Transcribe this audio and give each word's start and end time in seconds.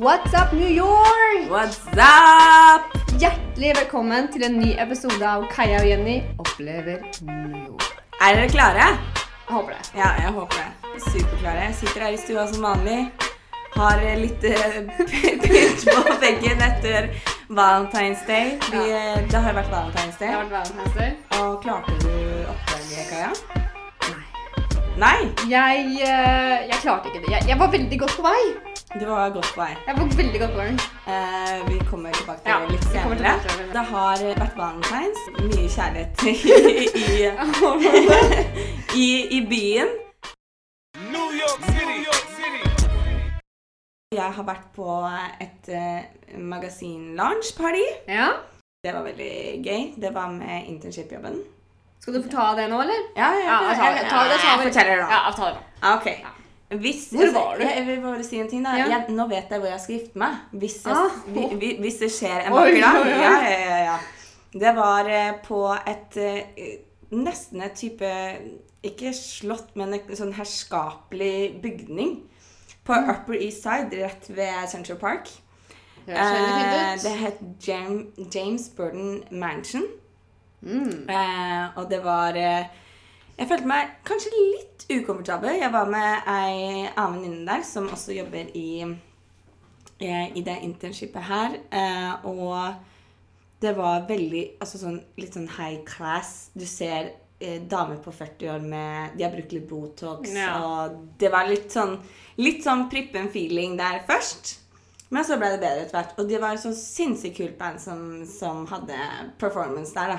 What's 0.00 0.32
up, 0.32 0.54
New 0.54 0.66
York? 0.66 1.50
What's 1.50 1.76
up? 1.92 2.86
Hjertelig 3.20 3.74
velkommen 3.76 4.30
til 4.32 4.46
en 4.46 4.54
ny 4.56 4.70
episode 4.80 5.20
av 5.28 5.42
Kaja 5.52 5.82
og 5.82 5.88
Jenny 5.90 6.14
opplever 6.40 7.02
New 7.26 7.58
York. 7.66 7.98
Er 8.16 8.38
dere 8.38 8.46
klare? 8.48 8.86
Jeg 8.86 9.50
håper 9.50 9.74
det. 9.74 9.90
Ja, 9.98 10.14
jeg 10.22 10.32
håper 10.38 10.56
det. 10.62 11.02
Superklare. 11.04 11.66
Jeg 11.66 11.76
sitter 11.82 12.06
her 12.06 12.16
i 12.16 12.22
stua 12.22 12.46
som 12.48 12.64
vanlig. 12.64 12.96
Har 13.76 14.00
litt 14.22 14.48
eh, 14.48 14.80
pynt 15.44 15.84
på 15.84 16.16
veggen 16.24 16.64
etter 16.70 17.12
Valentine's 17.52 18.24
Day. 18.24 18.56
Vi, 18.70 18.80
ja. 18.88 19.20
Det 19.20 19.44
har 19.50 19.60
vært 19.60 19.68
Valentine's 19.68 20.16
Day. 20.16 20.30
Det 20.30 20.38
har 20.38 20.48
vært 20.48 20.56
Valentine's 20.56 20.96
Day. 20.96 21.12
Og 21.42 21.60
klarte 21.60 22.00
du 22.00 22.48
oppdraget, 22.48 23.04
Kaja? 23.12 23.60
Nei. 24.96 25.28
Jeg, 25.52 25.86
eh, 26.08 26.68
jeg 26.72 26.80
klarte 26.80 27.12
ikke 27.12 27.20
det. 27.26 27.36
Jeg, 27.36 27.52
jeg 27.52 27.60
var 27.60 27.76
veldig 27.76 28.04
godt 28.06 28.16
på 28.16 28.28
vei. 28.30 28.69
Du 28.98 29.06
var 29.06 29.30
godt 29.30 29.46
på 29.54 29.60
vei. 29.60 29.74
Jeg 29.86 29.94
var 29.98 30.08
veldig 30.18 30.40
godt 30.40 30.50
på 30.54 30.58
vei. 30.58 30.70
Eh, 31.12 31.58
vi 31.68 31.76
kommer 31.90 32.12
tilbake 32.16 32.40
til 32.42 32.50
Ja, 32.50 32.56
det 32.60 32.70
litt 32.72 32.84
senere. 32.90 33.34
det. 33.54 33.66
Det 33.74 33.84
har 33.90 34.22
vært 34.40 34.56
valentines. 34.58 35.20
Mye 35.38 35.68
kjærlighet 35.76 36.22
i, 36.26 36.34
i, 37.12 37.28
i, 39.04 39.36
i 39.36 39.40
byen. 39.52 39.92
New 41.12 41.28
York 41.38 41.62
City. 41.68 41.84
New 41.86 42.00
York 42.08 42.26
City. 42.34 43.30
Jeg 44.18 44.32
har 44.40 44.48
vært 44.50 44.66
på 44.74 44.88
et 45.46 45.70
uh, 45.70 46.02
magasin-launch-party. 46.50 47.86
Ja. 48.10 48.28
Det 48.84 48.94
var 48.96 49.06
veldig 49.06 49.32
gøy. 49.68 49.86
Det 50.02 50.10
var 50.14 50.34
med 50.34 50.66
internship-jobben. 50.74 51.38
Skal 52.00 52.14
du 52.18 52.22
få 52.26 52.28
ta 52.32 52.50
det 52.58 52.66
nå, 52.72 52.82
eller? 52.82 53.06
Ja, 53.16 53.30
ja, 53.38 53.46
Ja, 53.46 53.62
ja, 53.62 53.74
ta 53.78 53.94
det. 53.94 54.04
Ta 54.10 54.24
det, 54.26 54.36
ta 54.42 54.50
jeg 54.50 54.58
det. 54.58 54.66
forteller 54.66 54.96
da. 55.04 55.08
Ja, 55.14 55.32
ta 55.36 55.44
det 55.46 55.54
nå. 55.54 55.94
Ok. 55.94 56.39
Hvis, 56.70 57.08
Hvor 57.10 57.32
var 57.34 57.56
du? 57.58 57.62
Jeg, 57.64 57.76
jeg 57.76 57.86
vil 57.86 58.00
bare 58.04 58.22
si 58.24 58.38
en 58.38 58.48
ting 58.48 58.62
da. 58.64 58.76
Ja. 58.78 58.84
Jeg, 58.86 59.04
nå 59.10 59.24
vet 59.28 59.50
jeg 59.50 59.58
hvor 59.58 59.68
jeg 59.72 59.80
skal 59.80 59.94
gifte 59.98 60.18
meg. 60.22 60.36
Hvis, 60.52 60.76
jeg, 60.86 60.94
Ah. 60.94 61.16
vi, 61.34 61.46
vi, 61.58 61.70
hvis 61.82 61.96
det 61.98 62.10
skjer 62.14 62.46
en 62.46 62.52
vakker 62.54 62.80
dag. 62.80 63.06
Ja, 63.10 63.32
ja, 63.48 63.78
ja. 63.88 63.96
Det 64.52 64.72
var 64.76 65.08
eh, 65.10 65.32
på 65.46 65.64
et 65.86 66.16
eh, 66.16 66.76
Nesten 67.10 67.62
et 67.62 67.72
type 67.74 68.06
Ikke 68.86 69.10
slott, 69.14 69.72
men 69.74 69.94
en 69.98 70.16
sånn 70.16 70.32
herskapelig 70.38 71.60
bygning. 71.62 72.20
På 72.86 72.94
Mm. 72.94 73.10
Upper 73.10 73.34
East 73.34 73.62
Side, 73.62 73.90
rett 74.04 74.30
ved 74.30 74.68
Central 74.70 74.98
Park. 74.98 75.28
Det 76.06 76.14
Eh, 76.16 76.94
det 77.02 77.10
het 77.20 77.40
Jam, 77.66 78.12
James 78.34 78.68
Burden 78.76 79.22
Mansion. 79.30 79.82
Mm. 80.62 81.08
Eh, 81.10 81.68
og 81.76 81.90
det 81.90 82.00
var 82.04 82.34
eh, 82.36 82.64
Jeg 83.40 83.48
følte 83.48 83.70
meg 83.70 83.92
kanskje 84.04 84.30
litt 84.36 84.84
ukomfortabel. 84.92 85.54
Jeg 85.62 85.72
var 85.72 85.88
med 85.88 86.26
ei 86.28 86.82
annen 86.90 87.22
venninne 87.22 87.46
der 87.48 87.62
som 87.64 87.86
også 87.88 88.12
jobber 88.12 88.50
i, 88.58 88.82
eh, 88.84 90.26
i 90.36 90.42
det 90.44 90.58
internshipet 90.66 91.24
her. 91.24 91.56
Eh, 91.72 92.26
og 92.28 92.74
det 93.62 93.72
var 93.76 94.04
veldig 94.08 94.44
altså 94.60 94.80
sånn, 94.82 95.00
litt 95.16 95.36
sånn 95.36 95.48
high 95.56 95.80
class. 95.88 96.50
Du 96.52 96.66
ser 96.68 97.12
eh, 97.40 97.60
damer 97.64 97.96
på 98.04 98.12
40 98.12 98.50
år 98.52 98.60
med 98.60 99.16
De 99.16 99.24
har 99.24 99.32
brukt 99.32 99.52
litt 99.56 99.68
Botox, 99.68 100.34
Ja. 100.36 100.58
og 100.60 100.98
det 101.18 101.30
var 101.32 101.48
litt 101.48 101.70
sånn 101.72 101.98
Litt 102.40 102.62
sånn 102.64 102.88
prippen 102.90 103.28
feeling 103.28 103.76
der 103.76 104.02
først. 104.08 104.58
Men 105.10 105.24
så 105.24 105.36
ble 105.36 105.50
det 105.52 105.60
bedre 105.60 105.82
etter 105.82 105.96
hvert. 105.98 106.12
Og 106.18 106.28
det 106.28 106.38
var 106.40 106.56
så 106.56 106.70
sinnssykt 106.72 107.36
kult 107.36 107.58
band 107.58 107.80
som, 107.82 108.24
som 108.24 108.62
hadde 108.70 108.96
performance 109.38 109.92
der, 109.92 110.14
da. 110.14 110.18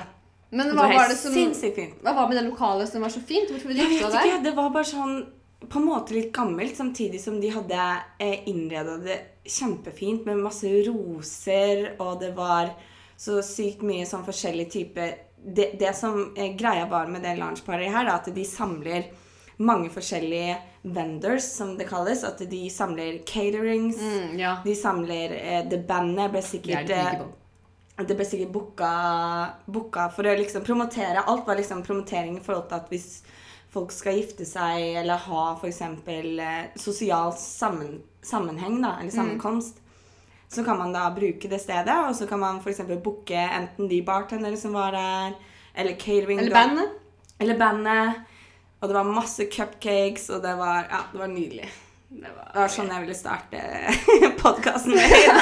Men 0.52 0.68
Det 0.68 0.76
hva 0.76 0.84
var 0.84 0.98
var 1.00 1.08
det 1.08 1.16
som 1.16 1.32
sinnssykt 1.32 1.78
fint. 1.78 2.00
Hva 2.04 2.12
var 2.16 2.28
med 2.28 2.36
det 2.36 2.44
lokalet 2.50 2.90
som 2.90 3.04
var 3.04 3.12
så 3.12 3.22
fint? 3.24 3.48
Hvorfor 3.48 3.72
ville 3.72 3.86
du 3.88 3.94
deg? 3.96 4.18
ikke, 4.20 4.42
det 4.44 4.52
var 4.58 4.72
bare 4.74 4.88
sånn 4.88 5.14
på 5.62 5.78
en 5.78 5.86
måte 5.86 6.12
litt 6.16 6.32
gammelt, 6.34 6.74
samtidig 6.76 7.20
som 7.22 7.38
de 7.40 7.52
hadde 7.54 7.82
eh, 8.20 8.48
innreda 8.50 8.96
det 9.00 9.18
kjempefint 9.46 10.26
med 10.26 10.42
masse 10.42 10.68
roser, 10.88 11.92
og 12.02 12.18
det 12.20 12.32
var 12.36 12.74
så 13.16 13.38
sykt 13.46 13.84
mye 13.86 14.06
sånn 14.08 14.26
forskjellig 14.26 14.70
type 14.72 15.10
Det, 15.42 15.72
det 15.78 15.90
som 15.98 16.34
eh, 16.38 16.52
greia 16.58 16.84
var 16.90 17.08
med 17.10 17.24
det 17.24 17.36
loungeparet 17.38 17.90
her, 17.90 18.06
da, 18.06 18.18
at 18.20 18.28
de 18.34 18.44
samler 18.46 19.08
mange 19.62 19.88
forskjellige 19.90 20.56
vendors, 20.82 21.42
som 21.42 21.76
det 21.78 21.88
kalles. 21.88 22.22
At 22.24 22.38
de 22.50 22.62
samler 22.70 23.18
caterings. 23.26 23.98
Mm, 23.98 24.38
ja. 24.38 24.56
De 24.64 24.74
samler 24.78 25.34
eh, 25.38 25.62
Det 25.70 25.82
bandet 25.88 26.30
ble 26.30 26.42
er 26.42 26.46
sikkert 26.46 26.90
det. 26.90 27.02
Det 28.00 28.16
ble 28.16 28.24
sikkert 28.26 28.52
booka, 28.54 28.92
booka 29.66 30.08
for 30.14 30.26
å 30.26 30.34
liksom 30.38 30.64
promotere. 30.64 31.24
Alt 31.28 31.46
var 31.46 31.58
liksom 31.58 31.82
promotering 31.84 32.38
i 32.38 32.44
forhold 32.44 32.70
til 32.70 32.80
at 32.80 32.90
hvis 32.92 33.08
folk 33.72 33.92
skal 33.92 34.18
gifte 34.18 34.46
seg 34.48 34.98
eller 35.02 35.20
ha 35.28 35.44
f.eks. 35.56 35.82
Eh, 35.82 36.72
sosial 36.80 37.32
sammen, 37.38 38.00
sammenheng, 38.24 38.80
da, 38.82 38.96
eller 39.00 39.12
sammenkomst, 39.14 39.78
så 40.52 40.64
kan 40.64 40.80
man 40.80 40.92
da 40.92 41.06
bruke 41.14 41.48
det 41.48 41.60
stedet, 41.62 41.94
og 42.08 42.16
så 42.16 42.28
kan 42.28 42.42
man 42.42 42.60
f.eks. 42.60 42.82
booke 43.04 43.46
enten 43.46 43.88
de 43.88 44.02
bartendere 44.04 44.58
som 44.60 44.76
var 44.76 44.96
der, 44.96 45.38
eller 45.74 45.96
catering. 45.96 46.42
Eller 46.42 46.56
bandet? 46.56 46.98
Eller 47.40 47.58
bandet. 47.58 48.28
Og 48.82 48.90
det 48.90 48.98
var 48.98 49.08
masse 49.08 49.46
cupcakes, 49.46 50.28
og 50.34 50.42
det 50.42 50.52
var, 50.58 50.88
ja, 50.90 51.04
det 51.12 51.20
var 51.20 51.30
nydelig. 51.30 51.70
Det 52.12 52.28
var, 52.28 52.48
Det 52.52 52.60
var 52.60 52.72
sånn 52.72 52.90
jeg 52.92 53.02
ville 53.06 53.14
starte 53.16 53.60
podkasten 54.42 54.92
med. 54.98 55.14
Ja. 55.24 55.38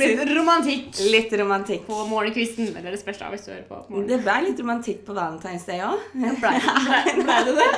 Litt 0.00 0.22
romantikk 0.34 0.98
Litt 1.12 1.32
romantikk. 1.38 1.84
på 1.86 1.98
morgenkvisten. 2.10 2.72
Eller 2.74 2.96
det 2.96 3.00
spørs 3.00 3.22
hvis 3.30 3.46
du 3.46 3.52
hører 3.52 3.66
på. 3.68 3.78
på. 3.86 4.02
Det 4.08 4.18
ble 4.24 4.36
litt 4.48 4.62
romantikk 4.62 5.04
på 5.06 5.14
Valentine's 5.14 5.66
Day 5.68 5.84
òg. 5.86 6.02
Ble, 6.12 6.34
ble, 6.42 7.14
ble 7.22 7.38
det 7.48 7.56
det? 7.60 7.70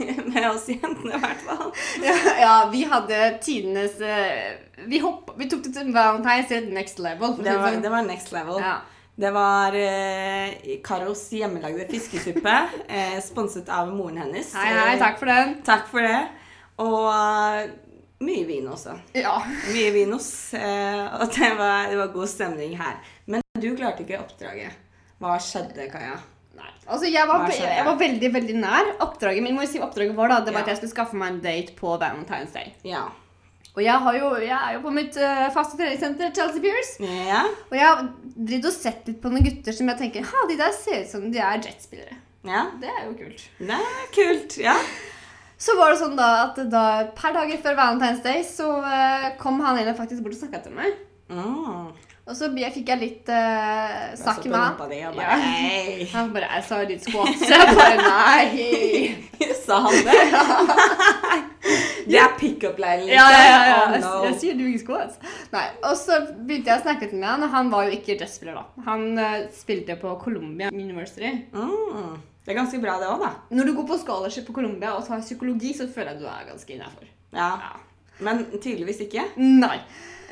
Med 0.32 0.46
oss 0.48 0.64
jentene, 0.70 1.18
i 1.18 1.20
hvert 1.20 1.44
fall. 1.44 1.74
Ja, 2.00 2.16
ja, 2.40 2.54
vi 2.72 2.86
hadde 2.88 3.18
tidenes 3.44 4.00
eh, 4.00 4.56
vi, 4.88 5.02
hopp, 5.04 5.34
vi 5.36 5.48
tok 5.50 5.66
det 5.66 5.74
til 5.76 5.92
Valentine's 5.92 6.48
til 6.48 6.70
next 6.72 7.02
level. 7.04 7.36
Det 7.36 7.52
var, 7.52 7.74
sånn. 7.74 7.84
det 7.84 7.92
var 7.92 8.08
next 8.08 8.32
level. 8.32 8.64
Ja. 8.64 8.78
Det 9.20 9.30
var 9.36 9.76
eh, 9.76 10.78
Karos 10.86 11.26
hjemmelagde 11.36 11.84
fiskesuppe, 11.90 12.54
eh, 12.88 13.18
sponset 13.20 13.68
av 13.68 13.92
moren 13.92 14.22
hennes. 14.24 14.54
Hei, 14.56 14.70
hei, 14.72 14.94
takk 15.02 15.20
for 15.20 15.28
den. 15.28 15.58
Takk 15.66 15.90
for 15.92 16.06
det. 16.06 16.22
Og 16.80 17.06
eh, 17.12 17.70
mye 18.24 18.44
vin 18.48 18.66
også. 18.68 18.96
Ja. 19.16 19.36
Mye 19.70 19.92
vinos. 19.94 20.28
Eh, 20.56 21.06
og 21.20 21.30
det 21.36 21.52
var, 21.58 21.88
det 21.92 21.96
var 22.00 22.12
god 22.14 22.28
stemning 22.28 22.76
her. 22.80 22.98
Men 23.30 23.44
du 23.60 23.70
klarte 23.78 24.04
ikke 24.04 24.20
oppdraget. 24.20 24.76
Hva 25.20 25.36
skjedde, 25.40 25.86
Kaja? 25.92 26.18
Nei. 26.56 26.68
Altså, 26.86 27.08
jeg 27.08 27.28
var, 27.28 27.46
jeg 27.52 27.86
var 27.86 27.96
veldig 28.00 28.30
veldig 28.34 28.54
nær. 28.60 28.92
Oppdraget 29.04 29.44
Men 29.44 29.56
må 29.56 29.64
si 29.68 29.80
oppdraget 29.80 30.16
var 30.16 30.32
da, 30.32 30.40
det 30.44 30.52
var 30.54 30.62
Ja. 30.62 30.66
at 30.66 30.72
jeg 30.72 30.80
skulle 30.80 30.94
skaffe 30.96 31.16
meg 31.20 31.34
en 31.34 31.42
date 31.44 31.76
på 31.78 31.92
Valentine's 32.00 32.52
Day. 32.56 32.72
Ja. 32.84 33.06
Og 33.70 33.84
jeg, 33.84 33.94
har 34.02 34.16
jo, 34.18 34.30
jeg 34.42 34.56
er 34.56 34.72
jo 34.74 34.80
på 34.82 34.90
mitt 34.92 35.14
uh, 35.20 35.46
faste 35.54 35.78
treningssenter, 35.78 36.32
Chelsea 36.34 36.60
Pierce. 36.64 36.96
Ja. 37.06 37.44
Og 37.70 37.76
jeg 37.78 37.86
har 37.86 38.02
og 38.02 38.74
sett 38.74 39.06
litt 39.06 39.20
på 39.22 39.30
noen 39.30 39.46
gutter 39.46 39.76
som 39.76 39.92
jeg 39.92 40.00
tenker 40.00 40.26
ha, 40.26 40.42
de 40.50 40.56
der 40.58 40.74
ser 40.74 41.04
ut 41.04 41.12
som 41.12 41.28
de 41.30 41.38
er 41.38 41.62
jetspillere. 41.62 42.18
ja. 42.48 42.64
Det 42.82 42.90
er 42.90 43.06
jo 43.06 43.14
kult. 43.20 43.46
Det 43.60 43.78
er 43.78 44.10
kult. 44.16 44.58
Ja. 44.58 44.74
Så 45.60 45.76
var 45.76 45.92
det 45.92 46.00
sånn 46.00 46.16
da 46.16 46.28
at 46.46 46.60
da, 46.72 46.84
per 47.16 47.34
dag 47.36 47.50
før 47.60 47.74
Valentine's 47.76 48.22
Day 48.24 48.44
så 48.48 48.78
uh, 48.80 49.26
kom 49.40 49.60
han 49.60 49.80
ene 49.82 49.92
faktisk 49.98 50.24
bort 50.24 50.38
og 50.38 50.40
snakka 50.40 50.62
til 50.64 50.76
meg. 50.78 50.94
Mm. 51.28 51.90
Og 52.30 52.36
så 52.38 52.48
fikk 52.54 52.88
jeg 52.92 53.00
litt 53.00 53.28
uh, 53.32 54.14
snakk 54.16 54.44
med 54.46 54.56
han. 54.56 54.90
di 54.90 55.00
og 55.08 55.16
bare 55.18 55.36
Hei! 55.42 56.06
Han 56.12 56.30
bare 56.34 56.48
Jeg 56.54 56.64
sa 56.68 56.78
litt 56.86 57.04
squats. 57.04 57.42
Jeg 57.50 57.76
bare 57.76 57.96
nei. 58.06 59.16
Sa 59.66 59.80
han 59.86 60.00
det? 60.06 60.18
Det 62.10 62.18
er 62.18 62.32
pickup-leiren, 62.38 63.04
liksom. 63.06 63.14
Ja, 63.14 63.26
ja, 63.30 63.42
ja. 63.44 63.66
ja. 63.68 63.82
Oh, 63.84 63.92
Jeg, 63.92 64.00
no. 64.02 64.24
jeg 64.24 64.38
sier 64.40 64.56
du 64.58 64.64
ikke 64.66 64.82
squats. 64.82 65.20
Nei. 65.52 65.66
Og 65.86 65.92
så 66.00 66.16
begynte 66.32 66.72
jeg 66.72 66.80
å 66.80 66.82
snakke 66.86 67.10
med 67.12 67.28
han, 67.28 67.44
og 67.46 67.52
han 67.52 67.70
var 67.70 67.86
jo 67.86 67.98
ikke 67.98 68.16
jazzspiller 68.18 68.56
da. 68.56 68.64
Han 68.88 69.04
uh, 69.20 69.36
spilte 69.54 69.94
på 70.00 70.16
Columbia 70.24 70.72
University. 70.72 71.30
Mm. 71.52 72.16
Det 72.50 72.56
er 72.56 72.62
ganske 72.64 72.80
bra, 72.82 72.96
det 72.98 73.06
òg, 73.06 73.20
da. 73.22 73.28
Når 73.54 73.68
du 73.68 73.72
går 73.76 73.84
på 73.86 73.96
scholarship 74.02 74.46
på 74.48 74.52
Colombia 74.56 74.96
og 74.98 75.04
tar 75.06 75.20
psykologi, 75.22 75.70
så 75.78 75.86
føler 75.86 76.16
jeg 76.16 76.22
du 76.24 76.26
er 76.26 76.48
ganske 76.48 76.72
innafor. 76.74 77.06
Ja. 77.32 77.50
Ja. 77.62 77.76
Men 78.26 78.40
tydeligvis 78.56 78.98
ikke. 79.06 79.22
Nei. 79.38 79.76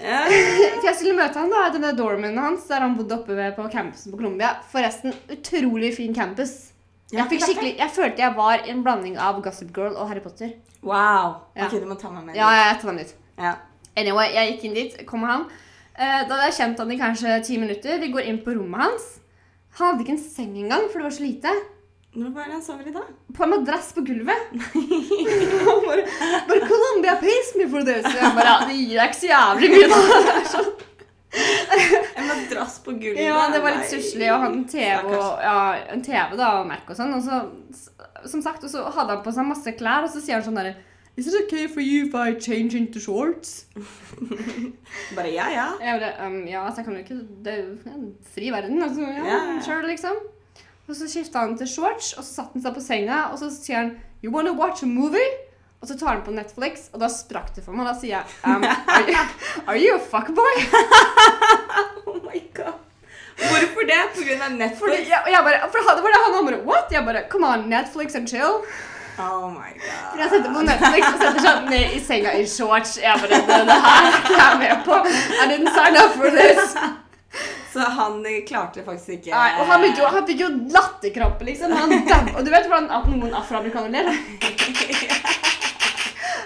Ja. 0.03 0.25
Jeg 0.87 0.95
skulle 0.99 1.15
møte 1.19 1.39
han 1.39 1.51
da, 1.51 1.61
denne 1.75 1.93
dormen 1.99 2.37
hans, 2.39 2.67
der 2.71 2.83
han 2.85 2.97
bodde 2.99 3.15
oppe 3.21 3.37
ved- 3.39 3.55
på 3.57 3.69
campusen 3.71 4.11
på 4.13 4.19
Colombia. 4.19 4.51
Forresten, 4.73 5.15
utrolig 5.31 5.93
fin 5.95 6.13
campus. 6.15 6.73
Jeg, 7.13 7.25
fikk 7.31 7.45
skikkelig, 7.47 7.73
jeg 7.79 7.91
følte 7.95 8.23
jeg 8.27 8.35
var 8.37 8.67
en 8.69 8.83
blanding 8.85 9.17
av 9.19 9.39
Gossip 9.47 9.71
Girl 9.79 9.95
og 9.97 10.11
Harry 10.11 10.21
Potter. 10.27 10.51
Wow. 10.83 11.39
Ja. 11.57 11.67
Ok, 11.71 11.79
du 11.81 11.87
må 11.87 11.95
ta 12.03 12.11
meg 12.11 12.27
med. 12.29 12.37
Ja, 12.37 12.51
jeg 12.59 12.81
tar 12.83 12.91
meg 12.93 13.01
med 13.07 13.47
ja. 13.47 13.55
Anyway, 13.97 14.35
jeg 14.35 14.53
gikk 14.57 14.67
inn 14.69 14.75
dit, 14.77 14.99
kom 15.07 15.23
med 15.23 15.31
han. 15.37 15.47
Eh, 15.95 16.27
Da 16.29 16.35
hadde 16.35 16.51
jeg 16.51 16.59
kjent 16.59 16.79
han 16.83 16.93
i 16.95 16.99
kanskje 17.01 17.39
ti 17.47 17.57
minutter. 17.63 17.99
Vi 18.03 18.11
går 18.15 18.27
inn 18.31 18.43
på 18.43 18.55
rommet 18.59 18.85
hans. 18.89 19.09
Han 19.79 19.93
hadde 19.95 20.05
ikke 20.05 20.15
en 20.19 20.23
seng 20.23 20.55
engang, 20.59 20.87
for 20.91 20.99
det 20.99 21.09
var 21.09 21.17
så 21.17 21.25
lite. 21.25 21.57
Hvor 22.17 22.31
var 22.35 22.49
det 22.49 22.55
han 22.57 22.63
sover 22.65 22.87
i 22.89 22.93
da? 22.95 23.03
På 23.37 23.45
en 23.45 23.51
madrass 23.53 23.93
på 23.95 24.01
gulvet. 24.07 24.53
Bare, 25.87 26.05
bare 26.49 26.61
Columbia 26.71 27.17
pays 27.21 27.51
me 27.59 27.67
for 27.71 27.85
this. 27.87 28.07
Jeg 28.15 28.33
bare, 28.35 28.49
ja, 28.49 28.67
det 28.69 28.77
gir 28.79 28.95
deg 28.97 29.11
ikke 29.11 29.19
så 29.21 29.29
jævlig 29.29 29.69
mye, 29.75 29.89
da. 29.93 29.99
Er 30.33 30.49
sånn. 30.55 30.71
En 32.19 32.27
madrass 32.31 32.79
på 32.87 32.95
gulvet. 32.97 33.21
Ja, 33.23 33.43
det 33.53 33.61
var 33.63 33.77
litt 33.77 33.91
stusslig, 33.91 34.31
og 34.33 34.41
han 34.47 34.63
TV 34.73 35.13
og 35.13 35.45
ja, 35.45 35.59
en 35.93 36.03
TV 36.07 36.35
da, 36.41 36.49
og 36.63 36.69
Mac 36.71 36.89
og 36.89 36.97
sånn. 36.99 37.13
Og 37.19 37.23
så, 37.29 37.43
som 38.33 38.43
sagt, 38.43 38.65
og 38.65 38.73
så 38.73 38.87
hadde 38.97 39.19
han 39.19 39.25
på 39.27 39.35
seg 39.37 39.51
masse 39.51 39.77
klær, 39.79 40.09
og 40.09 40.13
så 40.15 40.25
sier 40.25 40.41
han 40.41 40.47
sånn 40.49 40.59
derre 40.63 40.77
Is 41.19 41.27
it 41.27 41.35
okay 41.45 41.67
for 41.67 41.83
you 41.83 42.07
if 42.07 42.15
I 42.15 42.39
change 42.39 42.77
into 42.79 43.01
shorts? 43.03 43.67
Bare 45.17 45.33
ja, 45.35 45.49
ja. 45.51 45.65
Jeg 45.83 45.99
bare, 45.99 46.13
um, 46.29 46.37
ja, 46.47 46.63
altså 46.63 46.79
jeg 46.81 46.87
kan 46.87 46.95
jo 46.95 47.01
ikke 47.03 47.17
Det 47.43 47.53
er 47.53 47.63
jo 47.65 47.73
en 47.91 48.05
fri 48.35 48.53
verden, 48.55 48.83
altså. 48.87 49.03
Ja, 49.03 49.25
Ja, 49.27 49.39
ja. 49.51 49.57
Sure, 49.67 49.83
liksom. 49.91 50.21
Og 50.89 50.97
så 50.97 51.05
skifta 51.11 51.43
han 51.45 51.57
til 51.61 51.69
shorts, 51.69 52.15
og 52.17 52.25
så 52.25 52.31
satte 52.39 52.57
han 52.57 52.63
seg 52.65 52.75
på 52.79 52.81
senga, 52.81 53.19
og 53.33 53.39
så 53.41 53.51
sier 53.53 53.77
han 53.83 53.91
You 54.25 54.33
wanna 54.35 54.53
watch 54.57 54.83
a 54.83 54.87
movie? 54.89 55.29
Og 55.83 55.87
så 55.89 55.95
tar 55.99 56.09
han 56.17 56.23
på 56.27 56.33
Netflix, 56.35 56.89
og 56.93 56.99
da 57.05 57.07
sprakk 57.13 57.53
det 57.55 57.63
for 57.63 57.77
meg. 57.77 57.87
Da 57.87 57.93
sier 57.95 58.17
jeg 58.17 58.25
um, 58.51 58.65
are, 58.65 59.05
you, 59.07 59.27
are 59.69 59.79
you 59.79 59.95
a 59.95 60.01
fuckboy? 60.03 60.55
Oh 62.09 62.17
my 62.25 62.41
god. 62.57 62.75
Hvorfor 63.39 63.85
det? 63.87 63.99
På 64.17 64.23
grunn 64.27 64.41
av 64.43 64.49
Fordi 64.49 64.59
Netflix? 64.59 65.09
jeg, 65.13 65.21
og 65.27 65.31
jeg 65.31 65.43
bare, 65.47 65.69
for 65.71 65.79
han- 65.87 65.99
han 66.25 66.35
han 66.35 66.47
bare 66.49 66.61
What? 66.67 66.87
Jeg 66.93 67.05
bare 67.05 67.23
Come 67.31 67.47
on, 67.47 67.69
Netflix 67.71 68.15
and 68.19 68.27
chill. 68.29 68.65
Oh 69.19 69.51
my 69.53 69.71
god. 69.79 70.09
For 70.13 70.19
jeg 70.23 70.31
setter 70.33 70.53
på 70.57 70.63
Netflix 70.71 71.07
og 71.13 71.21
setter 71.23 71.41
seg 71.47 71.69
ned 71.71 71.95
i 71.95 72.01
senga 72.09 72.33
i 72.41 72.47
shorts. 72.47 72.97
Jeg 73.03 73.15
bare 73.23 73.29
Det, 73.29 73.61
det 73.71 73.79
her 73.87 74.09
er 74.09 74.51
jeg 74.51 74.59
med 74.65 74.85
på. 74.89 74.99
I 75.43 75.45
didn't 75.53 75.73
sign 75.79 76.01
up 76.03 76.17
for 76.19 76.31
this. 76.41 76.75
Så 77.79 77.85
han 77.85 78.23
klarte 78.23 78.47
klarte 78.49 78.83
faktisk 78.83 79.09
ikke 79.19 79.31
Nei, 79.31 79.51
og 79.61 79.69
han, 79.71 79.85
jo, 79.87 80.07
han 80.11 80.25
fikk 80.27 80.41
jo 80.43 80.49
latterkrampe, 80.75 81.45
liksom. 81.47 81.75
Og 82.37 82.41
du 82.43 82.51
vet 82.51 82.67
hvordan 82.67 82.89
at 82.91 83.07
noen 83.07 83.35
afroamerikanere 83.39 84.03
ler? 84.03 84.17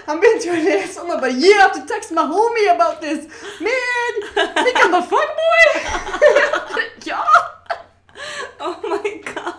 Han 0.03 0.19
begynte 0.19 0.49
jo 0.49 0.53
å 0.53 0.59
le 0.59 0.73
sånn 0.91 1.11
og 1.15 1.21
bare 1.23 1.31
You 1.39 1.53
have 1.61 1.71
to 1.77 1.83
text 1.87 2.11
my 2.11 2.25
homie 2.27 2.67
about 2.73 2.99
this! 3.01 3.23
Man! 3.63 4.19
Think 4.59 4.81
I'm 4.83 4.97
a 4.97 5.01
fuckboy! 5.07 5.69
ja! 7.09 7.23
Oh 8.59 8.75
my 8.83 9.13
god. 9.23 9.52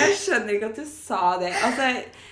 Jeg 0.00 0.16
skjønner 0.20 0.54
ikke 0.56 0.70
at 0.72 0.76
du 0.80 0.84
sa 0.88 1.20
det. 1.40 1.52
Altså, 1.66 1.90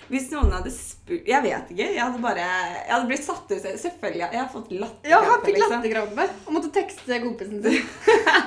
Hvis 0.08 0.30
noen 0.32 0.52
hadde 0.56 0.70
spurt 0.72 1.26
Jeg 1.28 1.42
vet 1.44 1.70
ikke. 1.74 1.88
Jeg 1.94 2.00
hadde 2.02 2.22
bare 2.24 2.38
Jeg 2.40 2.88
hadde 2.94 3.06
blitt 3.10 3.24
satt 3.24 3.50
ut. 3.52 3.68
Selvfølgelig. 3.82 4.24
Jeg 4.32 4.40
har 4.40 4.48
fått 4.52 4.72
latterkrampe. 4.72 5.08
Ja, 5.12 5.20
han 5.28 5.44
fikk 5.44 5.54
liksom. 5.58 5.76
latterkrampe 5.76 6.28
og 6.46 6.52
måtte 6.56 6.72
tekste 6.74 7.20
kompisen 7.22 7.62
sin. 7.62 7.86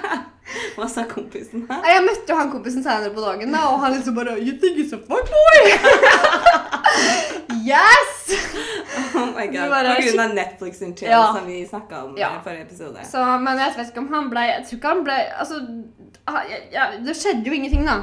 Hva 0.76 0.88
sa 0.92 1.04
kompisen? 1.08 1.66
da? 1.70 1.78
Jeg 1.88 2.02
møtte 2.04 2.34
jo 2.34 2.36
han 2.36 2.50
kompisen 2.52 2.84
senere 2.84 3.12
på 3.16 3.22
dagen, 3.24 3.54
da, 3.56 3.62
og 3.72 3.80
han 3.86 3.94
liksom 3.96 4.16
bare 4.18 4.34
You 4.42 4.58
think 4.60 4.82
it's 4.82 4.92
a 4.92 5.00
fuckboy? 5.00 5.62
yes! 7.72 8.12
Oh 9.16 9.26
my 9.36 9.46
god. 9.48 9.70
bare- 9.70 9.96
På 9.96 10.02
grunn 10.02 10.20
av 10.30 10.34
Netflix 10.36 10.82
and 10.82 10.98
chill 11.00 11.10
Ja. 11.10 11.34
som 11.36 11.46
vi 11.48 11.66
snakka 11.68 12.04
om 12.04 12.18
Ja. 12.18 12.30
i 12.40 12.44
forrige 12.44 12.62
episode. 12.62 13.00
Så, 13.12 13.26
men 13.40 13.58
jeg 13.60 13.74
vet 13.78 13.88
ikke 13.94 14.00
om 14.00 14.14
han 14.14 14.30
ble 14.30 14.40
Jeg 14.48 14.66
tror 14.68 14.78
ikke 14.78 14.88
han 14.88 15.04
ble 15.04 15.14
Altså, 15.40 15.56
jeg, 16.50 16.68
jeg, 16.74 17.00
det 17.06 17.16
skjedde 17.18 17.46
jo 17.48 17.54
ingenting, 17.54 17.86
da, 17.86 17.96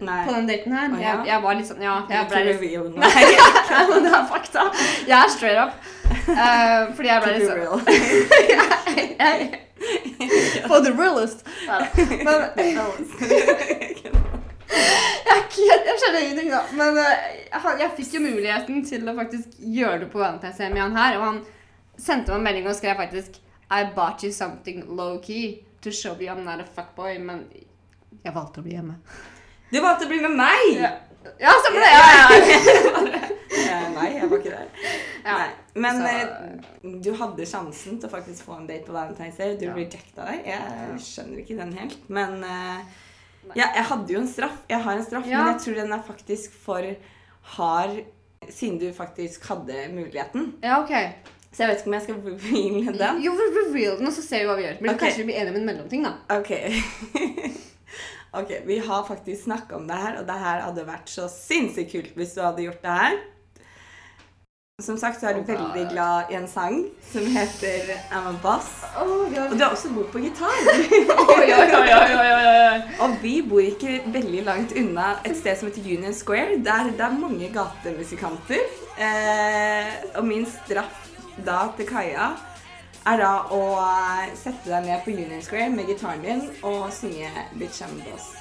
Nei. 0.00 0.24
på 0.26 0.32
den 0.34 0.46
daten 0.48 0.72
her. 0.72 0.88
Oh, 0.92 0.98
ja? 1.02 1.14
Jeg, 1.18 1.26
jeg 1.26 1.42
var 1.42 1.54
litt 1.58 1.66
sånn 1.68 1.82
Ja, 1.82 1.94
jeg 2.10 2.28
ble 2.30 2.42
litt. 2.46 2.60
Nei, 3.02 3.24
men 3.90 4.04
det 4.06 4.12
er 4.14 4.26
fakta. 4.30 4.66
Jeg 5.08 5.16
er 5.18 5.32
straight 5.32 5.58
up. 5.58 5.72
Uh, 6.28 6.94
fordi 6.96 7.08
jeg 7.08 7.22
ble 7.24 7.32
litt 7.34 7.48
sånn 7.48 7.58
jeg, 8.98 9.16
jeg, 9.18 9.38
For 10.68 10.80
the 10.84 10.92
realist. 10.92 11.44
Neida. 11.66 11.86
Men 12.24 12.38
jeg, 15.28 15.42
jeg, 15.58 15.78
jeg 15.86 15.98
skjønner 16.00 16.20
ingenting, 16.22 16.50
da. 16.52 16.62
Men 16.78 16.98
eh, 17.02 17.12
han- 17.62 17.80
jeg 17.80 17.94
fikk 17.98 18.14
jo 18.18 18.20
muligheten 18.24 18.82
til 18.86 19.08
å 19.08 19.14
faktisk 19.18 19.56
gjøre 19.58 20.02
det 20.04 20.10
på 20.12 20.20
Valentine's 20.22 20.58
Day 20.60 20.72
med 20.72 20.82
han 20.82 20.96
her, 20.98 21.18
og 21.18 21.24
han 21.24 21.40
sendte 21.98 22.30
meg 22.32 22.38
en 22.38 22.44
melding 22.48 22.68
og 22.70 22.76
skrev 22.78 22.98
faktisk 23.00 23.40
I 23.70 23.82
bought 23.94 24.22
you 24.24 24.32
something 24.32 24.84
low-key 24.96 25.62
to 25.82 25.90
show 25.92 26.14
you 26.20 26.30
I'm 26.32 26.44
not 26.44 26.60
a 26.60 26.64
fuckboy, 26.76 27.18
men 27.20 27.46
jeg 28.24 28.34
valgte 28.34 28.60
å 28.62 28.64
bli 28.66 28.76
hjemme. 28.76 28.98
Du 29.72 29.80
valgte 29.84 30.06
å 30.06 30.10
bli 30.10 30.20
med 30.24 30.36
meg! 30.38 30.68
Ja, 30.78 30.92
ja 31.42 31.54
stemmer 31.60 31.84
det! 31.84 31.90
Ja, 31.92 32.04
ja, 32.16 32.26
ja. 32.38 33.80
Nei, 33.98 34.10
jeg 34.14 34.28
var 34.30 34.38
ikke 34.38 34.52
der. 34.54 34.68
ja. 35.24 35.38
Men 35.78 35.98
Så- 36.00 36.12
eh, 36.12 37.00
du 37.04 37.10
hadde 37.14 37.46
sjansen 37.46 37.98
til 38.00 38.08
å 38.08 38.12
faktisk 38.12 38.46
få 38.46 38.56
en 38.58 38.66
date 38.66 38.86
på 38.86 38.94
Valentine's 38.94 39.36
Day. 39.36 39.56
Du 39.58 39.66
Ja. 39.66 39.74
rejecta 39.74 40.24
deg. 40.26 40.46
Jeg 40.46 41.00
skjønner 41.04 41.42
ikke 41.42 41.58
den 41.58 41.72
helt. 41.78 41.98
Men 42.08 42.42
uh, 42.42 42.80
ja, 43.54 43.68
jeg 43.74 43.84
hadde 43.90 44.12
jo 44.12 44.20
en 44.20 44.28
straff. 44.28 44.58
Jeg 44.68 44.82
har 44.82 44.92
en 44.96 45.04
straff, 45.04 45.26
men 45.26 45.52
jeg 45.52 45.60
tror 45.64 45.74
den 45.74 45.92
er 45.92 46.02
faktisk 46.06 46.54
for 46.64 46.82
hard 47.58 48.00
siden 48.48 48.78
du 48.80 48.92
faktisk 48.92 49.44
hadde 49.48 49.88
muligheten. 49.92 50.54
ja, 50.62 50.80
ok. 50.82 50.94
Så 51.52 51.64
jeg 51.64 51.68
vet 51.70 51.78
ikke 51.80 51.88
om 51.88 51.94
jeg 51.96 52.02
skal 52.02 52.14
reveale 52.14 52.98
den. 52.98 53.22
Jo, 53.24 53.32
reveal 53.32 53.96
den, 53.98 54.06
og 54.06 54.12
så 54.12 54.22
ser 54.22 54.42
vi 54.42 54.48
hva 54.50 54.56
vi 54.58 54.66
gjør. 54.66 54.76
Men 54.80 54.90
okay. 54.90 54.98
kanskje 55.06 55.22
vi 55.22 55.24
blir 55.30 55.38
enige 55.40 55.54
om 55.54 55.56
en 55.56 55.66
mellomting, 55.66 56.04
da. 56.04 56.12
Ok. 56.36 56.50
ok, 58.32 58.52
vi 58.66 58.78
har 58.78 59.08
faktisk 59.08 59.44
snakka 59.48 59.76
om 59.76 59.88
det 59.88 59.96
her, 59.96 60.20
og 60.20 60.28
det 60.28 60.38
her 60.42 60.62
hadde 60.66 60.86
vært 60.86 61.10
så 61.12 61.28
sinnssykt 61.32 61.92
kult 61.92 62.14
hvis 62.18 62.36
du 62.36 62.44
hadde 62.44 62.64
gjort 62.66 62.82
det 62.84 63.00
her. 63.00 63.18
Som 64.78 64.94
sagt 64.94 65.18
så 65.18 65.26
er 65.26 65.34
du 65.34 65.40
Oh, 65.42 65.48
veldig 65.48 65.88
glad 65.90 66.28
i 66.30 66.36
en 66.38 66.44
sang 66.46 66.84
som 67.10 67.24
heter 67.34 67.88
I'm 68.14 68.28
a 68.30 68.34
Boss. 68.42 68.68
Oh, 68.94 69.26
ja. 69.34 69.48
Og 69.50 69.56
du 69.58 69.64
er 69.64 69.72
også 69.74 69.88
god 69.90 70.04
på 70.12 70.20
gitar. 70.22 70.54
oh, 71.24 71.40
ja. 71.48 72.76
Og 73.02 73.16
vi 73.22 73.40
bor 73.42 73.58
ikke 73.58 73.96
veldig 74.06 74.44
langt 74.46 74.76
unna 74.78 75.16
et 75.26 75.34
sted 75.34 75.58
som 75.58 75.66
heter 75.66 75.82
Union 75.82 76.14
Square. 76.14 76.60
Der 76.62 76.92
det 76.92 77.02
er 77.08 77.18
mange 77.18 77.50
gatemusikanter. 77.50 78.62
Eh, 78.94 79.90
og 80.14 80.24
min 80.30 80.46
straff 80.46 81.10
da 81.46 81.58
til 81.76 81.86
Kaja 81.86 82.30
er 83.06 83.16
da 83.22 83.30
å 83.54 83.60
sette 84.36 84.68
deg 84.68 84.84
ned 84.86 85.00
på 85.04 85.10
Union 85.14 85.42
Square 85.42 85.70
med 85.70 85.86
gitaren 85.88 86.22
din 86.22 86.42
og 86.62 86.90
synge 86.92 87.30
Bitch 87.58 87.82
I'm 87.82 87.98
Boss. 88.04 88.34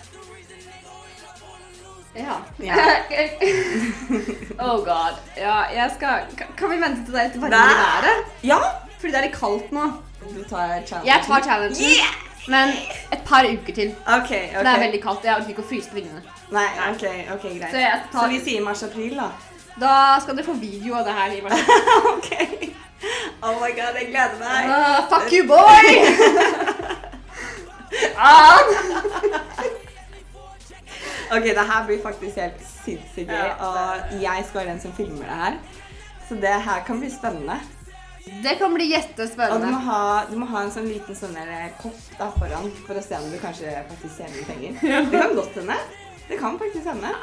Ja. 2.17 2.35
Ja. 2.59 2.75
oh 4.65 4.79
god. 4.85 5.17
Ja, 5.37 5.57
jeg 5.73 5.91
skal 5.95 6.25
Kan- 6.57 6.69
vi 6.71 6.79
vente 6.81 7.03
til 7.05 7.13
det 7.13 7.21
er 7.21 7.27
litt 7.29 7.41
varmere 7.41 7.59
Nei. 7.59 7.73
været? 8.07 8.31
Ja! 8.43 8.57
Fordi 8.97 9.11
det 9.13 9.19
er 9.19 9.27
litt 9.27 9.35
kaldt 9.39 9.71
nå. 9.71 9.83
Du 10.23 10.41
tar 10.49 10.81
challengen. 10.87 11.05
Jeg 11.11 11.21
tar 11.27 11.43
challengen. 11.45 11.77
Yeah! 11.77 12.15
Men 12.47 12.71
et 13.13 13.21
par 13.27 13.43
uker 13.45 13.73
til. 13.75 13.91
Ok, 14.07 14.31
ok. 14.31 14.55
For 14.55 14.63
det 14.63 14.71
er 14.73 14.79
veldig 14.85 15.01
kaldt. 15.03 15.25
Jeg 15.27 15.35
orker 15.35 15.49
ikke 15.53 15.65
å 15.65 15.69
fryse 15.69 15.91
på 15.91 15.99
vingene. 15.99 16.21
Nei, 16.55 16.65
ok, 16.89 17.05
ok, 17.35 17.45
greit. 17.59 17.69
Så 17.75 17.83
tar- 18.11 18.21
Så 18.23 18.27
vi 18.31 18.39
sier 18.45 18.63
mars-april, 18.65 19.17
da? 19.19 19.29
Da 19.81 19.93
skal 20.23 20.35
dere 20.39 20.45
få 20.47 20.53
video 20.57 20.95
av 20.97 21.05
det 21.05 21.13
her. 21.13 21.31
i 21.37 21.41
mars. 21.41 21.59
ok. 22.15 22.31
Oh 23.41 23.53
my 23.61 23.71
god, 23.77 23.97
jeg 23.99 24.07
gleder 24.09 24.37
meg. 24.41 24.69
Uh, 24.71 24.99
fuck 25.11 25.33
you, 25.33 25.43
boy! 25.47 25.85
ah. 28.17 28.59
Ok, 31.31 31.43
det 31.43 31.65
her 31.71 31.85
blir 31.85 32.03
faktisk 32.03 32.35
helt 32.39 32.61
sinnssykt 32.83 33.29
gøy, 33.29 33.49
og 33.59 34.21
jeg 34.21 34.45
skal 34.47 34.61
være 34.61 34.69
den 34.71 34.81
som 34.81 34.93
filmer 34.95 35.27
det 35.27 35.39
her. 35.43 35.57
Så 36.27 36.35
det 36.35 36.53
her 36.63 36.83
kan 36.87 36.99
bli 36.99 37.09
spennende. 37.11 37.59
Det 38.43 38.57
kan 38.59 38.73
bli 38.73 38.83
Og 38.83 38.91
du 38.91 38.95
må 38.95 38.97
jettespennende. 38.97 39.79
ha, 39.85 40.25
du 40.31 40.37
må 40.37 40.45
ha 40.51 40.63
en 40.63 40.71
sånn 40.71 40.87
liten 40.89 41.15
sånn 41.15 41.37
kopp 41.79 41.99
da 42.17 42.27
foran 42.35 42.71
for 42.87 42.99
å 42.99 43.03
se 43.03 43.15
om 43.15 43.29
du 43.31 43.37
kanskje 43.39 43.71
faktisk 43.87 44.17
tjener 44.19 44.47
penger. 44.49 44.73
Det 45.11 45.21
kan 45.21 45.35
godt 45.35 45.55
hende. 45.61 45.77
Det 46.27 46.39
kan 46.39 46.59
faktisk 46.59 46.89
hende. 46.91 47.13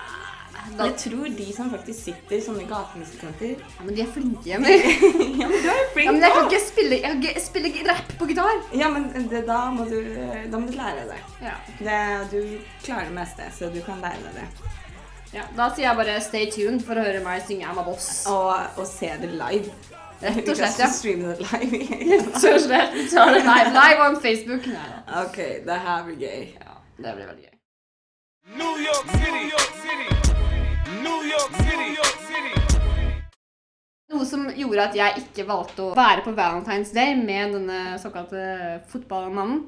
Da, 0.65 0.87
Jeg 0.89 0.95
tror 1.03 1.25
de 1.37 1.47
som 1.53 1.69
faktisk 1.71 2.07
sitter 2.09 2.41
sånne 2.41 2.65
gatemusikanter 2.69 3.51
ja, 3.61 3.83
men 3.85 3.97
de 3.97 4.01
er 4.05 4.13
flinke. 4.15 4.47
Ja, 4.49 4.59
men 4.63 4.71
du 4.73 5.69
er 5.69 5.81
jo 5.81 5.89
flink 5.93 6.07
Ja, 6.09 6.13
men 6.15 6.23
jeg 6.25 6.33
kan 6.37 6.49
ikke 6.49 6.61
spille, 6.65 7.01
jeg 7.03 7.11
kan 7.11 7.25
ikke 7.31 7.43
spille 7.45 7.73
rap 7.91 8.15
på 8.19 8.29
gitar. 8.31 8.63
Ja, 8.73 8.89
men 8.95 9.11
det, 9.29 9.43
da, 9.49 9.59
må 9.75 9.85
du, 9.91 9.99
da 10.51 10.61
må 10.61 10.71
du 10.71 10.79
lære 10.79 11.05
det. 11.11 11.21
Ja. 11.45 11.57
det. 11.81 12.01
Du 12.33 12.41
klarer 12.87 13.11
det 13.11 13.17
meste, 13.19 13.51
så 13.59 13.69
du 13.75 13.81
kan 13.85 14.01
lære 14.05 14.25
deg 14.25 14.41
det. 14.41 14.73
Ja, 15.35 15.45
da 15.57 15.69
sier 15.75 15.89
jeg 15.89 15.99
bare 15.99 16.17
stay 16.23 16.47
tuned 16.55 16.85
for 16.87 16.97
å 16.97 17.05
høre 17.05 17.21
meg 17.25 17.43
synge 17.45 17.67
I'm 17.69 17.81
a 17.83 17.85
boss. 17.85 18.09
Og, 18.31 18.55
og 18.79 18.87
se 18.89 19.11
det 19.21 19.33
live. 19.35 19.73
Rett 20.25 20.49
og 20.49 20.57
slett, 20.61 20.79
ja. 20.81 20.91
Streame 20.95 21.35
det 21.35 21.49
live. 21.51 22.21
og 22.39 22.61
slett. 22.69 22.95
Vi 22.95 23.09
tar 23.11 23.35
det 23.35 23.43
live, 23.45 23.75
live 23.75 24.07
on 24.09 24.21
Facebook. 24.23 24.71
Nei 24.71 24.87
da. 24.95 25.25
ok, 25.27 25.41
det 25.67 25.81
her 25.89 26.07
blir 26.07 26.23
gøy. 26.23 26.47
Ja, 26.55 26.79
det 27.03 27.17
blir 27.19 27.27
veldig 27.33 27.43
gøy. 27.49 27.53
New 28.55 28.87
York 28.87 29.11
City, 29.11 29.31
New 29.35 29.51
York 29.51 29.77
City. 29.83 30.34
Noe 34.15 34.25
som 34.29 34.45
gjorde 34.55 34.85
at 34.85 34.95
jeg 34.99 35.23
ikke 35.25 35.45
valgte 35.49 35.83
å 35.89 35.95
være 35.97 36.23
på 36.25 36.33
Valentine's 36.37 36.93
Day 36.95 37.17
med 37.19 37.55
denne 37.57 37.97
såkalte 38.01 38.45
fotballmannen, 38.93 39.65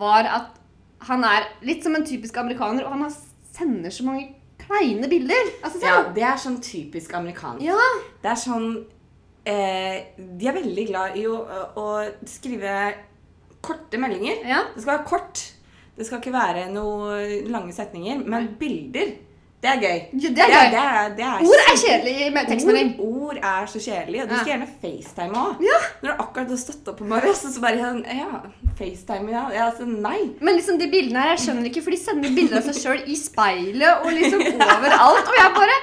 var 0.00 0.28
at 0.30 0.60
han 1.08 1.24
er 1.26 1.48
litt 1.66 1.82
som 1.84 1.96
en 1.98 2.04
typisk 2.06 2.36
amerikaner, 2.40 2.86
og 2.86 2.94
han 2.94 3.10
sender 3.54 3.92
så 3.92 4.06
mange 4.06 4.28
kleine 4.62 5.08
bilder. 5.10 5.50
Altså, 5.64 5.80
Ja, 5.82 5.96
sånn. 6.02 6.12
det 6.16 6.24
er 6.24 6.38
sånn 6.40 6.60
typisk 6.64 7.12
amerikansk. 7.18 7.64
ja. 7.66 7.80
Det 8.22 8.30
er 8.32 8.38
sånn 8.40 8.68
eh, 9.44 10.14
De 10.16 10.46
er 10.48 10.56
veldig 10.56 10.86
glad 10.88 11.18
i 11.20 11.26
å, 11.28 11.34
å, 11.42 11.66
å 11.76 11.86
skrive 12.30 12.94
korte 13.64 13.98
meldinger. 14.00 14.40
ja. 14.48 14.62
Det 14.74 14.80
skal 14.84 14.98
være 14.98 15.08
kort. 15.10 15.42
Det 15.96 16.06
skal 16.08 16.18
ikke 16.22 16.32
være 16.34 16.64
noen 16.72 17.50
lange 17.52 17.72
setninger. 17.76 18.24
Men 18.26 18.54
bilder, 18.58 19.12
det 19.64 19.70
er 19.72 19.78
gøy. 19.80 20.00
Ja, 20.20 20.30
det 20.36 20.42
er 20.44 20.50
gøy. 20.52 20.66
Det 20.74 20.80
er, 20.80 21.12
det 21.16 21.24
er 21.24 21.44
Ord 21.48 21.60
er 21.62 21.78
kjedelig 21.80 22.14
i 22.26 22.42
tekstmelding. 22.50 22.90
Ord, 23.00 23.22
ord 23.24 23.38
er 23.40 23.70
så 23.72 23.80
kjedelig, 23.80 24.18
og 24.22 24.28
du 24.28 24.34
skal 24.34 24.50
gjerne 24.52 24.68
facetime 24.82 25.40
òg. 25.40 25.62
Ja. 25.64 25.78
Når 26.02 26.10
du 26.10 26.22
akkurat 26.26 26.52
har 26.52 26.60
stått 26.60 26.90
opp 26.92 26.98
på 27.00 27.08
morgenen, 27.08 27.54
så 27.54 27.62
bare 27.64 27.80
sånn, 27.80 28.02
Ja, 28.18 28.42
facetime, 28.76 29.32
ja. 29.32 29.46
ja 29.56 29.70
altså, 29.70 29.88
nei. 29.88 30.18
Men 30.44 30.58
liksom 30.58 30.76
de 30.82 30.90
bildene 30.92 31.24
her, 31.24 31.32
jeg 31.32 31.46
skjønner 31.46 31.70
ikke, 31.70 31.84
for 31.86 31.96
de 31.96 32.00
sender 32.02 32.36
bilder 32.36 32.60
av 32.60 32.68
seg 32.68 32.80
sjøl 32.82 33.00
i 33.08 33.16
speilet 33.18 34.04
og 34.04 34.12
liksom 34.12 34.44
overalt. 34.52 35.32
Og 35.32 35.40
jeg 35.40 35.56
bare 35.56 35.78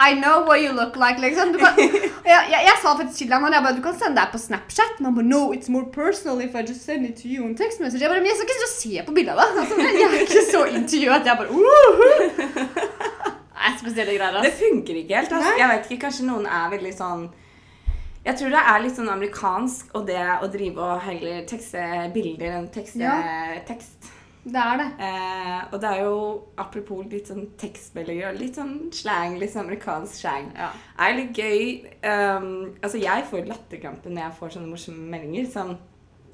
I 0.00 0.14
know 0.14 0.44
what 0.46 0.60
you 0.62 0.72
look 0.72 0.96
like, 0.96 1.18
liksom. 1.20 1.54
Kan, 1.58 1.78
jeg, 2.30 2.40
jeg, 2.52 2.60
jeg 2.68 2.76
sa 2.82 2.92
faktisk 2.96 3.18
til 3.18 3.32
han, 3.34 3.52
jeg 3.52 3.62
bare, 3.64 3.76
du 3.76 3.82
kan 3.82 3.96
sende 3.98 4.20
deg 4.20 4.30
på 4.32 4.38
Snapchat. 4.38 4.98
Men 5.00 5.10
han 5.10 5.16
bare, 5.18 5.26
no, 5.26 5.40
it's 5.56 5.68
more 5.68 5.86
personal 5.94 6.40
if 6.44 6.54
I 6.54 6.62
just 6.62 6.84
send 6.86 7.06
it 7.08 7.16
to 7.22 7.28
you 7.28 7.44
on 7.44 7.56
text 7.58 7.80
message. 7.82 8.02
Jeg 8.02 8.10
bare, 8.12 8.20
men 8.22 8.30
jeg 8.30 8.38
skal 8.38 8.52
ikke 8.54 8.70
se 8.74 9.02
på 9.08 9.16
bildet 9.16 9.34
av 9.34 9.42
deg. 9.42 9.58
Altså, 9.62 9.80
jeg 9.82 10.06
er 10.06 10.20
ikke 10.22 10.44
så 10.52 10.64
into 10.70 11.00
you 11.02 11.10
at 11.14 11.26
jeg 11.26 11.36
bare, 11.38 11.50
uh 11.50 12.78
Nei, 13.58 13.72
spesielle 13.80 14.14
greier, 14.14 14.38
Det 14.42 14.52
funker 14.54 15.00
ikke 15.02 15.16
helt. 15.18 15.32
Altså. 15.34 15.54
Jeg 15.58 15.68
vet 15.72 15.88
ikke, 15.90 16.02
Kanskje 16.06 16.28
noen 16.28 16.46
er 16.46 16.68
veldig 16.70 16.92
sånn 16.94 17.24
Jeg 18.24 18.36
tror 18.38 18.52
det 18.54 18.60
er 18.70 18.84
litt 18.84 18.94
sånn 18.96 19.10
amerikansk 19.10 19.96
og 19.98 20.06
det 20.06 20.20
å 20.44 20.46
drive 20.52 20.84
og 20.84 21.02
heller 21.02 21.42
tekste 21.48 21.82
bilder 22.14 22.54
enn 22.60 22.68
tekste 22.74 23.02
Ja. 23.02 23.16
tekst. 23.66 24.12
Det 24.48 24.60
er 24.62 24.80
det. 24.80 24.88
Eh, 25.04 25.58
og 25.72 25.80
det 25.82 25.88
er 25.90 26.02
jo 26.06 26.18
apropos 26.60 27.04
litt 27.10 27.28
sånn 27.28 27.50
tekstmeldinger 27.60 28.30
og 28.30 28.40
litt 28.40 28.56
sånn 28.56 28.74
slang, 28.94 29.36
litt 29.40 29.52
sånn 29.52 29.66
amerikansk 29.66 30.20
slang. 30.22 30.50
Ja. 30.56 30.70
er 31.04 31.16
litt 31.18 31.36
gøy. 31.36 31.64
Um, 32.02 32.50
altså, 32.80 33.00
jeg 33.02 33.26
får 33.28 33.48
latterkrampe 33.50 34.12
når 34.12 34.24
jeg 34.24 34.36
får 34.38 34.54
sånne 34.56 34.72
morsomme 34.72 35.10
meldinger. 35.12 35.50
Sånn, 35.52 35.74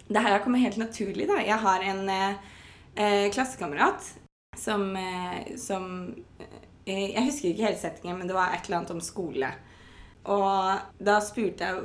det 0.06 0.22
her 0.22 0.42
kommer 0.44 0.62
helt 0.62 0.78
naturlig, 0.80 1.26
da. 1.30 1.40
Jeg 1.42 1.58
har 1.64 1.86
en 1.90 2.04
eh, 2.12 2.52
eh, 2.94 3.26
klassekamerat 3.34 4.12
som, 4.56 4.96
eh, 4.96 5.56
som 5.56 6.14
eh, 6.38 7.14
Jeg 7.14 7.24
husker 7.24 7.48
ikke 7.48 7.64
hele 7.64 7.80
settingen, 7.80 8.18
men 8.18 8.28
det 8.28 8.36
var 8.36 8.52
et 8.52 8.66
eller 8.66 8.82
annet 8.82 8.92
om 8.92 9.00
skole. 9.00 9.48
Og 10.28 11.00
da 11.04 11.18
spurte 11.24 11.64
jeg 11.64 11.80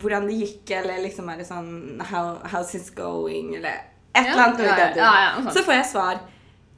hvordan 0.00 0.26
det 0.28 0.38
gikk, 0.38 0.70
eller 0.80 1.02
liksom 1.02 1.28
er 1.30 1.40
det 1.40 1.48
sånn 1.48 2.00
how, 2.10 2.36
How's 2.46 2.74
it 2.78 2.88
going? 2.94 3.54
Eller 3.58 3.95
et 4.20 4.30
eller 4.30 4.42
annet. 4.44 4.58
noe 4.58 4.66
i 4.66 4.76
den 4.80 5.00
ja, 5.00 5.04
ja, 5.04 5.24
ja, 5.26 5.32
duren. 5.40 5.52
Så 5.54 5.64
får 5.66 5.72
jeg 5.80 5.86
svar 5.92 6.22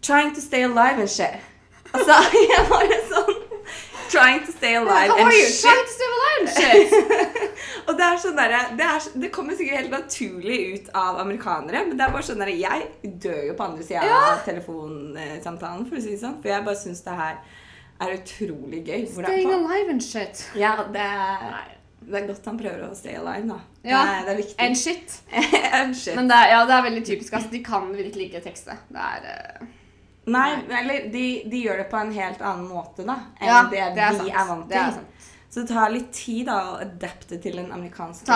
Trying 0.02 0.34
to 0.34 0.40
stay 0.40 0.62
alive 0.62 1.00
and 1.02 1.10
shit. 1.10 1.40
Altså, 1.92 2.14
jeg 2.52 2.66
bare 2.70 2.98
sånn 3.10 3.34
Trying 4.08 4.44
to 4.46 4.52
stay 4.52 4.74
alive 4.78 5.12
and 5.20 5.32
shit. 5.32 5.60
Trying 5.60 5.84
to 5.84 5.92
stay 5.92 6.08
alive, 6.08 6.38
and 6.40 6.48
shit. 6.56 6.92
Og 7.88 7.96
det 7.98 8.04
er 8.06 8.20
sånn 8.22 8.38
derre 8.38 8.60
det, 8.78 8.86
er- 8.88 9.16
det 9.20 9.28
kommer 9.34 9.56
sikkert 9.58 9.82
helt 9.82 9.92
naturlig 9.92 10.58
ut 10.74 10.88
av 10.96 11.18
amerikanere, 11.20 11.82
men 11.90 11.98
det 11.98 12.06
er 12.06 12.14
bare 12.14 12.24
sånn 12.24 12.40
derre 12.40 12.54
Jeg 12.56 13.12
dør 13.20 13.42
jo 13.50 13.56
på 13.58 13.66
andre 13.66 13.84
sida 13.84 14.06
av 14.08 14.40
telefonsamtalen, 14.46 15.84
for 15.90 15.98
å 16.00 16.04
si 16.04 16.14
det 16.14 16.20
sånn. 16.22 16.38
For 16.40 16.52
jeg 16.52 16.64
bare 16.70 16.80
syns 16.80 17.04
det 17.04 17.16
her 17.20 17.36
er 18.06 18.14
utrolig 18.14 18.80
gøy. 18.86 19.04
Staying 19.12 19.52
alive 19.58 19.92
and 19.96 20.04
shit. 20.04 20.44
Ja, 20.56 20.72
det 20.94 21.04
er, 21.04 21.76
det 22.08 22.20
er 22.20 22.28
godt 22.30 22.46
han 22.48 22.58
prøver 22.60 22.84
å 22.88 22.94
stay 22.96 23.16
alive, 23.20 23.46
da. 23.50 23.58
Ja, 23.84 24.02
det, 24.02 24.12
er, 24.12 24.22
det 24.24 24.32
er 24.32 24.38
viktig. 24.42 24.58
And 24.64 24.78
shit. 24.80 25.18
And 25.78 25.96
shit. 25.96 26.14
Men 26.16 26.30
det 26.30 26.38
er, 26.38 26.52
ja, 26.54 26.62
det 26.68 26.76
er 26.78 26.86
veldig 26.88 27.04
typisk. 27.06 27.34
Altså, 27.36 27.52
de 27.52 27.60
kan 27.66 27.90
virkelig 27.94 28.30
ikke 28.30 28.44
tekste. 28.48 28.78
Det 28.92 29.04
er 29.10 29.28
uh, 29.28 29.74
Nei, 30.28 30.48
eller 30.80 31.06
de, 31.12 31.24
de 31.48 31.60
gjør 31.64 31.78
det 31.80 31.86
på 31.88 32.00
en 32.02 32.10
helt 32.12 32.42
annen 32.44 32.66
måte, 32.68 33.04
da, 33.08 33.14
enn 33.40 33.48
Ja, 33.48 33.62
det, 33.70 33.84
det 33.96 34.02
er 34.04 34.16
vi 34.18 34.26
sant. 34.26 34.34
er 34.34 34.48
vant 34.50 34.74
er 34.74 34.90
til. 34.90 34.98
sant. 34.98 35.14
Så 35.48 35.62
det 35.62 35.70
tar 35.70 35.92
litt 35.94 36.10
tid 36.12 36.42
da, 36.50 36.56
å 36.68 36.74
adapte 36.84 37.38
til 37.40 37.56
den 37.56 37.70
amerikanske 37.72 38.28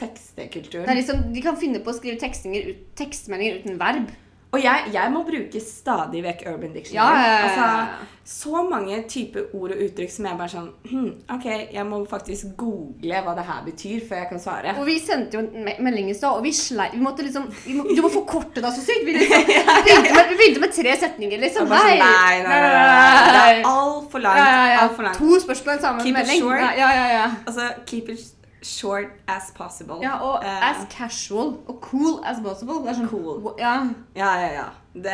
tekstekulturen. 0.00 0.88
Er 0.90 0.98
liksom, 0.98 1.20
de 1.32 1.42
kan 1.44 1.58
finne 1.60 1.78
på 1.86 1.92
å 1.92 1.94
skrive 1.94 2.18
tekstmeldinger 2.18 3.60
uten 3.62 3.78
verb. 3.78 4.10
Og 4.54 4.62
jeg, 4.62 4.90
jeg 4.94 5.10
må 5.12 5.20
bruke 5.26 5.60
stadig 5.60 6.20
vekk 6.24 6.44
Urban 6.52 6.70
Dictionary. 6.72 6.96
Ja, 6.96 7.06
ja, 7.18 7.32
ja. 7.32 7.48
Altså, 7.48 8.12
så 8.26 8.62
mange 8.66 8.96
typer 9.10 9.50
ord 9.54 9.74
og 9.74 9.80
uttrykk 9.84 10.10
som 10.10 10.26
jeg 10.26 10.38
bare 10.38 10.50
sånn 10.50 10.68
hm, 10.90 11.08
OK, 11.34 11.44
jeg 11.74 11.84
må 11.86 11.98
faktisk 12.10 12.54
google 12.58 13.20
hva 13.26 13.34
det 13.36 13.44
her 13.46 13.60
betyr 13.66 14.06
før 14.08 14.22
jeg 14.22 14.28
kan 14.30 14.42
svare. 14.42 14.72
Og 14.80 14.88
vi 14.88 14.96
sendte 15.02 15.36
jo 15.38 15.42
en 15.44 15.66
me 15.66 15.74
melding 15.88 16.08
i 16.10 16.16
stad, 16.16 16.38
og 16.38 16.46
vi 16.46 16.54
sleit 16.56 16.94
Vi 16.96 17.02
måtte 17.04 17.26
liksom 17.26 17.50
vi 17.66 17.76
må, 17.76 17.84
Du 17.90 18.00
må 18.06 18.10
forkorte 18.14 18.62
deg 18.64 18.78
så 18.78 18.86
sykt! 18.86 19.04
Vi, 19.06 19.18
liksom, 19.18 19.44
begynte, 19.86 20.14
med, 20.14 20.32
vi 20.32 20.40
begynte 20.40 20.64
med 20.64 20.74
tre 20.78 20.96
setninger, 21.02 21.42
liksom. 21.42 21.68
bare 21.70 21.92
sånn, 21.92 22.06
nei, 22.06 22.40
nei, 22.46 22.48
nei, 22.48 22.62
nei, 22.64 23.28
Det 23.28 23.44
er 23.44 23.70
altfor 23.74 24.24
langt. 24.24 24.80
Alt 24.86 24.96
for 24.96 25.10
langt. 25.10 25.20
To 25.20 25.42
spørsmål 25.44 25.76
i 25.76 25.84
samme 25.84 26.06
Keep 26.06 26.14
it 26.14 26.18
melding. 26.22 26.42
short. 26.46 26.64
Ja, 26.64 26.72
ja, 26.80 26.90
ja, 26.96 27.06
ja. 27.18 27.28
Altså, 27.44 27.70
keep 27.90 28.10
it 28.14 28.24
short 28.62 29.06
as 29.28 29.52
possible. 29.54 29.98
ja 30.02 30.16
og 30.18 30.42
uh, 30.44 30.70
as 30.70 30.86
casual 30.90 31.56
og 31.68 31.78
cool 31.82 32.20
as 32.24 32.36
possible. 32.42 32.74
Det 32.82 32.90
er 32.90 32.94
sånn 33.00 33.08
Cool. 33.08 33.54
Ja. 33.58 33.74
Ja, 34.16 34.32
ja, 34.40 34.50
ja. 34.60 34.66
Det 34.96 35.12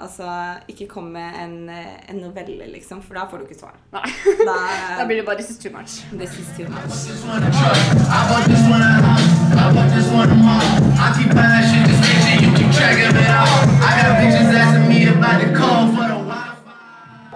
Altså, 0.00 0.26
ikke 0.68 0.86
kom 0.88 1.04
med 1.14 1.32
en, 1.42 1.68
eh, 1.70 2.10
en 2.10 2.16
novelle, 2.16 2.66
liksom, 2.72 3.02
for 3.02 3.14
da 3.14 3.24
får 3.30 3.38
du 3.38 3.44
ikke 3.48 3.58
svar. 3.60 3.74
Nei. 3.92 4.04
Da, 4.44 4.56
Da 4.98 5.06
blir 5.06 5.16
det 5.16 5.26
bare 5.26 5.36
'this 5.36 5.50
is 5.50 5.58
too 5.58 5.70
much'. 5.72 6.04
This 6.12 6.38
is 6.38 6.48
too 6.56 6.68
much. 6.68 6.92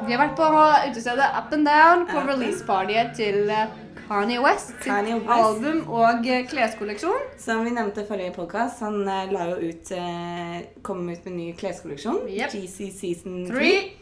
Vi 0.06 0.12
har 0.12 0.20
vært 0.22 0.36
på 0.38 0.46
utestedet 0.90 1.26
Up 1.38 1.52
and 1.56 1.66
Down 1.66 2.04
på 2.10 2.20
releasepartyet 2.28 3.14
til 3.16 3.50
eh, 3.50 3.72
Kanye 4.08 4.38
West. 4.42 4.66
sitt 4.68 4.84
Kanye 4.84 5.14
West. 5.14 5.28
album 5.30 5.80
og 5.90 6.26
eh, 6.26 6.44
kleskolleksjon. 6.48 7.20
Som 7.38 7.64
vi 7.64 7.70
nevnte 7.74 8.02
i 8.04 8.08
forrige 8.08 8.34
podkast, 8.36 8.80
han 8.84 9.00
eh, 9.08 9.32
la 9.32 9.46
jo 9.50 9.56
ut 9.70 9.90
eh, 9.96 10.60
kom 10.86 11.02
ut 11.08 11.24
med 11.24 11.32
en 11.32 11.36
ny 11.40 11.52
kleskolleksjon. 11.58 12.22
Yep. 12.28 12.52
GC 12.54 12.90
Season 12.94 13.46
Three. 13.50 13.92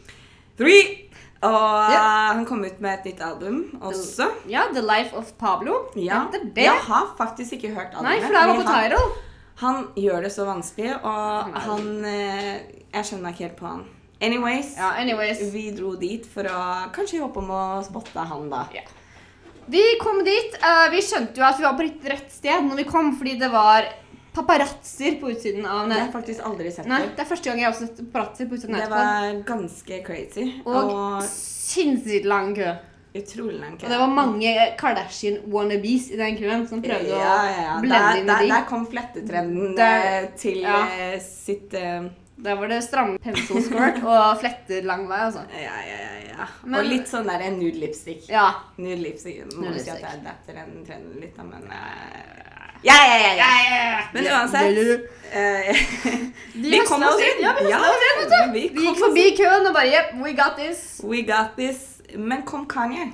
3. 0.57 0.75
Og 1.45 1.91
Yep. 1.91 1.99
han 1.99 2.45
kom 2.49 2.63
ut 2.65 2.79
med 2.81 2.99
et 2.99 3.05
nytt 3.11 3.21
album 3.21 3.57
også. 3.81 4.29
Ja, 4.49 4.63
The 4.73 4.81
Life 4.81 5.13
of 5.17 5.33
Pablo. 5.37 5.75
Ja. 5.95 6.23
Det 6.31 6.53
det. 6.55 6.63
Jeg 6.69 6.79
har 6.87 7.11
faktisk 7.17 7.53
ikke 7.59 7.73
hørt 7.75 7.91
albumet. 7.93 8.11
Nei, 8.11 8.21
for 8.21 8.33
det 8.33 8.47
var 8.47 8.55
på 8.55 8.67
han- 8.71 9.21
Han 9.57 9.87
gjør 9.95 10.21
det 10.23 10.31
så 10.33 10.45
vanskelig, 10.45 10.95
og 11.03 11.53
han 11.53 12.03
Jeg 12.03 13.03
skjønner 13.05 13.29
ikke 13.31 13.43
helt 13.47 13.55
på 13.57 13.67
han. 13.67 13.83
Anyways, 14.21 14.75
Ja, 14.77 14.91
anyways. 15.01 15.39
vi 15.53 15.71
dro 15.75 15.95
dit 15.95 16.25
for 16.25 16.43
å 16.43 16.91
kanskje 16.93 17.19
håpe 17.21 17.37
om 17.37 17.49
å 17.51 17.83
spotte 17.83 18.19
han, 18.25 18.49
da. 18.49 18.65
Ja. 18.73 18.81
Vi 19.67 19.83
kom 20.01 20.23
dit. 20.23 20.53
eh, 20.61 20.87
vi 20.91 21.01
skjønte 21.01 21.37
jo 21.41 21.43
at 21.47 21.57
vi 21.59 21.63
var 21.65 21.73
på 21.77 21.85
rett, 21.87 22.03
rett 22.11 22.31
sted 22.31 22.63
når 22.67 22.75
vi 22.83 22.83
kom, 22.89 23.13
fordi 23.17 23.37
det 23.39 23.49
var 23.51 23.87
paparazzoer 24.35 25.15
på 25.21 25.29
utsiden 25.31 25.65
av 25.65 25.85
Det 25.87 25.95
har 25.95 26.01
jeg 26.05 26.11
faktisk 26.13 26.41
aldri 26.43 26.71
sett 26.75 26.89
Nei, 26.91 27.01
det 27.15 27.23
er 27.23 27.29
første 27.29 27.47
gang 27.49 27.61
jeg 27.61 27.69
har 27.69 27.77
sett 27.77 28.01
paparazzoer 28.11 28.49
på 28.51 28.57
utsiden 28.57 28.75
av 28.75 28.81
Det 28.83 28.89
var 28.91 29.39
ganske 29.47 30.01
crazy. 30.05 30.49
Og, 30.65 30.91
Og 30.91 31.23
sinnssykt 31.29 32.25
lang 32.27 32.51
kø. 32.57 32.73
utrolig 33.15 33.59
lang 33.61 33.77
kø. 33.79 33.85
Og 33.87 33.93
det 33.93 33.99
var 34.01 34.11
mange 34.11 34.51
Kardashian-wannabes 34.81 36.09
i 36.11 36.17
den 36.19 36.35
køen 36.37 36.67
som 36.67 36.81
prøvde 36.83 37.07
ja, 37.15 37.31
å 37.31 37.47
ja, 37.47 37.77
å 37.77 37.81
blende 37.85 38.01
Der, 38.03 38.19
inn 38.19 38.29
i 38.29 38.39
de. 38.43 38.49
der 38.51 38.65
kom 38.67 38.83
flettetrenden 38.91 39.75
Der- 39.77 40.07
eh, 40.09 40.27
til 40.37 40.59
ja. 40.65 40.81
eh, 40.99 41.15
sitt 41.23 41.73
eh, 41.73 42.09
Der 42.37 42.55
var 42.59 42.67
det 42.67 42.81
stramme 42.83 43.17
pencil-skirt 43.23 44.01
og 44.03 44.39
fletter 44.41 44.83
lang 44.83 45.05
vei, 45.09 45.19
altså. 45.29 45.45
Ja, 45.55 45.77
ja, 45.87 45.99
ja. 46.03 46.15
ja. 46.37 46.47
Men- 46.65 46.79
og 46.81 46.85
litt 46.89 47.07
sånn 47.07 47.27
der 47.29 47.45
nude 47.55 47.79
lipstick. 47.79 48.27
Ja. 48.29 48.49
Nude 48.77 48.97
lipstick. 49.01 49.45
Må 49.55 49.69
Nude 49.69 49.79
si 49.79 49.89
at 49.89 50.01
jeg 50.03 50.19
adapter 50.19 50.53
den 50.59 50.85
trenden 50.85 51.21
litt, 51.21 51.35
da, 51.37 51.43
men 51.43 51.63
eh, 51.71 52.55
ja, 52.83 52.95
ja, 53.07 53.17
ja, 53.17 53.33
ja. 53.39 54.01
Men 54.13 54.27
uansett 54.29 55.09
eh, 55.33 55.75
Vi 56.53 56.69
Vi 56.71 56.79
kom 56.85 57.01
oss 57.07 57.21
inn. 57.23 57.39
Ja, 57.41 57.53
vi 57.59 57.69
Ja, 57.71 57.79
inn, 57.79 58.19
vet 58.19 58.29
du. 58.33 58.51
vi 58.53 58.63
Vi 58.75 58.83
gikk 58.89 58.99
forbi 58.99 59.23
køen 59.39 59.65
og 59.67 59.73
bare 59.73 59.87
Yep, 59.93 60.11
we 60.23 60.33
got 60.37 60.57
this. 60.59 60.83
We 61.03 61.23
got 61.23 61.55
this. 61.57 62.01
Men 62.17 62.43
kom 62.45 62.67
Kanye. 62.67 63.07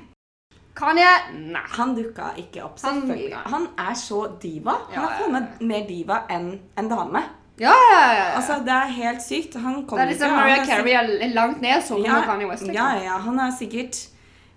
Kanye? 0.76 1.08
Nei. 1.54 1.62
Han 1.78 1.96
dukka 1.96 2.34
ikke 2.42 2.64
opp, 2.66 2.80
Han- 2.82 3.02
selvfølgelig. 3.02 3.38
Han, 3.54 3.68
er 3.78 3.94
så 3.96 4.26
diva. 4.42 4.76
Han 4.92 5.04
er 5.06 5.18
faen 5.20 5.32
meg 5.38 5.62
mer 5.62 5.88
diva 5.88 6.24
enn 6.30 6.52
en 6.78 6.90
dame. 6.90 7.24
Ja, 7.60 7.74
ja, 7.74 7.98
ja, 8.02 8.14
ja. 8.16 8.30
Altså, 8.38 8.60
Det 8.66 8.74
er 8.74 8.94
helt 8.96 9.22
sykt. 9.22 9.56
Han 9.56 9.82
det 9.82 9.88
kommer 9.90 10.06
er 10.06 10.14
liksom 10.14 10.32
Maria 10.32 10.56
er 10.62 10.66
Carey 10.66 10.96
er 10.96 11.34
langt 11.36 11.62
ned, 11.62 11.84
så 11.84 12.00
kommer 12.00 12.26
Kanye 12.26 12.48
West. 12.48 12.64
Liksom. 12.64 12.76
Ja, 12.76 13.04
ja, 13.04 13.20
han 13.20 13.38
har 13.40 13.52
sikkert 13.52 14.08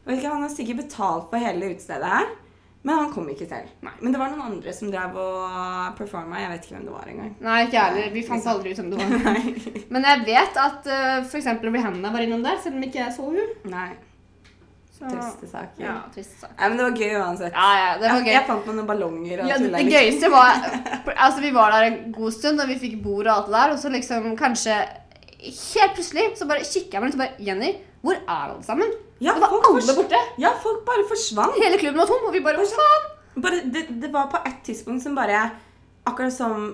ikke, 0.06 0.28
Han 0.28 0.42
har 0.42 0.48
sikkert 0.52 0.76
betalt 0.84 1.30
for 1.30 1.40
hele 1.40 1.72
utestedet 1.72 2.08
her, 2.12 2.26
men 2.84 2.98
han 2.98 3.12
kom 3.12 3.28
ikke 3.32 3.48
selv. 3.48 3.68
Nei. 3.80 3.92
Men 4.00 4.12
det 4.12 4.20
var 4.20 4.32
noen 4.32 4.42
andre 4.52 4.72
som 4.76 4.90
drev 4.92 5.16
og 5.16 5.94
performa. 5.96 6.40
Jeg 6.42 6.50
vet 6.52 6.66
ikke 6.66 6.76
hvem 6.76 6.88
det 6.88 6.96
var 6.96 7.12
engang. 7.12 7.36
Nei, 7.40 7.60
ikke 7.64 7.78
jeg 7.78 7.84
heller. 7.84 8.10
Vi 8.12 8.24
fant 8.26 8.50
aldri 8.52 8.72
ut 8.74 8.82
hvem 8.82 8.90
det 8.92 8.98
var. 9.00 9.38
Men 9.96 10.08
jeg 10.10 10.26
vet 10.28 10.58
at 10.66 10.90
uh, 10.90 11.22
f.eks. 11.24 11.48
Rihanna 11.64 12.12
var 12.12 12.26
innom 12.26 12.44
der, 12.44 12.60
selv 12.60 12.76
om 12.76 12.84
ikke 12.84 13.00
jeg 13.00 13.16
så 13.16 13.30
hun. 13.30 13.56
Så... 14.94 15.08
Triste 15.10 15.48
saker. 15.50 15.82
Ja, 15.82 15.94
trist 16.14 16.36
saker. 16.38 16.54
Nei, 16.58 16.66
men 16.70 16.78
det 16.78 16.84
var 16.86 16.98
gøy 17.02 17.14
uansett. 17.18 17.56
Ja, 17.56 17.70
ja, 17.80 17.86
det 17.98 18.10
var 18.12 18.20
gøy. 18.22 18.30
jeg 18.30 18.46
fant 18.46 18.68
meg 18.68 18.76
noen 18.78 18.90
ballonger 18.92 19.40
og 19.42 19.48
Ja, 19.50 19.56
Det, 19.58 19.70
det 19.74 19.86
gøyeste 19.90 20.30
var 20.30 20.60
Altså, 21.24 21.40
vi 21.42 21.50
var 21.56 21.74
der 21.74 21.86
en 21.88 21.96
god 22.14 22.36
stund, 22.36 22.62
og 22.62 22.70
vi 22.70 22.76
fikk 22.78 23.00
bord 23.02 23.26
og 23.26 23.32
alt 23.32 23.48
det 23.50 23.56
der, 23.56 23.72
og 23.74 23.80
så 23.82 23.90
liksom 23.90 24.28
kanskje 24.38 24.76
Helt 25.44 25.96
plutselig 25.98 26.28
så 26.38 26.46
bare 26.48 26.62
kikker 26.64 26.94
jeg 26.94 27.02
meg 27.02 27.08
rundt 27.10 27.18
og 27.18 27.24
bare 27.24 27.48
Jenny, 27.48 27.72
hvor 28.06 28.16
er 28.22 28.46
alle 28.54 28.62
sammen? 28.64 28.94
Ja, 29.20 29.34
det 29.34 29.42
var 29.42 29.50
folk 29.52 29.66
alle 29.72 29.96
borte. 29.98 30.20
Ja, 30.40 30.54
folk 30.62 30.80
bare 30.86 31.04
forsvant. 31.10 31.58
Hele 31.60 31.76
klubben 31.82 32.00
var 32.00 32.08
tom, 32.08 32.24
og 32.28 32.32
vi 32.32 32.40
bare 32.46 32.62
Hva 32.62 32.70
faen? 32.78 33.10
Bare, 33.44 33.60
det, 33.74 33.82
det 34.00 34.12
var 34.14 34.30
på 34.30 34.40
et 34.46 34.62
tidspunkt 34.66 35.02
som 35.02 35.18
bare 35.18 35.42
Akkurat 36.06 36.32
som 36.32 36.68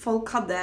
folk 0.00 0.32
hadde 0.32 0.58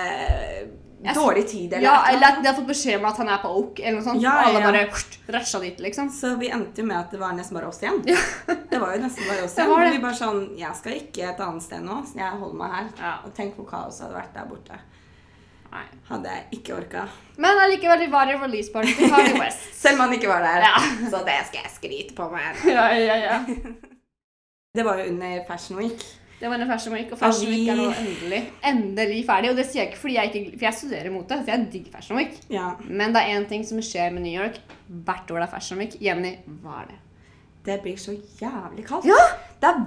dårlig 1.16 1.48
tid 1.48 1.74
eller 1.74 1.86
Ja, 1.86 1.96
eller 2.12 2.28
at 2.28 2.42
de 2.44 2.48
har 2.50 2.56
fått 2.58 2.68
beskjed 2.68 3.00
om 3.00 3.06
at 3.08 3.18
han 3.22 3.30
er 3.32 3.38
på 3.44 3.52
Oak, 3.56 3.80
eller 3.80 3.98
noe 4.00 4.04
sånt. 4.06 4.22
Ja, 4.24 4.34
og 4.36 4.50
alle 4.50 4.60
ja, 4.60 4.72
ja. 4.82 4.86
bare 4.90 5.38
rasja 5.38 5.60
dit, 5.64 5.80
liksom. 5.80 6.10
Så 6.12 6.34
vi 6.42 6.50
endte 6.52 6.82
jo 6.84 6.88
med 6.90 6.98
at 7.00 7.12
det 7.16 7.20
var 7.22 7.34
nesten 7.38 7.56
bare 7.60 7.70
oss 7.72 7.82
igjen. 7.84 8.02
Det 8.04 8.80
var 8.82 8.96
jo 8.96 9.02
nesten 9.06 9.28
bare 9.30 9.46
oss 9.48 9.56
igjen. 9.58 9.74
det. 9.80 9.92
Vi 9.96 10.04
bare 10.04 10.20
sånn 10.20 10.42
Jeg 10.60 10.76
skal 10.80 10.98
ikke 11.00 11.30
et 11.32 11.44
annet 11.46 11.64
sted 11.66 11.84
nå, 11.86 12.02
så 12.10 12.20
jeg 12.20 12.40
holder 12.44 12.60
meg 12.64 12.76
her. 12.78 12.90
Ja. 13.00 13.14
Og 13.26 13.36
tenk 13.38 13.56
hvor 13.60 13.70
kaos 13.72 14.02
hadde 14.04 14.18
vært 14.20 14.34
der 14.36 14.50
borte. 14.52 14.80
Nei. 15.70 15.84
Hadde 16.10 16.32
jeg 16.34 16.60
ikke 16.60 16.78
orka. 16.80 17.04
Men 17.38 17.60
allikevel, 17.64 18.00
vi 18.02 18.12
var 18.12 18.30
i 18.32 18.38
release 18.42 18.72
party 18.74 18.96
til 18.98 19.12
Kanye 19.14 19.36
West. 19.38 19.68
Selv 19.78 20.00
om 20.00 20.08
han 20.08 20.16
ikke 20.18 20.32
var 20.32 20.42
der. 20.42 20.66
Ja. 20.66 20.80
Så 21.12 21.20
det 21.28 21.36
skal 21.52 21.62
jeg 21.62 21.74
skryte 21.76 22.16
på 22.18 22.26
meg. 22.34 22.58
ja, 22.66 22.88
ja, 22.98 23.20
ja. 23.28 23.40
Det 24.76 24.84
var 24.86 25.00
jo 25.02 25.08
under 25.12 25.44
Fashion 25.48 25.78
Week. 25.82 26.04
Det 26.40 26.48
var 26.48 26.56
en 26.56 26.68
Fashion 26.70 26.94
Week, 26.96 27.10
og 27.12 27.20
Fashion 27.20 27.50
Week 27.52 27.68
er 27.68 27.76
nå 27.76 27.90
endelig, 28.00 28.42
endelig 28.64 29.18
ferdig. 29.28 29.50
Og 29.52 29.58
det 29.60 29.66
sier 29.68 29.82
jeg 29.84 29.90
ikke 29.92 30.02
fordi 30.06 30.16
jeg 30.16 30.30
ikke 30.32 30.54
For 30.58 30.66
jeg 30.70 30.78
studerer 30.80 31.12
mote, 31.12 31.40
så 31.44 31.52
jeg 31.52 31.68
digger 31.74 31.92
Fashion 31.98 32.18
Week. 32.18 32.38
Ja. 32.50 32.70
Men 32.88 33.16
det 33.16 33.22
er 33.26 33.36
én 33.40 33.48
ting 33.50 33.66
som 33.68 33.82
skjer 33.84 34.14
med 34.16 34.24
New 34.24 34.36
York 34.40 34.60
hvert 34.88 35.32
år 35.32 35.42
det 35.44 35.48
er 35.50 35.54
Fashion 35.58 35.80
Week. 35.84 35.98
Jenny, 36.02 36.36
hva 36.64 36.82
er 36.84 36.94
det? 36.94 37.00
Det 37.66 37.82
blir 37.84 37.98
så 38.00 38.16
jævlig 38.40 38.86
kaldt. 38.88 39.06
Ja! 39.10 39.20
Det 39.60 39.68
er 39.74 39.82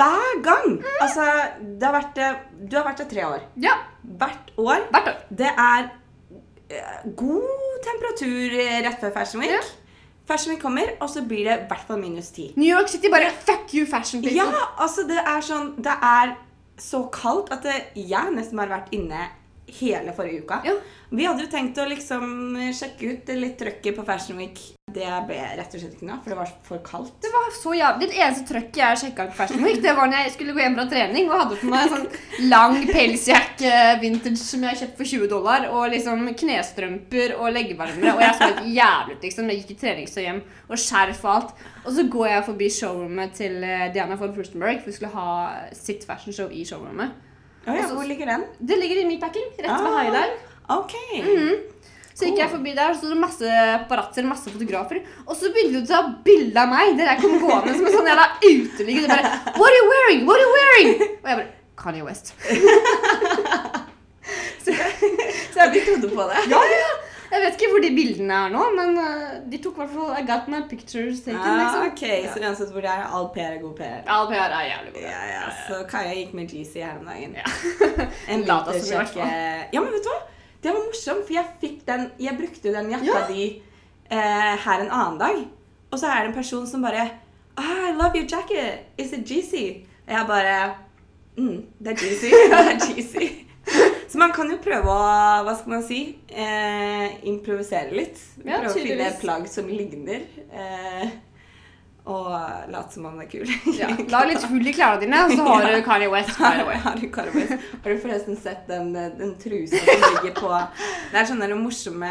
hver 0.00 0.40
gang! 0.42 0.78
Altså, 1.04 1.26
det 1.60 1.84
har 1.84 1.92
vært, 1.98 2.18
eh, 2.24 2.38
du 2.70 2.76
har 2.78 2.86
vært 2.88 3.02
der 3.02 3.08
tre 3.10 3.26
år. 3.26 3.42
Ja, 3.60 3.74
Hvert 4.02 4.54
år. 4.56 4.86
hvert 4.94 5.10
år. 5.12 5.18
Det 5.36 5.50
er 5.52 5.90
eh, 6.70 7.02
god 7.20 7.84
temperatur 7.84 8.56
rett 8.86 9.00
før 9.04 9.12
Fashion 9.18 9.42
Week. 9.44 9.52
Ja. 9.52 9.60
Fashion 10.28 10.52
Week 10.54 10.62
kommer, 10.62 10.92
og 11.00 11.10
så 11.10 11.24
blir 11.26 11.46
det 11.48 11.56
i 11.64 11.66
hvert 11.70 11.86
fall 11.88 11.98
minus 12.02 12.30
ti. 12.34 12.50
New 12.56 12.68
York 12.68 12.88
City 12.92 13.10
bare 13.12 13.32
fuck 13.34 13.74
you, 13.74 13.86
fashion 13.86 14.22
people. 14.22 14.36
Ja, 14.38 14.66
altså 14.78 15.06
det 15.08 15.18
er 15.18 15.44
sånn 15.44 15.74
Det 15.82 15.96
er 15.96 16.36
så 16.80 17.02
kaldt 17.12 17.50
at 17.52 17.66
det, 17.66 17.76
jeg 17.94 18.32
nesten 18.36 18.60
har 18.62 18.70
vært 18.70 18.92
inne 18.96 19.26
hele 19.80 20.14
forrige 20.16 20.44
uka. 20.44 20.60
Ja. 20.66 20.74
Vi 21.10 21.24
hadde 21.26 21.42
jo 21.42 21.50
tenkt 21.50 21.78
å 21.82 21.88
liksom 21.90 22.54
sjekke 22.76 23.14
ut 23.14 23.30
litt 23.34 23.56
trøkket 23.58 23.96
på 23.96 24.04
Fashion 24.06 24.38
Week. 24.38 24.60
Det 24.90 25.06
ble 25.26 25.38
rett 25.58 25.74
og 25.74 25.82
slett 25.82 25.94
ikke 25.96 26.06
noe, 26.06 26.18
for 26.22 26.32
det 26.32 26.36
var 26.38 26.50
for 26.66 26.82
kaldt. 26.86 27.16
Det 27.22 27.30
var 27.34 27.48
så 27.54 27.72
jævlig. 27.74 28.08
Det 28.10 28.18
eneste 28.18 28.46
trøkket 28.46 28.78
jeg 28.80 29.00
sjekka 29.02 29.26
på 29.30 29.36
Fashion 29.38 29.64
Week, 29.66 29.80
det 29.82 29.94
var 29.98 30.10
når 30.10 30.24
jeg 30.24 30.34
skulle 30.34 30.54
gå 30.54 30.62
hjem 30.62 30.76
fra 30.78 30.86
trening 30.90 31.30
og 31.30 31.36
hadde 31.42 31.58
på 31.60 31.70
meg 31.70 31.84
en 31.84 31.92
sånn 31.94 32.50
lang 32.52 32.76
pelsjakke 32.90 33.72
vintage 34.02 34.42
som 34.42 34.66
jeg 34.66 34.80
kjøpte 34.82 35.00
for 35.00 35.12
20 35.14 35.30
dollar, 35.30 35.66
og 35.70 35.94
liksom 35.94 36.26
knestrømper 36.42 37.34
og 37.38 37.54
leggevarmere, 37.54 38.14
og 38.14 38.22
jeg 38.24 38.36
så 38.38 38.50
helt 38.50 38.70
jævlig 38.76 39.16
ut, 39.16 39.26
liksom. 39.26 39.50
Jeg 39.50 39.62
gikk 39.62 39.74
i 39.74 39.80
treningstøy 39.84 40.22
hjem 40.24 40.44
og 40.68 40.84
skjerf 40.84 41.24
og 41.24 41.32
alt. 41.36 41.64
Og 41.84 41.90
så 41.96 42.06
går 42.12 42.30
jeg 42.30 42.46
forbi 42.50 42.70
showroomet 42.74 43.34
til 43.40 43.58
eh, 43.66 43.88
Diana 43.94 44.18
von 44.20 44.34
Furstenberg, 44.36 44.82
for 44.82 44.92
vi 44.92 44.96
skulle 44.98 45.14
ha 45.14 45.34
sitt 45.74 46.06
fashion 46.06 46.34
show 46.36 46.50
i 46.50 46.62
showroomet. 46.66 47.29
Å 47.66 47.74
ja, 47.76 47.88
hvor 47.92 48.06
ligger 48.08 48.26
den? 48.32 48.46
Det 48.58 48.78
ligger 48.80 49.02
i 49.02 49.08
meatpacking, 49.08 49.50
rett 49.58 49.68
ved 49.68 49.90
Ah. 49.90 49.98
Highline. 50.00 50.34
-hmm. 51.26 51.54
Så 52.14 52.26
gikk 52.28 52.38
jeg 52.38 52.50
forbi 52.52 52.74
der, 52.76 52.94
så 52.94 53.08
det 53.08 53.16
masse 53.16 53.48
paparazzoer, 53.88 54.26
masse 54.28 54.50
fotografer. 54.52 55.00
Og 55.26 55.36
så 55.36 55.48
begynte 55.54 55.80
de 55.80 55.84
å 55.84 55.88
ta 55.88 56.00
bilde 56.24 56.60
av 56.60 56.68
meg. 56.68 56.96
Der 56.98 57.14
jeg 57.14 57.20
kom 57.22 57.38
gående 57.40 57.72
som 57.76 57.86
en 57.86 57.92
sånn 57.92 58.10
jævla 58.12 58.26
uteligger. 58.44 59.06
De 59.08 59.18
What 59.56 59.70
are 59.70 59.78
you 59.78 59.86
wearing? 59.92 60.26
What 60.28 60.36
are 60.36 60.44
you 60.44 60.52
wearing? 60.58 60.90
Og 61.22 61.28
jeg 61.30 61.36
bare 61.40 61.48
Kanye 61.80 62.04
West. 62.04 62.34
så, 64.64 64.74
så 65.52 65.60
jeg 65.64 65.72
Vi 65.72 65.80
trodde 65.86 66.08
på 66.12 66.28
det. 66.28 66.44
Ja, 66.52 66.60
ja. 66.60 66.90
Jeg 67.30 67.42
vet 67.44 67.54
ikke 67.56 67.68
hvor 67.70 67.82
de 67.84 67.90
bildene 67.94 68.36
er 68.44 68.50
nå, 68.50 68.62
men 68.74 68.96
uh, 68.98 69.34
de 69.52 69.58
tok 69.62 69.76
i 69.76 69.80
hvert 69.84 69.92
fall 69.94 70.10
I 70.18 70.24
got 70.26 70.48
my 70.50 70.60
pictures 70.70 71.20
taken. 71.22 71.38
Ah, 71.38 71.60
liksom. 71.60 71.84
ok, 71.92 72.02
Så 72.34 72.42
uansett 72.42 72.72
hvor 72.74 72.82
det 72.82 72.90
er, 72.90 73.04
all 73.06 73.28
PR 73.34 73.52
er 73.54 73.60
god 73.62 73.76
PR. 73.78 74.00
All 74.10 74.26
PR 74.32 74.54
er 74.56 74.64
jævlig 74.66 74.92
god. 74.96 75.04
Ja, 75.04 75.20
ja, 75.30 75.44
Så 75.68 75.78
Kaja 75.90 76.16
gikk 76.18 76.34
med 76.34 76.50
Jeezy 76.54 76.82
her 76.82 76.98
om 76.98 77.06
dagen. 77.06 77.36
Ja. 77.38 77.46
En 78.34 78.42
vintersjakke. 78.48 79.28
Ja, 79.72 79.80
men 79.80 79.92
vet 79.94 80.06
du 80.06 80.10
hva? 80.10 80.20
Det 80.60 80.72
var 80.74 80.82
morsomt, 80.84 81.24
for 81.26 81.32
jeg 81.38 81.46
fikk 81.62 81.78
den 81.86 82.08
Jeg 82.20 82.36
brukte 82.36 82.72
den 82.74 82.90
jakka 82.92 83.06
Ja. 83.14 83.26
di 83.30 83.44
eh, 84.10 84.54
her 84.66 84.80
en 84.84 84.90
annen 84.90 85.18
dag. 85.20 85.38
Og 85.90 85.98
så 85.98 86.06
er 86.10 86.24
det 86.24 86.32
en 86.32 86.36
person 86.36 86.66
som 86.66 86.82
bare 86.82 87.06
ah, 87.56 87.86
I 87.88 87.92
love 87.94 88.18
your 88.18 88.26
jacket. 88.26 88.90
Is 88.98 89.12
it 89.12 89.30
Jeezy? 89.30 89.86
Og 90.06 90.12
jeg 90.16 90.26
bare 90.26 90.74
mm, 91.38 91.62
Det 91.78 91.94
er 91.94 91.96
GC. 92.02 93.46
Så 94.10 94.18
man 94.18 94.32
kan 94.34 94.48
jo 94.50 94.56
prøve 94.58 94.90
å 94.90 95.02
hva 95.46 95.52
skal 95.54 95.70
man 95.76 95.84
si, 95.86 96.00
eh, 96.28 97.12
improvisere 97.30 97.94
litt. 97.94 98.18
Ja, 98.42 98.58
prøve 98.64 98.72
å 98.72 98.82
finne 98.82 99.10
plagg 99.20 99.46
som 99.48 99.68
ligner. 99.70 100.24
Eh, 100.50 101.12
og 102.10 102.70
late 102.72 102.94
som 102.96 103.06
om 103.08 103.18
det 103.20 103.26
er 103.26 103.30
kul. 103.32 103.52
Ja. 103.80 103.88
la 104.12 104.20
litt 104.28 104.42
hull 104.50 104.66
i 104.66 104.72
klærne 104.76 105.00
dine, 105.04 105.20
og 105.24 105.30
så 105.36 105.44
har 105.46 105.66
du 105.70 105.82
Kanye 105.86 106.08
West. 106.12 106.34
by 106.38 106.50
the 106.58 106.66
way. 106.68 106.76
Har 106.84 106.96
du, 107.00 107.06
West. 107.38 107.52
har 107.84 107.94
du 107.94 107.98
forresten 108.02 108.36
sett 108.36 108.66
den, 108.68 108.90
den 108.94 109.34
trusa 109.40 109.78
som 109.78 110.16
ligger 110.18 110.34
på 110.40 110.50
Det 111.12 111.20
er 111.22 111.28
sånne 111.30 111.48
morsomme 111.60 112.10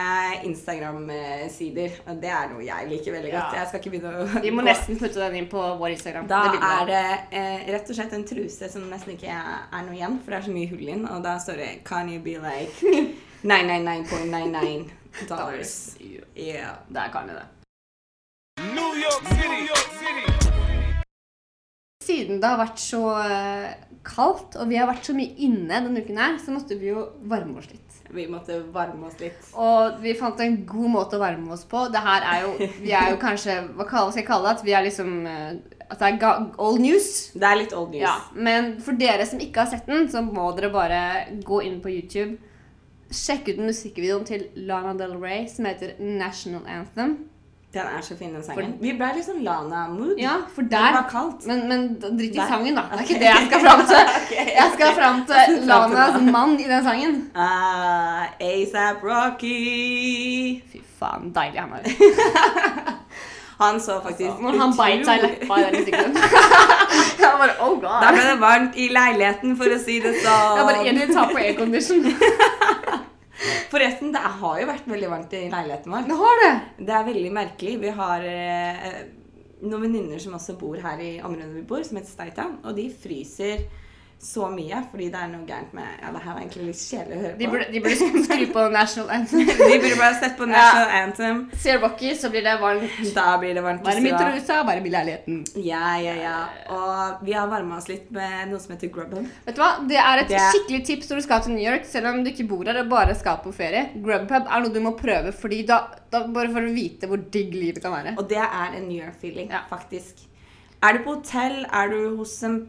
Instagram-sider. 0.50 2.00
og 2.08 2.22
Det 2.22 2.30
er 2.32 2.50
noe 2.54 2.64
jeg 2.66 2.90
liker 2.90 3.12
veldig 3.18 3.32
godt. 3.36 3.54
Ja. 3.54 3.60
Jeg 3.62 3.68
skal 3.72 3.80
ikke 3.84 3.94
begynne 3.98 4.14
å 4.26 4.42
Vi 4.44 4.52
må 4.56 4.62
gå- 4.64 4.70
nesten 4.72 5.00
putte 5.00 5.20
den 5.22 5.36
inn 5.44 5.50
på 5.52 5.62
vår 5.80 5.96
Instagram. 5.98 6.28
Da 6.32 6.42
det 6.54 6.62
er 6.64 6.86
det 6.90 7.04
eh, 7.32 7.70
rett 7.76 7.90
og 7.90 7.96
slett 8.00 8.14
en 8.18 8.26
truse 8.30 8.70
som 8.72 8.88
nesten 8.90 9.14
ikke 9.18 9.30
er 9.36 9.86
noe 9.86 9.96
igjen, 9.98 10.20
for 10.24 10.32
det 10.34 10.40
er 10.42 10.48
så 10.50 10.56
mye 10.56 10.70
hull 10.72 10.88
inn, 10.96 11.06
og 11.10 11.24
da 11.26 11.38
står 11.42 11.58
det 11.64 11.70
Can 11.88 12.10
you 12.10 12.20
be 12.24 12.38
like 12.40 12.74
999.99 13.44 14.90
dollars? 15.28 15.96
Yeah. 16.36 16.76
Det 16.90 16.98
er 17.06 17.12
Kanye, 17.14 17.34
det. 17.40 17.48
New 18.80 18.96
York 18.96 19.24
City, 19.28 19.48
New 19.50 19.66
York 19.68 19.90
City. 20.00 20.26
Siden 22.06 22.40
det 22.40 22.48
har 22.48 22.60
vært 22.62 22.80
så 22.80 23.02
eh, 23.20 23.74
kaldt, 24.08 24.56
og 24.56 24.70
vi 24.70 24.78
har 24.80 24.88
vært 24.88 25.10
så 25.10 25.16
mye 25.18 25.36
inne 25.36 25.82
denne 25.84 26.00
uken 26.00 26.20
her, 26.22 26.38
så 26.40 26.54
måtte 26.56 26.78
vi 26.80 26.88
jo 26.94 27.04
varme 27.28 27.60
oss 27.60 27.68
litt. 27.74 27.98
Vi 28.16 28.24
måtte 28.32 28.62
varme 28.74 29.10
oss 29.10 29.20
litt. 29.20 29.50
Og 29.60 30.00
vi 30.02 30.16
fant 30.18 30.40
en 30.42 30.56
god 30.70 30.94
måte 30.96 31.20
å 31.20 31.22
varme 31.22 31.52
oss 31.54 31.66
på. 31.70 31.84
Det 31.92 32.02
her 32.02 32.24
er 32.26 32.46
jo 32.46 32.70
Vi 32.80 32.94
er 32.96 33.12
jo 33.12 33.20
kanskje 33.28 33.58
Hva 33.76 33.86
skal 33.90 34.22
jeg 34.24 34.30
kalle 34.30 34.48
det? 34.48 34.54
At 34.56 34.64
vi 34.66 34.74
er 34.74 34.86
liksom 34.88 35.12
eh, 35.30 35.52
At 35.86 36.00
det 36.02 36.10
er 36.16 36.48
old 36.58 36.82
news. 36.82 37.10
Det 37.36 37.46
er 37.46 37.60
litt 37.60 37.76
old 37.78 37.92
news. 37.94 38.08
Ja, 38.08 38.16
Men 38.34 38.78
for 38.86 38.98
dere 38.98 39.28
som 39.30 39.44
ikke 39.44 39.66
har 39.66 39.74
sett 39.76 39.92
den, 39.92 40.08
så 40.10 40.24
må 40.26 40.48
dere 40.58 40.72
bare 40.74 41.02
gå 41.46 41.62
inn 41.68 41.82
på 41.84 41.92
YouTube. 41.94 42.40
Sjekk 43.14 43.52
ut 43.52 43.62
musikkvideoen 43.68 44.26
til 44.26 44.48
Lana 44.70 44.96
Del 44.98 45.20
Rey 45.20 45.46
som 45.52 45.68
heter 45.68 46.00
National 46.00 46.66
Anthem. 46.80 47.20
Den 47.74 47.82
er 47.82 48.02
så 48.02 48.16
fin, 48.18 48.34
den 48.34 48.44
sangen. 48.44 48.72
Vi 48.82 48.96
ble 48.98 49.08
litt 49.14 49.26
sånn 49.28 49.44
Lana-mood. 49.46 50.16
Ja, 50.18 50.40
for 50.56 50.66
der, 50.66 50.88
Det 50.90 50.96
var 50.96 51.10
kaldt. 51.12 51.44
Men, 51.46 51.60
men 51.70 51.84
dritt 52.02 52.34
i 52.34 52.42
sangen, 52.50 52.80
da. 52.80 52.88
Det 52.90 52.98
er 52.98 53.04
ikke 53.06 53.20
det 53.24 53.28
jeg 53.30 53.44
skal 53.46 53.66
fram 53.66 53.84
til. 53.92 54.14
okay, 54.24 54.46
Jeg 54.56 54.72
skal 54.74 54.96
fram 54.98 55.20
Jeg 55.22 55.28
skal 55.28 55.54
til 55.54 55.60
fram 55.60 55.60
til 55.60 55.68
Lanas 55.70 56.32
mann 56.34 56.56
i 56.58 56.66
den 56.72 56.88
sangen. 56.88 57.20
Ah, 57.36 58.26
ASAP 58.42 59.04
Rocky. 59.06 60.64
Fy 60.72 60.82
faen, 60.98 61.30
deilig 61.36 61.62
han 61.62 61.78
er. 61.78 62.96
Han 63.60 63.80
så 63.84 64.00
faktisk 64.02 64.30
Altså, 64.30 64.42
Når 64.42 64.58
han 64.60 64.74
beit 64.78 65.06
seg 65.06 65.20
i 65.20 65.28
leppa 65.28 65.56
i 65.60 65.64
den 65.64 65.74
musikken. 65.80 66.14
Jeg 67.20 67.32
bare, 67.42 67.56
oh 67.60 67.74
god. 67.82 67.98
Da 68.06 68.12
ble 68.16 68.22
det 68.30 68.36
varmt 68.40 68.78
i 68.80 68.86
leiligheten, 68.96 69.58
for 69.60 69.76
å 69.76 69.80
si 69.84 69.98
det 70.00 70.14
sånn. 70.24 70.54
Jeg 70.58 70.68
bare, 70.70 70.86
Jenny, 70.88 71.08
ta 71.12 71.26
på 71.28 71.42
aircondition. 71.44 72.06
Forresten, 73.70 74.14
det 74.16 74.22
har 74.42 74.60
jo 74.62 74.68
vært 74.70 74.88
veldig 74.90 75.10
varmt 75.12 75.34
i 75.38 75.44
leiligheten 75.52 75.94
vår. 75.94 76.08
Det 76.10 76.18
har 76.18 76.40
det. 76.44 76.54
Det 76.88 76.94
er 76.96 77.10
veldig 77.10 77.34
merkelig. 77.36 77.76
Vi 77.84 77.92
har 78.00 78.26
eh, 78.26 78.88
noen 79.62 79.86
venninner 79.86 80.22
som 80.24 80.38
også 80.38 80.56
bor 80.58 80.80
her 80.82 81.04
i 81.04 81.12
området 81.22 81.54
vi 81.54 81.68
bor, 81.70 81.84
som 81.86 82.00
heter 82.00 82.10
Steita, 82.10 82.48
og 82.64 82.74
de 82.78 82.88
fryser 83.04 83.68
så 84.20 84.50
mye 84.52 84.82
fordi 84.92 85.06
det 85.14 85.16
er 85.16 85.30
noe 85.32 85.46
gærent 85.48 85.72
med 85.74 85.86
Ja, 86.02 86.10
det 86.12 86.20
her 86.26 86.34
var 86.36 86.42
egentlig 86.42 86.66
litt 86.68 86.80
kjedelig 86.82 87.16
å 87.16 87.22
høre 87.24 87.38
De 87.40 87.46
på. 87.46 87.52
burde, 87.54 87.68
de 87.72 87.80
burde 87.86 88.24
skru 88.26 88.42
på 88.52 88.64
National 88.74 89.10
Anthem. 89.16 89.46
De 89.70 89.78
burde 89.80 90.00
bare 90.02 90.18
sett 90.20 90.34
på 90.38 90.48
National 90.50 90.90
Anthem. 90.98 91.38
Ser 91.64 91.80
Rocky, 91.80 92.10
så 92.20 92.30
blir 92.34 92.44
det 92.44 92.56
varmt. 92.60 92.98
Da 93.16 93.38
blir 93.40 93.54
det 93.56 93.64
varmt 93.64 93.84
bare 93.86 93.96
Varm 94.02 94.10
i 94.10 94.12
trusa, 94.20 94.58
varm 94.68 94.86
i 94.90 94.92
leiligheten. 94.92 95.38
Ja, 95.64 95.94
ja, 96.04 96.16
ja. 96.20 96.36
Og 96.76 97.24
vi 97.24 97.38
har 97.38 97.48
varma 97.48 97.78
oss 97.80 97.88
litt 97.88 98.10
med 98.12 98.52
noe 98.52 98.60
som 98.60 98.74
heter 98.76 98.92
Grubhub. 98.92 99.30
Vet 99.48 99.56
du 99.56 99.62
hva? 99.64 99.70
Det 99.88 100.02
er 100.04 100.24
et 100.26 100.34
Det 100.34 100.42
skikkelig 100.52 100.82
tips 100.92 101.12
når 101.14 101.22
du 101.22 101.26
skal 101.30 101.46
til 101.46 101.56
New 101.56 101.64
York, 101.64 101.86
selv 101.88 102.12
om 102.12 102.20
du 102.26 102.30
ikke 102.34 102.48
bor 102.52 102.68
her 102.68 102.82
og 102.84 102.90
bare 102.92 103.16
skal 103.16 103.40
på 103.46 103.54
ferie. 103.56 103.86
Grubhub 104.04 104.36
er 104.52 104.66
noe 104.66 104.74
du 104.76 104.82
må 104.84 104.92
prøve, 105.00 105.32
fordi 105.32 105.62
da, 105.72 105.80
da 106.12 106.26
bare 106.28 106.52
for 106.52 106.68
å 106.68 106.74
vite 106.76 107.08
hvor 107.08 107.24
digg 107.32 107.56
livet 107.56 107.80
kan 107.88 107.96
være. 107.96 108.18
Og 108.20 108.28
det 108.28 108.42
er 108.44 108.76
en 108.82 108.90
New 108.92 109.00
York-feeling, 109.00 109.48
Ja. 109.56 109.64
faktisk. 109.72 110.26
Er 110.84 110.96
du 111.00 111.04
på 111.08 111.16
hotell, 111.18 111.66
er 111.72 111.90
du 111.92 112.18
hos 112.20 112.36
en 112.48 112.60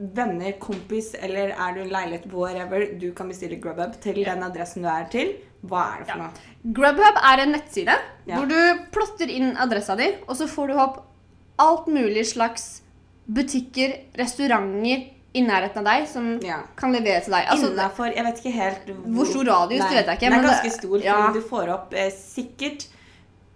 venner, 0.00 0.52
kompis, 0.58 1.12
eller 1.20 1.50
er 1.52 1.74
du 1.74 1.80
i 1.80 1.84
en 1.84 1.90
leilighet, 1.92 2.26
whatever, 2.32 2.86
du 3.00 3.10
kan 3.12 3.28
bestille 3.28 3.58
Grubhub 3.60 3.98
til 4.00 4.22
den 4.24 4.42
adressen 4.46 4.82
du 4.82 4.88
er 4.88 5.04
til. 5.12 5.34
Hva 5.60 5.82
er 5.94 5.98
det 6.00 6.06
for 6.08 6.16
Ja. 6.16 6.22
noe? 6.24 6.72
Grubhub 6.78 7.16
er 7.32 7.42
en 7.42 7.52
nettside 7.52 7.96
Ja. 8.26 8.36
hvor 8.36 8.48
du 8.48 8.84
plotter 8.92 9.28
inn 9.28 9.56
adressa 9.56 9.96
di, 9.96 10.08
og 10.26 10.36
så 10.36 10.48
får 10.48 10.68
du 10.68 10.74
opp 10.80 11.02
alt 11.58 11.86
mulig 11.86 12.24
slags 12.26 12.80
butikker, 13.30 13.92
restauranter 14.16 15.10
i 15.34 15.42
nærheten 15.46 15.78
av 15.78 15.84
deg 15.84 16.08
som 16.08 16.40
Ja. 16.42 16.62
kan 16.76 16.92
levere 16.92 17.20
til 17.22 17.32
deg. 17.32 17.46
Altså, 17.46 17.70
Innafor 17.70 18.06
Jeg 18.16 18.24
vet 18.24 18.38
ikke 18.40 18.52
helt 18.52 18.86
Hvor 19.14 19.24
stor 19.26 19.44
radius, 19.44 19.84
det 19.84 19.96
vet 19.96 20.06
jeg 20.06 20.16
ikke, 20.16 20.20
Den 20.20 20.32
er 20.32 20.42
men 20.42 20.50
ganske 20.50 20.70
stor, 20.72 20.98
fordi 20.98 21.32
du 21.34 21.48
får 21.48 21.68
opp 21.74 21.94
eh, 21.94 22.10
sikkert 22.10 22.86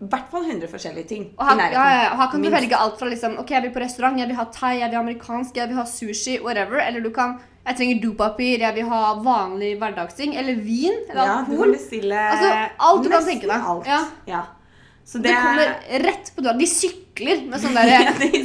i 0.02 0.06
hvert 0.10 0.30
fall 0.30 0.42
100 0.44 0.68
forskjellige 0.68 1.06
ting 1.08 1.22
og 1.38 1.46
her, 1.46 1.60
ja, 1.72 1.82
ja, 1.94 2.08
her 2.18 2.30
kan 2.30 2.42
du 2.42 2.48
Minst. 2.48 2.56
velge 2.56 2.76
alt 2.76 2.98
fra 2.98 3.06
liksom, 3.08 3.36
ok, 3.38 3.50
jeg 3.54 3.62
vil 3.62 3.72
på 3.76 3.80
restaurant, 3.80 4.18
jeg 4.18 4.28
vil 4.28 4.36
ha 4.36 4.44
thai, 4.52 4.72
jeg 4.80 4.90
vil 4.90 4.98
ha 4.98 5.02
amerikansk, 5.04 5.56
jeg 5.56 5.70
vil 5.70 5.78
ha 5.78 5.84
sushi, 5.86 6.34
whatever. 6.42 6.82
Eller 6.82 7.00
du 7.00 7.10
kan 7.14 7.38
Jeg 7.64 7.76
trenger 7.78 8.00
dopapir, 8.02 8.60
jeg 8.60 8.74
vil 8.76 8.84
ha 8.90 9.14
vanlig 9.24 9.78
hverdagsting. 9.80 10.34
Eller 10.36 10.58
vin. 10.60 10.98
Eller 11.08 11.22
Ja, 11.22 11.36
du 11.46 11.52
alkohol. 11.54 11.70
kan 11.70 11.78
bestille 11.78 12.18
Altså, 12.18 12.50
alt 12.88 13.04
du 13.04 13.08
kan 13.08 13.24
tenke 13.24 13.48
deg. 13.48 13.70
Alt. 13.70 13.86
Ja. 13.86 14.00
Ja. 14.28 14.42
Så 15.04 15.18
det, 15.18 15.30
det, 15.30 15.38
kommer 15.40 16.04
rett 16.04 16.32
på 16.36 16.44
døra. 16.44 16.58
De 16.58 16.66
sykler 16.66 17.03
sykler 17.14 17.44
med 17.48 17.60
sånn 17.62 17.74
derre 17.74 18.14
De. 18.18 18.30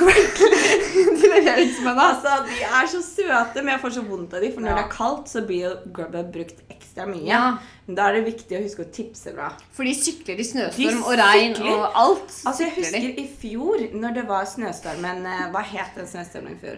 Altså, 2.00 2.34
De 2.46 2.58
er 2.64 2.88
så 2.90 3.02
søte, 3.04 3.62
men 3.64 3.74
jeg 3.74 3.82
får 3.82 3.94
så 3.98 4.04
vondt 4.08 4.34
av 4.38 4.42
dem. 4.44 4.54
For 4.54 4.62
når 4.64 4.70
Ja. 4.70 4.76
det 4.76 4.86
er 4.86 4.92
kaldt, 4.94 5.28
så 5.32 5.42
blir 5.46 5.64
jo 5.66 5.72
Grubhub 5.96 6.32
brukt 6.34 6.60
ekstra 6.70 7.06
mye. 7.10 7.26
Ja. 7.28 7.58
Men 7.88 7.96
da 7.98 8.08
er 8.10 8.14
det 8.20 8.26
viktig 8.34 8.58
å 8.58 8.62
huske 8.64 8.86
å 8.86 8.92
tipse 8.94 9.34
bra. 9.34 9.50
For 9.74 9.84
de 9.88 9.94
sykler 9.98 10.40
i 10.40 10.44
snøstorm 10.46 11.02
og 11.04 11.18
regn 11.18 11.56
og 11.64 11.88
alt. 11.96 12.30
Altså, 12.46 12.64
Jeg 12.68 12.76
husker 12.76 13.00
de. 13.00 13.14
i 13.24 13.28
fjor, 13.42 13.88
når 13.94 14.14
det 14.20 14.28
var 14.30 14.46
snøstormen 14.46 15.26
eh, 15.26 15.50
Hva 15.54 15.64
het 15.66 15.96
den 15.98 16.08
snøstormen 16.08 16.54
i 16.56 16.60
fjor? 16.62 16.78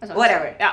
Altså, 0.00 0.14
Whatever. 0.14 0.54
Ja. 0.60 0.70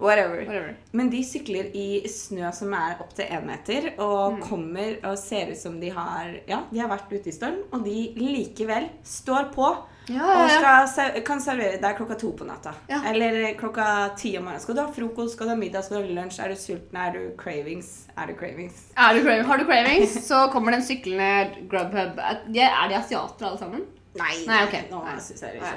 Whatever. 0.00 0.36
Whatever. 0.48 0.74
Men 0.92 1.10
de 1.10 1.22
sykler 1.28 1.70
i 1.76 2.02
snø 2.08 2.50
som 2.56 2.72
er 2.72 2.96
opptil 3.04 3.26
én 3.28 3.44
meter, 3.46 3.92
og 3.98 4.38
Mm. 4.38 4.42
kommer 4.48 4.96
og 5.04 5.18
ser 5.18 5.50
ut 5.52 5.58
som 5.58 5.78
de 5.80 5.90
har 5.90 6.40
Ja, 6.48 6.62
de 6.72 6.78
har 6.80 6.88
vært 6.88 7.12
ute 7.12 7.28
i 7.28 7.32
storm, 7.32 7.62
og 7.72 7.84
de 7.84 8.14
likevel 8.16 8.88
står 9.04 9.52
på. 9.54 9.76
Ja, 10.10 10.22
Og 10.24 10.48
ja, 10.50 10.82
Og 10.82 10.88
skal, 10.90 11.22
kan 11.26 11.40
servere 11.40 11.78
deg 11.82 11.96
klokka 11.98 12.16
to 12.18 12.32
på 12.38 12.44
natta. 12.48 12.72
Ja. 12.90 12.98
Eller 13.12 13.54
klokka 13.58 13.86
ti 14.18 14.32
om 14.38 14.44
morgenen. 14.48 14.62
Skal 14.64 14.74
du 14.76 14.82
ha 14.82 14.88
frokost, 14.92 15.36
skal 15.36 15.46
du 15.46 15.54
ha 15.54 15.58
middag, 15.60 15.84
skal 15.86 16.00
du 16.02 16.08
ha 16.08 16.16
lunsj? 16.20 16.40
Er 16.42 16.48
du 16.50 16.56
sulten? 16.58 16.98
Er 16.98 17.14
du 17.14 17.20
cravings? 17.38 17.92
Er 18.16 18.26
du 18.26 18.34
cravings? 18.38 18.82
Er 18.96 19.14
du 19.14 19.22
cravings? 19.22 19.46
har 19.48 19.58
du 19.58 19.64
cravings, 19.64 20.26
så 20.26 20.48
kommer 20.52 20.70
den 20.74 20.82
syklende 20.82 21.50
Grubhub. 21.70 22.18
Er 22.18 22.42
de 22.48 22.96
asiater 22.98 23.46
alle 23.46 23.58
sammen? 23.58 23.86
Nei, 24.18 24.34
Nei, 24.46 24.64
ok. 24.66 24.74
nå 24.90 24.98
Nei. 25.06 25.20
synes 25.24 25.40
jeg 25.40 25.50
det 25.56 25.62
er 25.62 25.72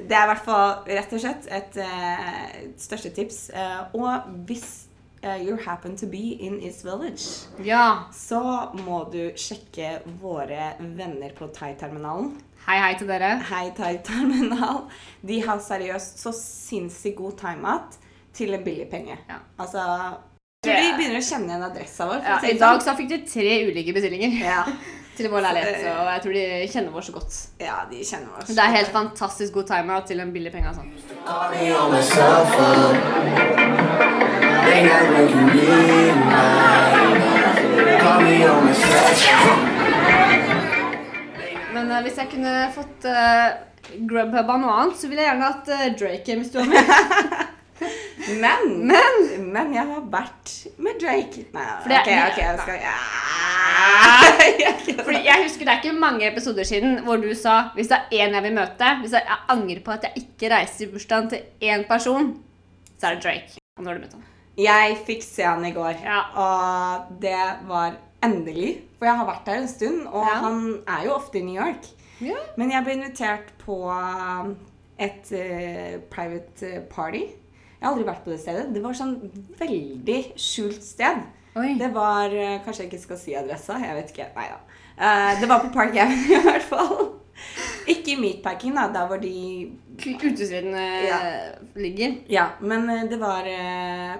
Det 0.10 0.16
er 0.18 0.24
i 0.24 0.30
hvert 0.32 0.42
fall 0.42 0.72
rett 0.90 1.12
og 1.14 1.20
slett 1.22 1.44
et 1.54 1.76
uh, 1.78 2.54
største 2.80 3.12
tips. 3.14 3.36
Uh, 3.54 3.94
og 3.94 4.10
hvis 4.48 4.89
eh, 5.22 5.42
you 5.46 5.56
happen 5.66 5.96
to 5.96 6.06
be 6.06 6.36
in 6.40 6.60
East 6.62 6.84
Village, 6.84 7.46
Ja. 7.64 8.04
så 8.12 8.40
må 8.84 9.04
du 9.12 9.32
sjekke 9.36 10.00
våre 10.20 10.74
venner 10.80 11.30
på 11.38 11.48
Thai-terminalen. 11.52 12.32
Hei, 12.66 12.78
hei 12.78 12.94
til 12.98 13.08
dere. 13.08 13.38
Hei, 13.50 13.70
Thai-terminal. 13.76 14.82
De 15.26 15.40
har 15.46 15.58
seriøst 15.64 16.18
så 16.20 16.32
sinnssykt 16.36 17.16
god 17.18 17.38
thaimat 17.40 17.96
til 18.36 18.52
en 18.54 18.64
billig 18.64 18.88
penge. 18.90 19.16
Ja. 19.28 19.38
Altså 19.58 19.78
Jeg 20.62 20.68
tror 20.68 20.76
de 20.76 20.96
begynner 20.98 21.16
å 21.18 21.24
kjenne 21.24 21.48
igjen 21.48 21.62
adressa 21.70 22.06
vår. 22.06 22.20
Ja, 22.22 22.36
I 22.44 22.58
dag 22.60 22.80
sånn. 22.80 22.84
så 22.84 22.96
fikk 22.98 23.08
de 23.08 23.18
tre 23.26 23.54
ulike 23.70 23.94
bestillinger 23.96 24.36
ja. 24.44 24.64
til 25.16 25.30
vår 25.32 25.40
leilighet. 25.48 25.80
Så, 25.86 25.94
Og 26.02 26.10
jeg 26.12 26.22
tror 26.26 26.32
de 26.36 26.44
kjenner 26.74 26.92
vår 26.98 27.06
så 27.08 27.12
godt. 27.16 27.38
ja, 27.64 27.78
de 27.90 28.04
kjenner 28.04 28.36
oss. 28.42 28.52
Det 28.52 28.58
er 28.66 28.76
helt 28.76 28.92
fantastisk 28.92 29.56
god 29.56 29.66
timer 29.72 30.04
til 30.06 30.20
en 30.20 30.32
billig 30.36 30.52
penge. 30.52 30.68
Altså. 30.68 30.84
They 34.70 34.88
act 34.88 35.10
like 35.10 35.30
you 35.34 35.44
need 35.54 36.14
mine. 36.30 37.20
Call 38.02 38.20
me 38.22 38.34
on 38.46 38.64
my 38.66 38.72
stretch. 38.72 39.24
Men 41.74 41.90
uh, 41.90 42.02
hvis 42.04 42.18
jeg 42.20 42.28
kunne 42.30 42.52
fått 42.76 43.08
uh, 43.10 43.48
Grubhub 44.06 44.52
av 44.54 44.60
noe 44.62 44.76
annet, 44.82 45.00
så 45.00 45.10
ville 45.10 45.24
jeg 45.24 45.32
gjerne 45.32 45.48
hatt 45.48 45.72
uh, 45.74 45.86
Drake 45.98 46.36
Hvis 46.36 46.44
i 46.44 46.46
stua 46.46 46.68
mi. 46.70 46.78
Men, 48.40 48.66
men 48.86 49.14
men, 49.48 49.70
jeg 49.74 49.88
har 49.88 50.02
vært 50.12 50.50
med 50.84 50.98
Drake. 51.00 51.46
Nei, 51.56 51.62
ok, 51.80 52.10
ok, 52.28 52.38
jeg 52.38 52.58
skal 52.60 52.82
ja. 52.84 54.74
Fordi 55.00 55.22
jeg 55.24 55.46
husker 55.46 55.64
Det 55.64 55.72
er 55.72 55.80
ikke 55.80 55.94
mange 55.96 56.28
episoder 56.28 56.68
siden 56.68 57.00
hvor 57.06 57.16
du 57.18 57.30
sa 57.34 57.54
hvis 57.74 57.88
det 57.90 57.96
er 57.96 58.26
én 58.26 58.36
jeg 58.36 58.44
vil 58.44 58.54
møte 58.60 58.90
Hvis 59.00 59.16
jeg, 59.16 59.24
jeg 59.24 59.40
angrer 59.56 59.80
på 59.86 59.94
at 59.96 60.04
jeg 60.06 60.26
ikke 60.26 60.52
reiser 60.52 60.84
i 60.84 60.90
bursdagen 60.92 61.32
til 61.32 61.40
én 61.64 61.88
person, 61.88 62.34
så 63.00 63.08
er 63.08 63.16
det 63.16 63.24
Drake. 63.24 63.64
Og 63.78 63.82
nå 63.82 63.90
har 63.90 63.98
du 63.98 64.04
møtt 64.04 64.18
ham. 64.18 64.28
Jeg 64.58 64.96
fikk 65.06 65.22
se 65.22 65.42
han 65.46 65.64
i 65.64 65.72
går, 65.72 65.94
Ja. 66.04 66.20
og 66.36 67.20
det 67.22 67.36
var 67.68 67.94
endelig. 68.22 68.82
For 68.98 69.06
jeg 69.06 69.16
har 69.16 69.26
vært 69.26 69.46
der 69.46 69.60
en 69.62 69.68
stund, 69.68 70.06
og 70.08 70.26
Ja. 70.26 70.34
han 70.42 70.82
er 70.86 71.04
jo 71.06 71.14
ofte 71.14 71.38
i 71.38 71.42
New 71.42 71.54
York. 71.62 71.86
Ja. 72.20 72.36
Men 72.56 72.70
jeg 72.70 72.84
ble 72.84 72.92
invitert 72.98 73.52
på 73.64 73.78
um, 73.88 74.56
et 74.98 75.30
uh, 75.32 76.00
private 76.10 76.62
eh, 76.74 76.80
party. 76.90 77.22
Jeg 77.80 77.86
har 77.86 77.92
aldri 77.94 78.04
vært 78.04 78.24
på 78.24 78.30
det 78.34 78.40
stedet. 78.42 78.74
Det 78.74 78.82
var 78.84 78.92
sånn 78.92 79.14
veldig 79.58 80.32
skjult 80.36 80.82
sted. 80.84 81.22
Oi. 81.56 81.78
Det 81.80 81.88
var 81.94 82.28
uh, 82.28 82.58
Kanskje 82.64 82.84
jeg 82.84 82.90
ikke 82.92 83.02
skal 83.06 83.16
si 83.22 83.34
adressa? 83.34 83.78
Jeg 83.80 83.96
vet 83.96 84.12
ikke. 84.12 84.26
Nei 84.36 84.48
da. 84.52 84.58
Uh, 85.00 85.40
det 85.40 85.48
var 85.48 85.60
på 85.64 85.72
Park 85.72 85.96
Avenue 85.96 86.36
i 86.42 86.44
hvert 86.44 86.62
fall. 86.68 87.14
Ikke 87.88 88.12
i 88.12 88.20
meatpacking, 88.20 88.74
da, 88.76 88.90
der 88.92 89.06
hvor 89.08 89.16
de 89.16 89.72
Utestedene 90.00 90.84
Ja. 91.08 91.18
ligger. 91.76 92.18
Ja, 92.28 92.44
men 92.60 92.84
eh, 92.90 93.06
det 93.08 93.18
var 93.20 93.44
eh, 93.48 94.18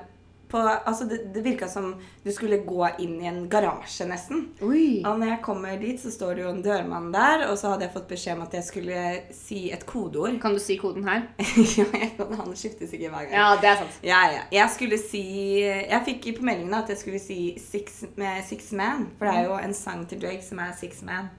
på 0.50 0.60
Altså, 0.60 1.04
det, 1.08 1.22
det 1.34 1.42
virka 1.44 1.68
som 1.68 1.92
du 2.24 2.30
skulle 2.32 2.60
gå 2.66 2.88
inn 3.02 3.16
i 3.22 3.28
en 3.30 3.42
garasje, 3.50 4.06
nesten. 4.08 4.46
Oi. 4.64 5.02
Og 5.06 5.20
når 5.20 5.34
jeg 5.34 5.42
kommer 5.44 5.76
dit, 5.80 6.00
så 6.00 6.12
står 6.12 6.36
det 6.36 6.44
jo 6.44 6.52
en 6.52 6.62
dørmann 6.64 7.10
der, 7.14 7.46
og 7.48 7.58
så 7.60 7.74
hadde 7.74 7.86
jeg 7.86 7.94
fått 7.94 8.08
beskjed 8.10 8.38
om 8.38 8.44
at 8.46 8.56
jeg 8.58 8.66
skulle 8.66 9.02
si 9.36 9.60
et 9.74 9.84
kodeord. 9.88 10.38
Kan 10.42 10.56
du 10.56 10.62
si 10.62 10.78
koden 10.80 11.06
her? 11.08 11.26
ja, 11.78 11.86
jeg 11.86 12.12
kan, 12.18 12.34
han 12.42 12.56
skifter 12.58 12.90
sikkert 12.90 13.14
hver 13.14 13.28
gang. 13.28 13.36
Ja, 13.36 13.50
det 13.60 13.72
er 13.72 13.82
sant. 13.82 14.00
Ja, 14.06 14.22
ja. 14.34 14.46
Jeg 14.54 14.74
skulle 14.76 15.00
si 15.00 15.26
Jeg 15.60 16.02
fikk 16.06 16.30
på 16.38 16.46
meldingen 16.46 16.74
at 16.76 16.90
jeg 16.92 17.00
skulle 17.00 17.20
si 17.22 17.40
Six, 17.60 18.02
med 18.20 18.42
Six 18.46 18.72
Man. 18.76 19.10
For 19.18 19.28
det 19.28 19.42
er 19.42 19.50
jo 19.50 19.60
en 19.60 19.76
sang 19.76 20.06
til 20.10 20.20
Drake 20.22 20.44
som 20.46 20.62
er 20.62 20.74
Six 20.78 21.04
Man. 21.06 21.30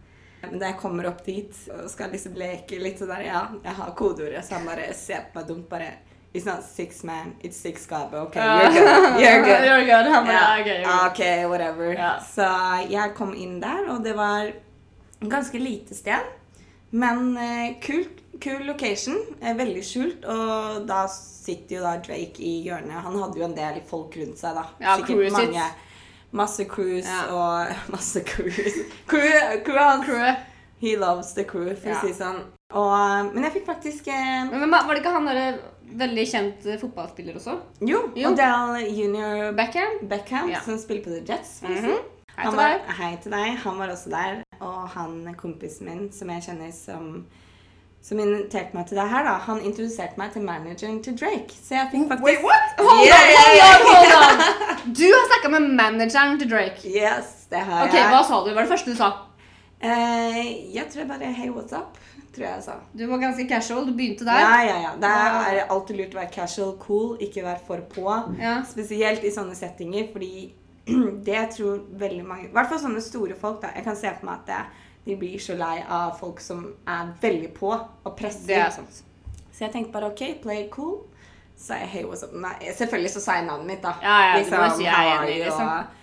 Men 0.41 0.58
da 0.62 0.71
jeg 0.71 0.80
kommer 0.82 1.06
opp 1.10 1.21
dit 1.26 1.58
og 1.69 1.89
skal 1.91 2.13
liksom 2.13 2.38
leke 2.39 2.80
litt 2.82 3.02
sånn 3.02 3.12
der 3.13 3.28
Ja, 3.28 3.41
jeg 3.62 3.78
har 3.78 3.91
kodeordet, 3.97 4.41
så 4.45 4.58
han 4.58 4.69
bare 4.69 4.89
ser 4.97 5.28
på 5.30 5.39
meg 5.39 5.52
dumt 5.52 5.67
bare 5.69 5.91
It's 6.33 6.45
not 6.45 6.63
six 6.63 7.03
man, 7.03 7.33
it's 7.41 7.57
six 7.57 7.85
gabe. 7.85 8.13
Ok, 8.13 8.35
you're 8.35 8.71
good. 8.71 9.19
You're 9.19 9.41
good. 9.43 9.65
You're 9.67 9.85
good. 9.85 10.05
Han 10.13 10.25
bare, 10.25 10.61
okay, 10.61 10.81
you're 10.81 10.87
Ah, 10.87 11.09
good. 11.09 11.11
ok, 11.11 11.49
whatever. 11.49 11.93
Ja. 11.93 12.19
Så 12.35 12.45
jeg 12.89 13.13
kom 13.15 13.33
inn 13.35 13.59
der, 13.59 13.89
og 13.91 14.03
det 14.03 14.13
var 14.15 14.51
ganske 15.27 15.59
lite 15.59 15.95
sted. 15.95 16.23
Men 16.91 17.37
eh, 17.37 17.75
kult, 17.83 18.21
kul 18.41 18.63
location. 18.67 19.17
eh, 19.41 19.53
veldig 19.57 19.83
skjult. 19.83 20.25
Og 20.25 20.87
da 20.87 21.01
sitter 21.11 21.75
jo 21.77 21.83
da 21.83 21.97
Drake 22.03 22.39
i 22.39 22.61
hjørnet. 22.65 23.01
Han 23.03 23.19
hadde 23.19 23.39
jo 23.39 23.45
en 23.49 23.55
del 23.55 23.81
folk 23.89 24.15
rundt 24.19 24.39
seg, 24.39 24.55
da. 24.55 24.63
Ja, 24.79 24.95
Sikkert 24.97 25.31
mange. 25.35 25.67
Masse 26.31 26.63
crews 26.65 27.05
Ja. 27.11 27.25
og 27.35 27.75
Masse 27.91 28.23
crews. 28.23 28.79
Crew, 29.07 29.59
crew 29.65 29.77
hans. 29.77 30.07
He 30.81 30.95
loves 30.97 31.33
the 31.37 31.43
crew, 31.45 31.75
for 31.77 31.93
å 31.93 31.99
si 32.01 32.07
det 32.09 32.17
sånn. 32.17 32.39
Og, 32.73 32.93
eh, 32.95 33.27
men 33.35 33.43
jeg 33.45 33.53
fikk 33.59 33.67
faktisk 33.67 34.07
eh, 34.09 34.47
Men 34.49 34.71
var 34.71 34.87
det 34.89 35.03
ikke 35.03 35.13
han 35.13 35.27
derre 35.29 35.49
veldig 35.99 36.23
kjent 36.31 36.65
eh, 36.65 36.79
fotballspiller 36.81 37.37
også? 37.37 37.57
Jo, 37.85 37.99
Jo. 38.17 38.31
Odell 38.31 38.79
Junior 38.87 39.51
Beckham? 39.57 39.99
Beckham, 40.09 40.49
Ja. 40.49 40.61
som 40.65 40.79
spiller 40.81 41.03
på 41.03 41.13
The 41.13 41.21
Jets. 41.33 41.61
Mm 41.61 41.75
-hmm. 41.77 41.99
Hei 42.37 42.47
til 42.49 42.57
var, 42.57 42.79
hei 42.97 43.17
til 43.21 43.31
deg. 43.31 43.57
Han 43.63 43.77
var 43.77 43.87
også 43.91 44.09
der. 44.09 44.43
Og 44.59 44.89
han 44.89 45.35
kompisen 45.37 45.85
min 45.85 46.11
som 46.11 46.29
jeg 46.29 46.41
kjenner 46.43 46.71
som 46.71 47.25
som 48.01 48.19
inviterte 48.19 48.73
meg 48.73 48.87
til 48.89 48.97
det 48.97 49.03
her, 49.09 49.23
da, 49.23 49.35
han 49.45 49.59
introduserte 49.61 50.17
meg 50.17 50.31
til 50.33 50.41
manageren 50.41 51.03
til 51.03 51.13
Drake. 51.19 51.53
Så 51.53 51.75
jeg 51.75 51.89
fikk 51.91 52.07
faktisk 52.09 52.25
Wait, 52.25 52.39
what? 52.41 52.63
Hold 52.87 53.05
Yeah, 53.05 53.19
on, 53.21 53.51
hold 53.51 53.67
on, 53.67 53.81
hold 53.93 54.13
on! 54.17 54.93
Du 54.97 55.05
har 55.05 55.27
snakka 55.29 55.51
med 55.59 55.67
manageren 55.77 56.39
til 56.39 56.49
Drake. 56.49 56.81
Yes, 56.85 57.45
det 57.51 57.59
har 57.59 57.83
Ok, 57.85 57.93
jeg. 57.93 58.09
Hva 58.09 58.23
sa 58.25 58.39
du? 58.41 58.49
Hva 58.49 58.55
var 58.55 58.65
det 58.65 58.71
første 58.73 58.91
du 58.91 58.97
sa? 58.97 59.11
Eh, 59.81 60.73
jeg 60.75 60.85
tror 60.91 61.01
jeg 61.03 61.07
bare 61.09 61.31
Hey, 61.33 61.49
what's 61.49 61.73
up? 61.73 61.97
Tror 62.31 62.45
jeg 62.45 62.53
jeg 62.55 62.63
sa. 62.63 62.75
Du 62.95 63.05
var 63.09 63.17
ganske 63.19 63.47
casual. 63.49 63.85
Du 63.89 63.93
begynte 63.97 64.25
der. 64.27 64.39
Ja, 64.39 64.61
ja, 64.63 64.75
ja. 64.85 64.91
Det 65.01 65.09
er 65.11 65.65
alltid 65.73 65.97
lurt 65.97 66.13
å 66.15 66.19
være 66.21 66.31
casual, 66.31 66.75
cool, 66.79 67.17
ikke 67.19 67.43
være 67.43 67.59
for 67.67 67.81
på. 67.91 68.05
Ja. 68.39 68.61
Spesielt 68.67 69.23
i 69.27 69.31
sånne 69.35 69.55
settinger, 69.57 70.07
fordi 70.13 70.53
det 71.25 71.33
jeg 71.35 71.49
tror 71.57 71.81
veldig 72.01 72.23
mange 72.25 72.47
I 72.47 72.53
hvert 72.55 72.69
fall 72.71 72.79
sånne 72.85 73.01
store 73.03 73.35
folk. 73.35 73.59
da, 73.61 73.73
Jeg 73.75 73.83
kan 73.89 73.95
se 73.99 74.13
for 74.19 74.25
meg 74.29 74.39
at 74.39 74.47
det, 74.47 74.61
de 75.05 75.15
blir 75.17 75.39
så 75.41 75.55
lei 75.57 75.79
av 75.89 76.15
folk 76.19 76.39
som 76.39 76.63
er 76.87 77.11
veldig 77.21 77.51
på 77.57 77.71
og 77.73 78.11
presser. 78.17 78.47
Det 78.47 78.59
er 78.61 78.69
sant. 78.75 79.01
Så 79.51 79.65
jeg 79.65 79.73
tenkte 79.73 79.91
bare 79.91 80.11
OK, 80.13 80.21
play 80.41 80.67
cool. 80.71 81.01
Så 81.57 81.75
jeg 81.77 81.87
hey, 81.91 82.03
what's 82.07 82.23
up? 82.23 82.31
Nei, 82.33 82.53
selvfølgelig 82.77 83.11
så 83.17 83.21
sa 83.21 83.35
jeg 83.41 83.45
navnet 83.49 83.67
mitt, 83.73 83.81
da. 83.83 83.91
Ja, 84.01 84.15
ja, 84.31 84.37
du 84.45 84.49
må 84.55 84.61
jo 84.63 84.77
si 84.79 84.85
jeg 84.87 84.93
er 85.09 85.17
enig, 85.25 85.41
liksom. 85.43 85.67
og- 85.67 85.97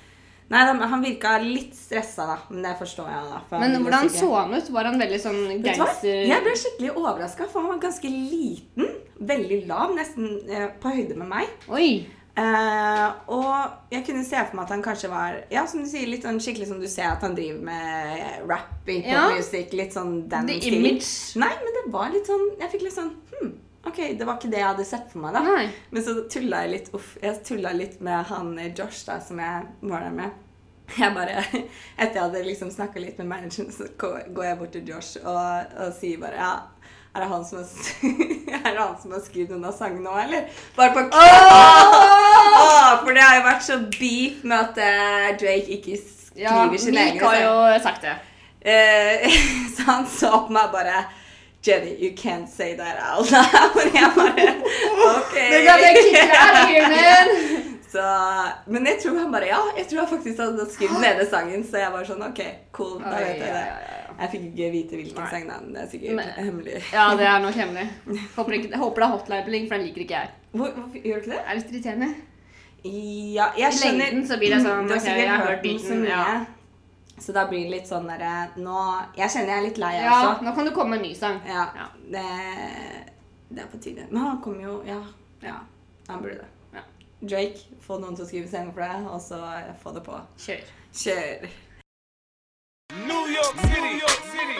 Nei, 0.48 0.60
da, 0.64 0.86
Han 0.88 1.02
virka 1.04 1.34
litt 1.44 1.74
stressa, 1.76 2.24
da. 2.26 2.36
Men 2.48 2.62
det 2.64 2.74
forstår 2.80 3.08
jeg. 3.12 3.24
da. 3.28 3.40
han 3.50 3.60
Men 3.60 3.82
hvordan 3.84 4.08
så 4.12 4.30
han 4.34 4.54
ut? 4.56 4.70
Var 4.72 4.84
han 4.88 5.02
veldig 5.02 5.18
sånn 5.20 5.42
gangster... 5.64 6.22
Jeg 6.24 6.44
ble 6.46 6.54
skikkelig 6.56 6.94
overraska, 6.96 7.48
for 7.52 7.60
han 7.66 7.74
var 7.74 7.82
ganske 7.82 8.08
liten. 8.12 8.88
Veldig 9.28 9.58
lav, 9.68 9.92
nesten 9.98 10.38
eh, 10.48 10.70
på 10.80 10.94
høyde 10.94 11.18
med 11.20 11.28
meg. 11.28 11.52
Oi! 11.68 11.90
Eh, 12.38 13.06
og 13.34 13.90
jeg 13.90 14.04
kunne 14.06 14.22
se 14.22 14.38
for 14.46 14.54
meg 14.54 14.68
at 14.68 14.72
han 14.76 14.82
kanskje 14.84 15.08
var 15.10 15.40
Ja, 15.50 15.64
som 15.66 15.80
du 15.82 15.88
sier, 15.90 16.06
litt 16.06 16.22
sånn 16.22 16.38
skikkelig 16.38 16.68
som 16.70 16.78
du 16.78 16.86
ser 16.86 17.08
at 17.10 17.24
han 17.26 17.34
driver 17.34 17.64
med 17.66 18.44
rap 18.46 18.86
i 18.88 19.00
Ja. 19.02 19.24
popmusikk. 19.26 19.72
Litt 19.74 19.96
sånn 19.96 20.28
den 20.30 20.46
The 20.46 20.60
stilen. 20.60 20.84
image. 20.86 21.08
Nei, 21.42 21.50
men 21.64 21.74
det 21.80 21.84
var 21.92 22.12
litt 22.14 22.30
sånn 22.30 22.46
Jeg 22.60 22.70
fikk 22.70 22.82
litt 22.86 22.94
sånn 22.94 23.10
hm, 23.32 23.50
Ok, 23.86 23.98
det 24.18 24.26
var 24.26 24.36
ikke 24.38 24.50
det 24.50 24.58
jeg 24.58 24.68
hadde 24.68 24.84
sett 24.88 25.12
for 25.12 25.22
meg, 25.22 25.36
da. 25.36 25.42
Nei. 25.46 25.68
Men 25.94 26.04
så 26.04 26.16
tulla 26.30 26.64
jeg 26.64 26.74
litt 26.74 26.88
Uff, 26.96 27.14
jeg 27.22 27.42
tulla 27.46 27.72
litt 27.76 28.00
med 28.04 28.26
han 28.30 28.52
eh, 28.58 28.72
Josh, 28.74 29.04
da, 29.06 29.20
som 29.22 29.38
jeg 29.42 29.68
var 29.80 30.04
der 30.04 30.16
med. 30.16 30.44
Jeg 30.96 31.12
bare, 31.14 31.42
Etter 32.00 32.16
jeg 32.16 32.22
hadde 32.22 32.42
liksom 32.46 32.72
snakka 32.72 33.00
litt 33.02 33.20
med 33.20 33.30
manageren, 33.30 33.70
så 33.72 33.90
går 34.00 34.44
jeg 34.44 34.58
bort 34.58 34.74
til 34.74 34.88
Josh 34.88 35.20
og, 35.22 35.76
og 35.84 35.94
sier 35.98 36.20
bare 36.22 36.40
Ja, 36.40 36.52
er 37.14 37.24
det 37.24 37.28
han 37.28 37.44
som 37.44 37.58
har, 37.58 37.68
er 38.70 38.78
han 38.78 38.96
som 39.02 39.12
har 39.14 39.22
skrevet 39.24 39.54
noen 39.54 39.68
av 39.68 39.76
sangene 39.76 40.04
nå, 40.04 40.16
eller? 40.22 40.48
Bare 40.76 40.94
på 40.96 41.04
Åh, 41.18 42.92
For 43.04 43.12
det 43.14 43.24
har 43.24 43.38
jo 43.38 43.46
vært 43.46 43.66
så 43.66 43.78
beef 43.98 44.42
med 44.44 44.58
at 44.58 44.82
eh, 44.84 45.28
Drake 45.40 45.78
ikke 45.78 46.00
skriver 46.00 46.44
Ja, 46.44 46.58
sin 46.78 46.98
egen 46.98 47.16
Meek 47.18 47.24
har 47.24 47.40
jo 47.42 47.54
sagt 47.82 48.04
det. 48.06 48.18
Uh, 48.58 49.24
så 49.74 49.86
han 49.86 50.06
så 50.10 50.30
på 50.46 50.54
meg 50.54 50.70
bare 50.74 51.02
Jenny, 51.68 51.92
you 52.00 52.10
can't 52.16 52.48
say 52.48 52.74
that 52.80 52.96
out 53.04 53.30
loud. 53.30 53.76
Jeg 53.98 54.10
bare 54.16 54.44
OK. 55.18 55.34
Det! 56.94 57.64
Så, 57.92 58.02
men 58.68 58.84
jeg 58.86 58.98
tror 59.02 59.14
han 59.16 59.30
bare 59.32 59.46
Ja, 59.48 59.58
jeg 59.78 59.86
tror 59.88 60.02
han 60.02 60.08
faktisk 60.10 60.36
hadde 60.42 60.66
skrevet 60.74 61.00
ned 61.00 61.20
den 61.22 61.28
sangen, 61.30 61.62
så 61.64 61.78
jeg 61.80 61.92
var 61.94 62.04
sånn 62.04 62.20
OK, 62.26 62.40
cool. 62.76 62.98
Da 63.00 63.14
vet 63.16 63.38
jeg 63.40 63.54
det. 63.54 63.62
Jeg 64.18 64.28
fikk 64.34 64.42
ikke 64.50 64.66
vite 64.74 64.98
hvilken 64.98 65.22
Nei. 65.22 65.28
sang 65.32 65.46
det 65.48 65.54
er. 65.56 65.62
Det 65.72 65.80
er 65.80 65.88
sikkert 65.94 66.18
Men- 66.18 66.34
hemmelig. 66.36 66.82
Ja, 66.92 67.06
det 67.16 67.24
er 67.30 67.38
nok 67.46 67.56
hemmelig. 67.56 67.86
Håper, 68.36 68.58
ikke, 68.58 68.76
håper 68.82 69.00
det 69.00 69.06
er 69.08 69.14
hotline-bling, 69.14 69.64
for 69.70 69.78
den 69.80 69.86
liker 69.88 70.04
ikke 70.04 70.18
jeg. 70.18 70.28
Hvor, 70.52 70.68
hvorfor 70.76 71.00
gjør 71.00 71.16
du 71.16 71.24
ikke 71.24 71.32
det? 71.32 71.40
Det 71.40 71.48
er 71.48 71.58
litt 71.62 71.72
irriterende. 71.72 72.10
Ja, 73.38 73.46
jeg 73.62 73.72
I 73.72 73.78
skjønner. 73.80 73.98
lengden 74.04 74.28
så 74.28 74.38
blir 74.42 74.52
det 74.54 74.60
sånn, 74.68 74.84
Du 74.84 74.92
har 74.92 75.00
ok, 75.00 75.08
jeg 75.08 75.28
har 75.32 75.46
hørt 75.48 75.66
mye. 75.72 76.04
ja. 76.12 76.26
Så 77.20 77.32
da 77.32 77.46
blir 77.50 77.64
det 77.66 77.70
litt 77.72 77.88
sånn 77.90 78.06
derre 78.08 78.50
Nå 78.56 78.74
Jeg 79.16 79.30
kjenner 79.30 79.48
jeg 79.54 79.58
er 79.58 79.66
litt 79.68 79.78
lei, 79.82 79.92
jeg 79.96 80.04
Ja, 80.04 80.18
også. 80.32 80.44
nå 80.44 80.54
kan 80.54 80.64
du 80.68 80.70
komme 80.74 80.90
med 80.96 81.00
en 81.00 81.08
ny 81.08 81.14
sang. 81.14 81.40
Ja, 81.46 81.64
Ja. 81.76 81.86
Det, 82.14 82.24
det 83.50 83.62
er 83.64 83.66
på 83.72 83.78
tide. 83.82 84.06
Men 84.10 84.22
han 84.22 84.40
kommer 84.42 84.62
jo 84.62 84.82
Ja, 84.86 85.00
ja 85.42 85.56
han 86.08 86.22
burde 86.22 86.38
det. 86.38 86.48
Ja. 86.74 86.82
Drake, 87.20 87.58
få 87.84 87.98
noen 88.00 88.16
til 88.16 88.24
å 88.24 88.28
skrive 88.28 88.48
sanger 88.48 88.72
for 88.72 88.80
deg, 88.80 89.06
og 89.12 89.20
så 89.20 89.40
få 89.82 89.94
det 89.96 90.02
på. 90.06 90.20
Kjør. 90.38 90.62
Kjør. 90.94 91.48
New 93.08 93.24
York 93.34 93.60
City, 93.60 93.80
New 93.80 93.98
York 94.00 94.22
City. 94.32 94.58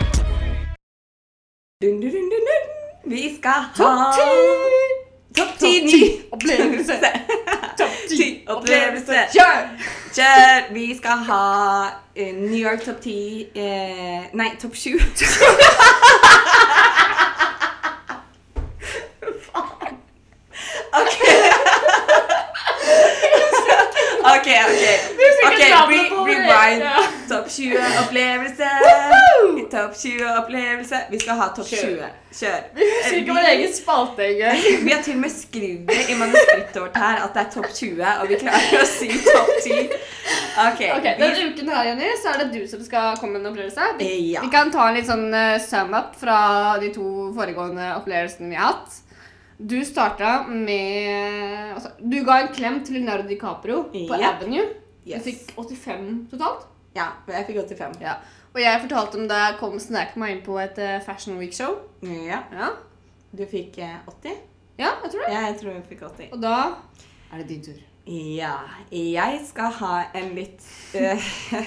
Dun, 1.80 2.00
dun, 2.00 2.10
dun, 2.10 2.28
dun, 2.34 2.48
dun. 2.50 2.64
Vi 3.08 3.36
skal 3.36 3.62
ha 3.62 3.72
Topp 3.78 4.16
ti! 4.18 4.97
Topp 5.38 5.58
ti 5.58 6.20
opplevelse. 6.32 6.92
Topp 7.78 7.90
ti 8.08 8.44
opplevelse. 8.46 9.14
Kjør! 9.32 9.68
Kjør! 10.14 10.72
Vi 10.74 10.96
skal 10.96 11.10
ha 11.10 11.86
eh, 12.16 12.34
New 12.34 12.58
York 12.58 12.80
topp 12.84 13.00
ti 13.00 13.46
eh, 13.54 14.22
Nei, 14.34 14.50
topp 14.60 14.74
sju. 14.76 14.98
OK. 21.00 21.14
OK, 24.24 24.48
OK. 24.68 25.07
Topp 27.48 27.56
20 27.56 27.78
opplevelse. 28.04 28.66
Topp 29.70 29.94
20 29.96 30.24
opplevelse. 30.38 30.98
Vi 31.10 31.18
skal 31.22 31.38
ha 31.40 31.46
topp 31.56 31.66
20. 31.70 32.02
Kjør. 32.38 32.66
Husker 32.76 33.16
ikke 33.22 33.36
vår 33.38 33.46
egen 33.54 33.72
spalte 33.72 34.26
engang. 34.26 34.60
Vi 34.84 34.92
har 34.92 35.00
til 35.06 35.16
og 35.16 35.22
med 35.22 35.32
skrevet 35.32 36.10
i 36.12 36.16
manuskriptet 36.20 36.76
vårt 36.82 36.98
her 37.00 37.22
at 37.24 37.32
det 37.38 37.44
er 37.46 37.48
topp 37.54 37.70
20, 37.72 38.04
og 38.04 38.28
vi 38.28 38.38
klarer 38.42 38.76
å 38.82 38.84
si 38.90 39.08
topp 39.24 39.54
10. 39.64 39.80
OK. 40.66 40.84
Ok, 40.98 41.08
vi- 41.08 41.16
Denne 41.24 41.48
uken 41.54 41.72
her, 41.72 41.88
Jenny, 41.88 42.12
så 42.20 42.34
er 42.34 42.42
det 42.44 42.48
du 42.52 42.68
som 42.68 42.84
skal 42.84 43.16
komme 43.16 43.38
med 43.38 43.46
en 43.46 43.52
opplevelse. 43.54 43.88
Vi, 44.02 44.12
Ja. 44.34 44.44
vi 44.44 44.52
kan 44.52 44.70
ta 44.74 44.90
en 44.90 44.98
litt 45.00 45.08
sånn 45.08 45.26
uh, 45.32 45.56
sum-up 45.64 46.14
fra 46.20 46.38
de 46.84 46.92
to 46.92 47.08
foregående 47.36 47.94
opplevelsene 47.96 48.52
vi 48.52 48.60
har 48.60 48.74
hatt. 48.74 49.00
Du 49.58 49.78
starta 49.88 50.42
med 50.52 51.72
altså, 51.74 51.96
Du 51.98 52.20
ga 52.28 52.42
en 52.44 52.52
klem 52.54 52.82
til 52.84 53.00
Leonardo 53.00 53.24
DiCaprio 53.32 53.86
på. 53.94 54.04
Avenue. 54.20 54.68
Yes. 55.08 55.24
Du 55.24 55.30
fikk 55.32 55.54
85 55.56 56.26
totalt. 56.34 56.74
Ja, 56.98 57.08
jeg 57.30 57.48
fikk 57.48 57.62
85. 57.62 57.98
Ja. 58.02 58.18
Og 58.54 58.60
jeg 58.62 58.82
fortalte 58.82 59.20
om 59.20 59.26
da 59.30 59.42
jeg 59.44 59.58
kom 59.60 59.76
snek 59.82 60.16
meg 60.18 60.36
inn 60.36 60.44
på 60.46 60.56
et 60.60 60.78
eh, 60.82 60.98
Fashion 61.04 61.38
Week-show. 61.38 61.76
Ja. 62.02 62.42
Ja. 62.52 62.72
Du 63.30 63.44
fikk 63.46 63.78
eh, 63.84 63.98
80? 64.08 64.40
ja, 64.78 64.90
jeg 65.02 65.12
tror 65.12 65.22
det. 65.26 65.34
Ja, 65.34 65.44
jeg 65.50 65.60
tror 65.60 65.72
jeg 65.74 65.84
fikk 65.90 66.02
80. 66.08 66.32
Og 66.32 66.42
da 66.42 66.56
er 67.32 67.42
det 67.42 67.48
din 67.50 67.62
tur. 67.62 67.78
Ja, 68.08 68.54
jeg 68.90 69.40
skal 69.44 69.72
ha 69.82 69.94
en 70.16 70.30
litt 70.32 70.64
eh, 70.96 71.30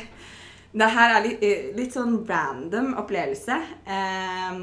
Det 0.72 0.88
her 0.88 1.13
er 1.17 1.26
litt, 1.26 1.41
eh, 1.44 1.65
litt 1.76 1.94
sånn 1.94 2.15
random 2.26 2.94
opplevelse. 3.02 3.58
Em, 3.91 4.62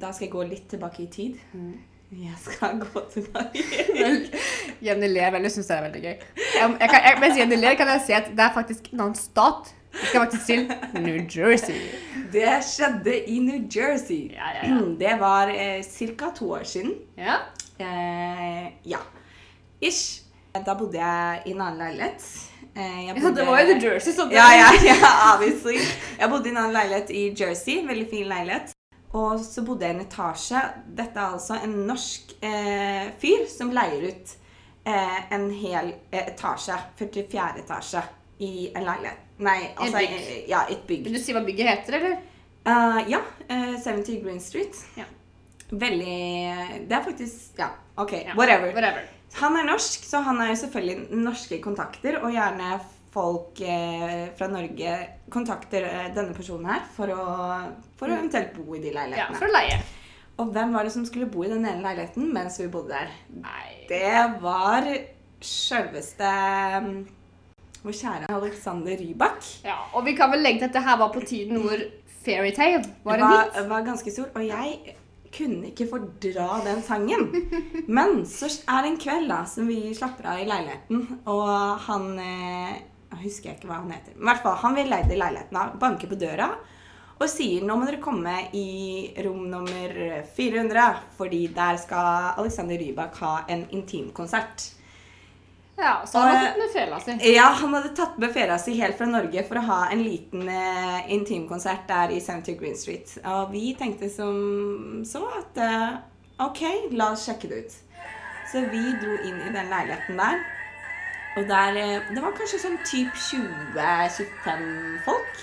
da 0.00 0.10
skal 0.10 0.26
jeg 0.26 0.32
gå 0.32 0.42
litt 0.50 0.66
tilbake 0.72 1.04
i 1.04 1.06
tid. 1.06 1.38
Jeg 2.10 2.34
skal 2.38 2.76
gå 2.78 3.00
tilbake 3.10 3.62
Jenny 4.84 5.08
ler 5.10 5.32
veldig, 5.34 5.50
syns 5.50 5.70
det 5.70 5.76
er 5.76 5.86
veldig 5.86 6.02
gøy. 6.02 6.12
Jeg, 6.14 6.68
jeg 6.80 6.90
kan, 6.90 7.00
jeg, 7.00 7.18
mens 7.22 7.40
Jenny 7.40 7.58
ler, 7.58 7.78
kan 7.78 7.90
jeg 7.94 8.04
si 8.06 8.14
at 8.18 8.28
det 8.34 8.44
er 8.44 8.52
faktisk 8.54 8.90
en 8.92 9.06
annen 9.06 9.18
stat. 9.18 9.72
Vi 10.00 10.06
skal 10.06 10.20
faktisk 10.20 10.46
til 10.46 10.66
New 11.02 11.16
Jersey. 11.36 11.80
Det 12.32 12.48
skjedde 12.64 13.16
i 13.30 13.38
New 13.38 13.62
Jersey. 13.76 14.32
Ja, 14.34 14.50
ja, 14.56 14.68
ja. 14.68 14.80
Det 15.02 15.16
var 15.20 15.48
eh, 15.48 15.84
ca. 16.18 16.30
to 16.36 16.50
år 16.50 16.64
siden. 16.64 16.94
Ja. 17.16 17.36
Eh, 17.78 18.72
ja. 18.84 18.98
Ish. 19.80 20.22
Da 20.66 20.74
bodde 20.74 20.98
jeg 20.98 21.42
i 21.46 21.50
en 21.52 21.60
annen 21.60 21.78
leilighet. 21.78 22.24
Eh, 22.76 23.06
jeg 23.06 23.16
ja, 23.16 23.30
det 23.36 23.46
var 23.46 23.60
jo 23.60 23.74
New 23.74 23.82
Jersey, 23.84 24.12
så 24.12 24.24
det 24.24 24.38
Ja, 24.38 24.46
ja, 24.56 24.70
ja, 24.90 25.10
obviously. 25.34 25.76
Jeg 26.20 26.30
bodde 26.30 26.48
i 26.48 26.50
en 26.50 26.56
annen 26.56 26.72
leilighet 26.72 27.10
i 27.10 27.26
Jersey. 27.40 27.86
Veldig 27.88 28.08
fin 28.10 28.28
leilighet. 28.28 28.72
Og 29.12 29.40
så 29.40 29.62
bodde 29.64 29.86
jeg 29.86 29.94
i 29.94 29.98
en 29.98 30.06
etasje. 30.06 30.62
Dette 30.96 31.20
er 31.20 31.36
altså 31.36 31.60
en 31.64 31.76
norsk 31.88 32.36
eh, 32.44 33.12
fyr 33.20 33.46
som 33.48 33.72
leier 33.72 34.10
ut 34.10 34.34
eh, 34.84 35.20
en 35.36 35.50
hel 35.52 35.92
eh, 36.10 36.26
etasje. 36.32 36.76
44. 36.98 37.46
etasje 37.64 38.02
i 38.44 38.70
en 38.74 38.84
leilighet. 38.84 39.25
Nei, 39.38 39.58
altså 39.76 39.98
bygg. 39.98 40.14
eh, 40.16 40.48
Ja, 40.48 40.62
et 40.70 40.86
bygg. 40.88 41.04
Vil 41.04 41.18
du 41.18 41.20
si 41.20 41.34
hva 41.36 41.42
bygget 41.44 41.68
heter, 41.68 41.98
eller? 41.98 42.16
Uh, 42.66 43.00
ja. 43.10 43.20
Uh, 43.50 43.76
70 43.78 44.22
Green 44.24 44.40
Street. 44.40 44.74
Ja. 44.96 45.04
Veldig 45.66 46.86
Det 46.86 46.94
er 46.94 47.02
faktisk 47.02 47.58
Ja, 47.58 47.72
OK. 47.98 48.12
Ja, 48.12 48.34
Whatever. 48.38 48.72
Whatever. 48.72 49.02
Han 49.40 49.56
er 49.58 49.66
norsk, 49.66 50.04
så 50.06 50.20
han 50.24 50.38
er 50.40 50.52
jo 50.52 50.60
selvfølgelig 50.62 51.08
norske 51.20 51.58
kontakter, 51.60 52.20
og 52.22 52.30
gjerne 52.32 52.78
folk 53.12 53.60
eh, 53.64 54.28
fra 54.36 54.46
Norge 54.52 54.92
kontakter 55.32 55.84
eh, 55.88 56.06
denne 56.14 56.34
personen 56.36 56.68
her 56.70 56.82
for 56.94 57.10
å, 57.12 57.24
for 57.98 58.08
å 58.12 58.16
eventuelt 58.18 58.54
bo 58.56 58.76
i 58.76 58.80
de 58.84 58.92
leilighetene. 58.94 59.34
Ja, 59.34 59.40
for 59.40 59.48
å 59.48 59.52
leie. 59.56 59.78
Og 60.36 60.50
hvem 60.52 60.72
var 60.76 60.84
det 60.84 60.92
som 60.92 61.04
skulle 61.08 61.28
bo 61.32 61.44
i 61.44 61.50
den 61.50 61.64
ene 61.64 61.80
leiligheten 61.84 62.28
mens 62.32 62.58
vi 62.60 62.68
bodde 62.72 62.92
der? 62.92 63.12
Nei. 63.40 63.86
Det 63.88 64.14
var 64.42 64.84
sjølveste 65.44 66.30
mm, 66.86 66.98
vår 67.86 67.96
kjære 68.00 68.28
Alexander 68.34 68.98
Rybak. 68.98 69.48
Ja, 69.64 69.78
og 69.94 70.04
vi 70.06 70.16
kan 70.18 70.32
vel 70.32 70.42
legge 70.44 70.64
til 70.64 70.70
at 70.70 70.76
det 70.76 70.84
her 70.86 71.00
var 71.00 71.12
på 71.14 71.22
tiden 71.26 71.62
hvor 71.62 71.82
Fairytale 72.26 72.82
var 73.06 73.20
en 73.20 73.26
var, 73.26 73.50
hit. 73.54 73.68
var 73.70 73.84
ganske 73.86 74.10
stor, 74.10 74.30
og 74.34 74.46
jeg 74.46 74.96
kunne 75.36 75.70
ikke 75.70 75.86
fordra 75.90 76.60
den 76.64 76.82
sangen. 76.82 77.26
Men 77.86 78.24
så 78.26 78.48
er 78.66 78.82
det 78.82 78.92
en 78.92 79.00
kveld 79.02 79.28
da, 79.30 79.42
som 79.46 79.68
vi 79.70 79.94
slapper 79.94 80.32
av 80.32 80.42
i 80.42 80.48
leiligheten, 80.48 81.20
og 81.28 81.82
han 81.86 82.12
eh, 82.22 82.76
Jeg 83.06 83.22
husker 83.22 83.52
ikke 83.54 83.68
hva 83.70 83.82
han 83.84 83.92
heter. 83.94 84.16
I 84.16 84.24
hvert 84.28 84.42
fall, 84.42 84.56
han 84.64 84.74
vil 84.76 84.90
leide 84.90 85.16
leiligheten 85.16 85.60
av, 85.60 85.76
banker 85.80 86.10
på 86.10 86.18
døra 86.20 86.50
og 87.16 87.30
sier 87.32 87.62
nå 87.64 87.78
må 87.78 87.86
dere 87.88 88.00
komme 88.02 88.32
i 88.52 89.08
rom 89.24 89.46
nummer 89.48 89.92
400, 90.36 90.82
fordi 91.16 91.46
der 91.56 91.78
skal 91.80 92.34
Alexander 92.42 92.76
Rybak 92.76 93.16
ha 93.22 93.38
en 93.48 93.62
intimkonsert. 93.72 94.66
Ja, 95.78 96.02
så 96.06 96.18
han 96.18 96.36
Og- 96.36 96.46
fått 96.46 96.58
med 96.58 96.70
fela 96.72 97.00
si. 97.00 97.34
Ja, 97.34 97.48
han 97.60 97.74
hadde 97.74 97.88
tatt 97.96 98.18
med 98.18 98.32
fela 98.32 98.58
si 98.58 98.78
helt 98.80 98.96
fra 98.98 99.06
Norge 99.06 99.42
for 99.48 99.56
å 99.60 99.64
ha 99.66 99.80
en 99.92 100.02
liten 100.02 100.48
eh, 100.48 101.10
intimkonsert 101.12 101.86
der 101.88 102.14
i 102.16 102.20
70 102.20 102.56
Green 102.60 102.76
Street. 102.76 103.18
Og 103.24 103.50
vi 103.52 103.74
tenkte 103.78 104.08
som 104.10 105.02
så 105.04 105.20
at 105.38 105.58
eh, 105.60 105.96
OK, 106.46 106.62
la 106.96 107.10
oss 107.12 107.26
sjekke 107.28 107.48
det 107.50 107.58
ut. 107.66 107.74
Så 108.52 108.62
vi 108.70 108.80
dro 109.02 109.16
inn 109.28 109.40
i 109.48 109.52
den 109.52 109.68
leiligheten 109.68 110.16
der. 110.16 110.40
Og 111.36 111.44
der 111.50 111.76
eh, 111.76 112.00
Det 112.14 112.22
var 112.24 112.32
kanskje 112.32 112.62
sånn 112.62 112.78
typ 112.88 113.12
20-25 113.12 115.04
folk. 115.04 115.42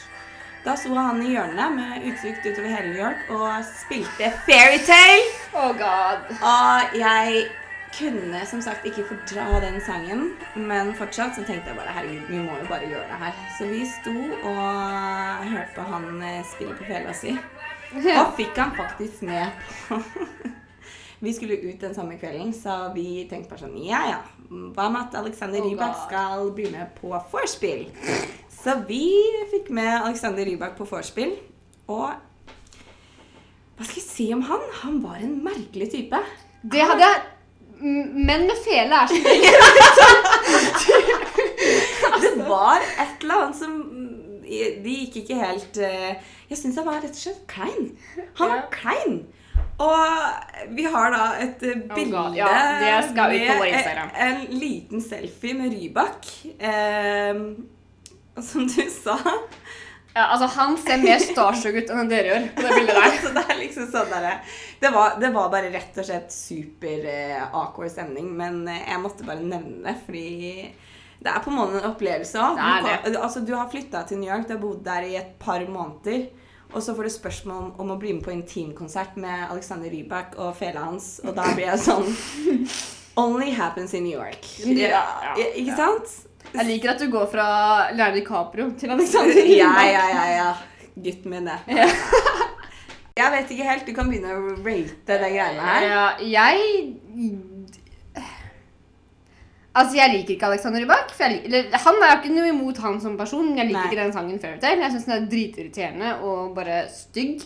Da 0.64 0.78
sto 0.80 0.94
han 0.96 1.20
i 1.22 1.34
hjørnet 1.36 1.74
med 1.76 2.06
utsikt 2.08 2.46
utover 2.48 2.70
hele 2.72 2.88
New 2.94 3.02
York 3.02 3.30
og 3.36 3.66
spilte 3.68 4.30
Fairytale. 4.48 5.26
Oh 5.54 5.74
god. 5.76 6.30
Og 6.40 6.96
jeg 6.98 7.44
kunne 7.94 8.42
som 8.50 8.62
sagt 8.62 8.86
ikke 8.90 9.06
fordra 9.10 9.60
den 9.62 9.78
sangen, 9.86 10.32
men 10.56 10.94
fortsatt 10.98 11.36
så 11.38 11.44
tenkte 11.46 11.72
jeg 11.72 11.78
bare 11.78 11.94
herregud, 11.94 12.26
vi 12.30 12.42
må 12.42 12.58
jo 12.58 12.68
bare 12.70 12.90
gjøre 12.90 13.06
det 13.10 13.20
her. 13.22 13.38
Så 13.58 13.70
vi 13.70 13.84
sto 13.90 14.16
og 14.50 15.46
hørte 15.52 15.70
på 15.76 15.86
han 15.92 16.10
eh, 16.22 16.42
spille 16.54 16.76
på 16.80 16.88
fela 16.90 17.14
si, 17.18 17.36
og 18.18 18.36
fikk 18.40 18.58
han 18.58 18.76
faktisk 18.78 19.26
med 19.30 19.64
på 19.88 20.02
Vi 21.24 21.32
skulle 21.32 21.56
ut 21.56 21.80
den 21.80 21.94
samme 21.96 22.18
kvelden, 22.20 22.50
så 22.52 22.90
vi 22.92 23.24
tenkte 23.30 23.54
bare 23.54 23.62
sånn 23.62 23.78
Ja, 23.80 24.02
ja. 24.10 24.18
Hva 24.50 24.90
med 24.92 25.06
at 25.06 25.14
Alexander 25.22 25.64
Oh, 25.64 25.70
Rybak 25.70 26.02
skal 26.02 26.50
bli 26.58 26.66
med 26.74 26.90
på 26.98 27.14
vorspiel? 27.32 27.86
Så 28.52 28.76
vi 28.90 29.08
fikk 29.54 29.72
med 29.72 30.02
Alexander 30.02 30.44
Rybak 30.44 30.76
på 30.76 30.88
vorspiel, 30.90 31.38
og 31.88 32.12
hva 33.74 33.88
skal 33.88 34.02
jeg 34.02 34.10
si 34.10 34.28
om 34.36 34.44
han? 34.50 34.68
Han 34.84 35.00
var 35.06 35.24
en 35.24 35.38
merkelig 35.46 35.94
type. 35.96 36.20
Det 36.62 36.84
hadde 36.84 37.08
jeg 37.08 37.24
Menn 37.82 38.46
med 38.48 38.58
fele 38.66 38.96
er 38.96 39.08
som 39.08 39.18
regel 39.26 39.54
Det 42.24 42.34
var 42.48 42.80
et 42.82 43.22
eller 43.24 43.36
annet 43.44 43.58
som 43.60 43.74
De 44.44 44.94
gikk 45.04 45.16
ikke 45.24 45.38
helt 45.40 45.78
eh, 45.82 46.14
Jeg 46.52 46.58
syns 46.60 46.78
han 46.80 46.86
var 46.88 47.00
rett 47.02 47.16
og 47.16 47.22
slett 47.24 47.44
klein. 47.50 47.88
Han 48.40 48.50
var 48.52 48.60
Ja. 48.62 48.68
klein. 48.74 49.16
Og 49.82 49.98
vi 50.78 50.84
har 50.94 51.10
da 51.14 51.22
et 51.42 51.64
eh, 51.66 51.80
Oh 51.90 51.96
bilde 51.96 52.24
ja, 52.38 52.50
med 52.52 52.84
en, 53.74 54.12
en 54.28 54.42
liten 54.60 55.02
selfie 55.02 55.54
med 55.58 55.74
Rybak. 55.74 56.28
Eh, 56.60 57.34
som 58.42 58.68
du 58.70 58.84
sa 58.94 59.18
Ja, 60.14 60.28
altså 60.28 60.46
Han 60.60 60.76
ser 60.78 61.02
mer 61.02 61.22
starstruck 61.22 61.80
ut 61.80 61.90
enn 61.90 62.10
dere 62.12 62.30
gjør 62.30 62.48
på 62.54 62.66
det 62.66 62.74
bildet 62.78 62.94
der. 62.94 63.06
altså, 63.10 63.32
det 63.34 63.58
liksom 63.64 63.90
sånn 63.94 64.12
der, 64.14 64.58
det, 64.80 64.92
var, 64.94 65.18
det 65.22 65.32
var 65.34 65.50
bare 65.54 65.72
rett 65.74 65.98
og 65.98 66.08
slett 66.08 66.34
super 66.36 67.08
eh, 67.10 67.42
awkward 67.50 67.94
stemning, 67.94 68.30
men 68.38 68.62
eh, 68.70 68.84
jeg 68.92 69.02
måtte 69.02 69.26
bare 69.28 69.42
nevne 69.42 69.82
det, 69.88 69.96
fordi 70.06 70.28
det 71.24 71.32
er 71.32 71.44
på 71.44 71.50
en 71.50 71.58
måte 71.58 71.80
en 71.80 71.90
opplevelse 71.90 72.40
òg. 72.44 72.62
Altså, 73.16 73.42
du 73.42 73.54
har 73.56 73.70
flytta 73.72 74.04
til 74.08 74.20
New 74.20 74.30
York, 74.30 74.46
du 74.48 74.58
har 74.58 74.62
bodd 74.62 74.82
der 74.86 75.08
i 75.08 75.16
et 75.18 75.38
par 75.42 75.64
måneder. 75.66 76.28
Og 76.74 76.82
så 76.82 76.96
får 76.98 77.06
du 77.06 77.14
spørsmål 77.14 77.58
om, 77.62 77.72
om 77.80 77.94
å 77.94 78.00
bli 78.02 78.16
med 78.18 78.26
på 78.26 78.34
intimkonsert 78.34 79.16
med 79.22 79.46
Alexander 79.54 79.94
Rybak 79.94 80.34
og 80.42 80.56
fela 80.58 80.88
hans. 80.88 81.20
Og 81.24 81.36
da 81.38 81.46
blir 81.54 81.70
jeg 81.70 81.82
sånn 81.86 82.10
Only 83.24 83.52
happens 83.54 83.94
in 83.94 84.08
New 84.08 84.18
York. 84.18 84.48
Ja, 84.66 85.04
ja, 85.38 85.50
ikke 85.54 85.70
ja. 85.70 85.78
sant? 85.78 86.16
Jeg 86.54 86.66
liker 86.68 86.94
at 86.94 87.02
du 87.02 87.08
går 87.14 87.30
fra 87.32 87.46
Leonardo 87.94 88.20
DiCaprio 88.20 88.68
til 88.78 88.92
Alexander 88.94 89.40
Rybak. 89.40 89.56
ja, 89.64 89.72
ja, 89.90 90.04
ja. 90.12 90.26
ja. 90.38 90.52
Gutten 90.94 91.34
min, 91.34 91.48
det. 91.50 91.60
Ja. 91.74 91.88
Jeg 93.18 93.30
vet 93.30 93.52
ikke 93.54 93.66
helt. 93.68 93.84
Du 93.86 93.94
kan 93.94 94.08
begynne 94.10 94.34
å 94.34 94.54
rate 94.66 95.18
de 95.22 95.28
greiene 95.36 95.66
her. 95.68 95.84
Ja, 95.86 96.06
jeg 96.26 96.64
Altså, 99.74 99.98
jeg 99.98 100.14
liker 100.14 100.36
ikke 100.36 100.50
Alexander 100.50 100.82
Rybak. 100.82 101.14
For 101.14 101.26
jeg 101.26 101.44
eller, 101.46 101.70
han 101.86 102.02
er 102.02 102.12
jo 102.12 102.18
ikke 102.20 102.34
noe 102.36 102.50
imot 102.52 102.82
han 102.82 103.00
som 103.02 103.18
person. 103.18 103.48
men 103.50 103.58
Jeg 103.62 103.70
liker 103.72 103.80
Nei. 103.80 103.92
ikke 103.92 104.02
den 104.02 104.14
sangen 104.14 104.42
Fairytale. 104.42 104.82
Jeg 104.86 104.94
syns 104.94 105.08
den 105.10 105.16
er 105.16 105.30
dritirriterende 105.30 106.16
og 106.26 106.56
bare 106.58 106.84
stygg. 106.94 107.46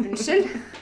Unnskyld. 0.00 0.48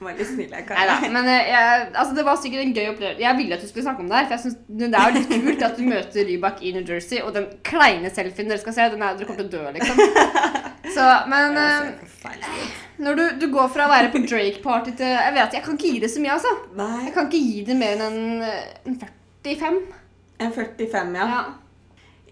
Veldig 0.00 0.24
snill, 0.24 0.52
jeg 0.56 0.64
kan. 0.64 0.78
Neida, 0.80 1.08
men 1.12 1.26
eh, 1.28 1.48
jeg, 1.52 1.80
altså, 1.92 2.14
det 2.16 2.22
var 2.24 2.38
sikkert 2.40 2.62
en 2.64 2.70
gøy 2.76 2.86
opplevelse. 2.94 3.20
Jeg 3.20 3.36
ville 3.36 3.56
at 3.58 3.64
du 3.64 3.68
skulle 3.68 3.84
snakke 3.84 4.00
om 4.00 4.08
det 4.08 4.16
her. 4.16 4.28
For 4.30 4.36
jeg 4.36 4.44
synes 4.46 4.56
Det 4.80 4.88
er 4.88 5.10
jo 5.10 5.16
litt 5.18 5.34
kult 5.44 5.64
at 5.66 5.76
du 5.76 5.82
møter 5.90 6.28
Rybak 6.30 6.62
i 6.64 6.72
New 6.76 6.84
Jersey, 6.88 7.20
og 7.20 7.34
den 7.36 7.48
kleine 7.68 8.12
selfien 8.14 8.48
dere 8.48 8.62
skal 8.62 8.76
se, 8.78 8.86
den 8.94 9.04
er, 9.04 9.18
dere 9.18 9.28
kommer 9.28 9.44
til 9.44 9.50
å 9.50 9.54
dø, 9.58 9.74
liksom. 9.76 10.00
Så, 10.96 11.04
men 11.30 11.58
eh, 11.60 12.72
når 13.04 13.18
du, 13.20 13.24
du 13.44 13.46
går 13.52 13.68
fra 13.70 13.84
å 13.86 13.92
være 13.92 14.08
på 14.10 14.22
Drake-party 14.24 14.96
til 14.98 15.06
Jeg 15.12 15.34
vet 15.36 15.54
jeg 15.54 15.62
kan 15.66 15.76
ikke 15.76 15.92
gi 15.94 16.00
det 16.02 16.10
så 16.10 16.22
mye, 16.24 16.32
altså. 16.38 16.54
Nei. 16.80 17.04
Jeg 17.04 17.14
kan 17.14 17.28
ikke 17.28 17.42
gi 17.44 17.62
det 17.68 17.76
mer 17.78 18.00
enn 18.00 18.18
en, 18.24 18.42
eh, 18.48 18.72
en 18.90 18.96
45. 19.44 19.78
En 20.40 20.52
45, 20.56 21.14
ja. 21.20 21.28
Ja. 21.30 21.44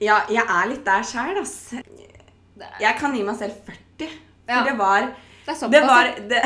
Ja, 0.09 0.17
jeg 0.31 0.43
er 0.43 0.69
litt 0.73 0.85
der 0.87 1.05
sjæl, 1.07 1.39
ass. 1.43 1.55
Jeg 2.81 2.99
kan 2.99 3.15
gi 3.15 3.23
meg 3.27 3.39
selv 3.39 3.61
40. 3.69 4.13
For 4.49 4.55
Ja. 4.57 4.65
det 4.65 4.77
var 4.81 5.11
det 5.49 5.55
er 5.55 5.59
såpass. 5.59 5.73
det 5.73 5.81
var, 5.87 6.05
det, 6.31 6.41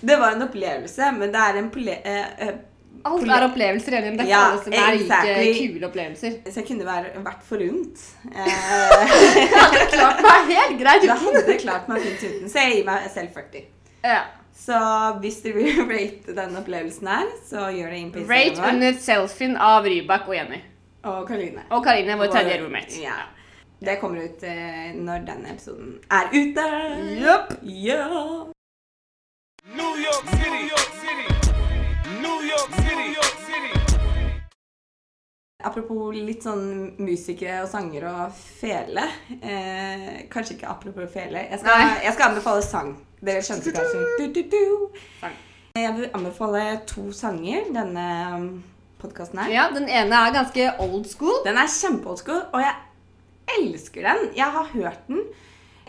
det 0.00 0.16
var 0.20 0.32
en 0.32 0.42
opplevelse, 0.42 1.12
men 1.16 1.30
det 1.32 1.40
er 1.40 1.60
en 1.62 1.70
eh, 1.88 2.48
eh, 2.48 2.56
Alt 3.06 3.28
er 3.30 3.44
opplevelser, 3.46 3.94
enig 4.00 4.10
om 4.10 4.16
det. 4.18 4.26
Ja, 4.28 4.40
alle 4.50 4.62
som 4.64 4.74
er 4.74 4.96
like 4.98 5.52
kule 5.56 5.86
opplevelser. 5.86 6.32
Så 6.50 6.60
jeg 6.60 6.66
kunne 6.68 6.86
være, 6.88 7.12
vært 7.24 7.44
forunt. 7.46 8.02
Eh, 8.32 8.48
Det 9.36 9.46
hadde 9.54 9.84
klart 9.94 10.24
meg 10.26 10.50
helt 10.50 10.80
greit 10.80 11.06
det 11.06 11.18
hadde 11.22 11.56
klart 11.62 11.88
meg 11.88 12.02
fint 12.04 12.24
uten, 12.26 12.50
så 12.50 12.64
jeg 12.66 12.74
gir 12.74 12.88
meg 12.88 13.06
selv 13.14 13.38
40. 13.38 13.64
Ja. 14.04 14.20
Så 14.66 14.80
hvis 15.22 15.40
du 15.44 15.52
vil 15.54 15.80
rate 15.92 16.34
denne 16.36 16.60
opplevelsen 16.60 17.08
her, 17.14 17.30
så 17.48 17.70
gjør 17.72 17.94
det 17.94 18.02
inn 18.02 18.10
på 18.12 18.24
Instagram 18.24 18.58
Rate 18.58 18.74
under 18.74 19.00
selfien 19.06 19.56
av 19.70 19.88
Rybak 19.88 20.28
og 20.28 20.36
Jenny. 20.36 20.60
Og 21.06 21.24
Karine. 21.28 21.64
Og 21.70 21.84
Karine, 21.86 22.18
vår 22.18 22.32
tredje 22.34 22.60
roommate. 22.64 23.00
Ja. 23.00 23.22
Det 23.78 23.96
kommer 24.00 24.24
ut 24.24 24.42
eh, 24.42 24.94
når 24.96 25.24
denne 25.26 25.50
episoden 25.52 25.98
er 26.10 26.30
ute. 26.32 26.62
Yep. 27.20 27.50
Ja. 27.62 28.06
New 29.76 29.92
York 30.00 30.30
City, 30.30 30.62
York 30.70 30.92
City, 31.02 31.50
New 32.22 32.38
York 32.48 32.70
City, 32.78 33.06
York 33.18 33.36
City. 33.44 33.80
Apropos 35.60 36.14
litt 36.16 36.46
sånn 36.46 36.94
musikere 37.04 37.58
og 37.66 37.68
sanger 37.68 38.08
og 38.08 38.32
fele. 38.38 39.04
Eh, 39.42 40.24
kanskje 40.32 40.56
ikke 40.56 40.72
apropos 40.72 41.12
fele. 41.12 41.44
Jeg 41.50 41.60
skal, 41.60 41.84
Nei. 41.84 42.00
jeg 42.06 42.16
skal 42.16 42.30
anbefale 42.30 42.64
sang. 42.64 42.94
Dere 43.20 43.44
skjønte 43.44 43.76
kanskje. 43.76 44.08
Du, 44.16 44.24
du, 44.32 44.42
du. 44.56 45.04
Sang. 45.20 45.36
Jeg 45.76 45.92
vil 45.98 46.08
anbefale 46.16 46.64
to 46.88 47.10
sanger 47.12 47.68
denne 47.76 48.08
podkasten 49.04 49.44
her. 49.44 49.52
Ja, 49.52 49.68
den 49.74 49.90
ene 49.92 50.24
er 50.24 50.32
ganske 50.32 50.72
old 50.80 51.04
school. 51.12 51.42
Den 51.44 51.60
er 51.60 51.68
kjempeold 51.68 52.24
school, 52.24 52.40
og 52.56 52.64
jeg 52.64 52.72
elsker 53.58 54.02
den. 54.06 54.30
Jeg 54.36 54.50
har 54.58 54.72
hørt 54.72 55.06
den 55.08 55.22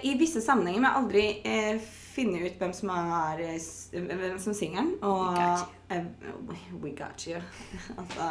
i 0.06 0.14
visse 0.20 0.42
sammenhenger, 0.42 0.82
men 0.82 0.88
jeg 0.88 0.94
har 0.94 1.02
aldri 1.02 1.26
eh, 1.46 1.88
funnet 2.14 2.46
ut 2.46 2.62
hvem 2.62 2.74
som 2.78 2.94
er 2.94 3.44
eh, 3.48 3.58
hvem 3.98 4.38
som 4.42 4.56
synger 4.58 4.84
den. 4.84 4.94
Og 5.02 5.38
We 5.90 5.98
got 6.48 6.60
you. 6.68 6.80
We 6.84 6.92
got 6.98 7.28
you. 7.28 7.42
altså, 8.00 8.30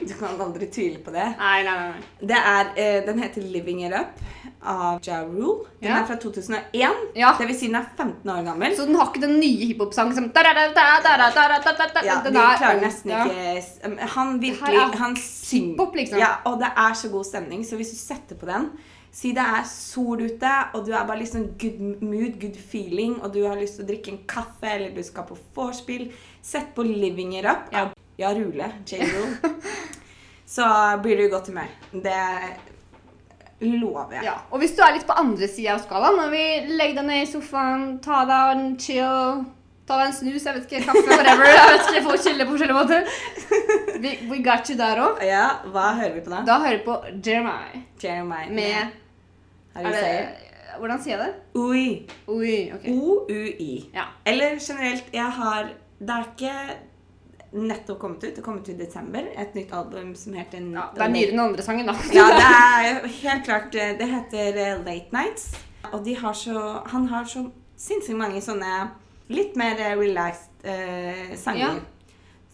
du 0.00 0.14
kan 0.14 0.40
aldri 0.40 0.66
tvile 0.72 0.98
på 1.04 1.10
det. 1.14 1.26
Nei, 1.38 1.62
nei, 1.66 1.76
nei. 1.78 2.02
Det 2.20 2.38
er, 2.38 2.72
eh, 2.76 3.06
den 3.06 3.18
heter 3.22 3.42
'Living 3.42 3.86
It 3.86 3.92
Up' 3.92 4.20
av 4.62 5.00
Ja 5.06 5.22
Rule. 5.24 5.66
Den 5.80 5.90
Ja. 5.90 6.02
er 6.02 6.06
fra 6.06 6.16
2001. 6.16 6.90
Ja. 7.14 7.32
Det 7.38 7.46
vil 7.46 7.58
si 7.58 7.66
den 7.66 7.74
er 7.74 7.86
15 7.96 8.30
år 8.30 8.44
gammel. 8.44 8.76
Så 8.76 8.86
den 8.86 8.94
har 8.94 9.06
ikke 9.06 9.20
den 9.20 9.40
nye 9.40 9.66
hiphop-sangen 9.66 10.14
som 10.14 10.30
Ja, 12.04 12.20
Den 12.24 12.32
de 12.32 12.38
klarer 12.38 12.80
nesten 12.80 13.10
ikke 13.10 14.08
Han 14.08 14.40
virkelig 14.40 14.94
Han 14.98 15.16
synger 15.16 15.94
liksom. 15.94 16.18
Ja, 16.18 16.36
og 16.44 16.58
det 16.58 16.70
er 16.76 16.94
så 16.94 17.08
god 17.10 17.24
stemning, 17.24 17.64
så 17.64 17.76
hvis 17.76 17.90
du 17.90 17.96
setter 17.96 18.34
på 18.36 18.46
den 18.46 18.70
Si 19.10 19.32
det 19.32 19.38
er 19.42 19.64
sol 19.64 20.20
ute, 20.20 20.50
og 20.74 20.86
du 20.86 20.92
er 20.92 21.06
bare 21.06 21.18
liksom 21.18 21.58
good 21.58 21.80
mood, 22.02 22.40
good 22.40 22.56
feeling, 22.56 23.22
og 23.22 23.32
du 23.34 23.46
har 23.48 23.56
lyst 23.56 23.76
til 23.76 23.84
å 23.84 23.88
drikke 23.88 24.12
en 24.12 24.18
kaffe, 24.28 24.68
eller 24.74 24.94
du 24.94 25.02
skal 25.02 25.24
på 25.24 25.38
vorspiel 25.56 26.12
Sett 26.42 26.74
på 26.74 26.84
'Living 26.84 27.38
It 27.38 27.44
Up' 27.44 27.72
av 27.72 27.88
Ja 28.18 28.32
Rule. 28.34 28.72
J. 28.86 28.98
Rule 28.98 29.54
så 30.48 30.64
blir 31.02 31.18
du 31.18 31.26
i 31.26 31.30
godt 31.32 31.50
humør. 31.52 31.68
Det 31.92 32.22
lover 33.60 34.14
jeg. 34.16 34.24
Ja, 34.28 34.34
og 34.50 34.62
hvis 34.62 34.74
du 34.76 34.82
er 34.86 34.94
litt 34.94 35.06
på 35.08 35.16
andre 35.18 35.48
sida 35.50 35.74
av 35.74 35.82
skalaen, 35.82 36.18
når 36.20 36.32
vi 36.32 36.42
legger 36.78 37.00
deg 37.00 37.08
ned 37.10 37.22
i 37.24 37.30
sofaen, 37.30 37.86
ta 38.04 38.22
deg 38.28 38.52
en 38.54 38.68
chill, 38.80 39.42
ta 39.88 39.98
deg 39.98 40.10
en 40.12 40.16
snus, 40.16 40.46
jeg 40.46 40.56
vet 40.56 40.68
ikke, 40.68 40.84
kaffe, 40.86 41.04
whatever, 41.10 41.48
jeg 41.50 41.72
vet 41.72 41.88
ikke, 41.90 42.04
folk 42.06 42.24
chiller 42.24 42.48
på 42.48 42.54
forskjellige 42.54 42.78
måter. 42.78 43.00
We, 43.98 44.12
we 44.30 44.38
got 44.46 44.68
you 44.70 44.78
der 44.78 45.00
òg. 45.02 45.22
Ja, 45.26 45.46
hva 45.74 45.88
hører 45.98 46.14
vi 46.14 46.24
på 46.26 46.30
da? 46.32 46.44
Da 46.46 46.60
hører 46.62 46.78
vi 46.78 46.84
på 46.86 46.98
Jeremiah 47.26 47.80
Jeremiah. 48.02 48.52
med 48.54 48.94
Har 49.74 49.88
er 49.88 49.96
det 49.96 50.04
sagt? 50.04 50.44
Hvordan 50.78 51.00
sier 51.02 51.16
jeg 51.16 51.24
det? 51.24 51.58
Ui. 51.58 51.86
Ui, 52.30 52.52
ok. 52.76 52.84
O-U-I. 52.92 53.72
Ja. 53.96 54.04
Eller 54.24 54.60
generelt, 54.62 55.08
jeg 55.12 55.32
har 55.40 55.72
Det 55.98 56.14
er 56.14 56.28
ikke 56.28 56.52
nettopp 57.50 57.98
kommet 57.98 58.24
ut. 58.24 58.36
Det 58.36 58.42
kom 58.44 58.58
ut 58.58 58.68
i 58.68 58.76
desember. 58.76 59.28
Et 59.36 59.54
nytt 59.54 59.72
album 59.72 60.14
som 60.16 60.34
heter 60.36 60.60
ja 60.74 60.88
det 60.94 61.04
er 61.04 61.12
nyere 61.12 61.34
enn 61.34 61.44
andre 61.46 61.64
sangen, 61.64 61.88
da. 61.88 61.96
Ja, 62.16 62.28
det 62.34 62.46
er 62.46 63.10
helt 63.22 63.44
klart 63.46 63.74
eh, 63.74 63.94
Det 63.98 64.08
heter 64.08 64.62
eh, 64.64 64.80
Late 64.84 65.14
Nights. 65.16 65.50
Og 65.92 66.02
de 66.04 66.16
har 66.18 66.34
så 66.36 66.82
Han 66.92 67.08
har 67.08 67.28
så 67.28 67.48
sinnssykt 67.78 68.18
mange 68.18 68.42
sånne 68.42 68.88
litt 69.32 69.56
mer 69.60 69.78
eh, 69.80 69.94
relaxed 69.98 70.66
eh, 70.66 71.36
sanger. 71.38 71.80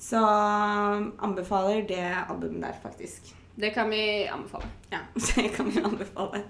Så 0.05 0.21
um, 0.21 1.13
anbefaler 1.23 1.85
det 1.89 2.05
albumet 2.29 2.67
der, 2.67 2.75
faktisk. 2.83 3.31
Det 3.55 3.71
kan 3.71 3.89
vi 3.91 4.29
anbefale. 4.29 4.67
Ja, 4.91 4.99
det 5.15 5.49
kan 5.55 5.71
vi 5.71 5.81
anbefale. 5.81 6.43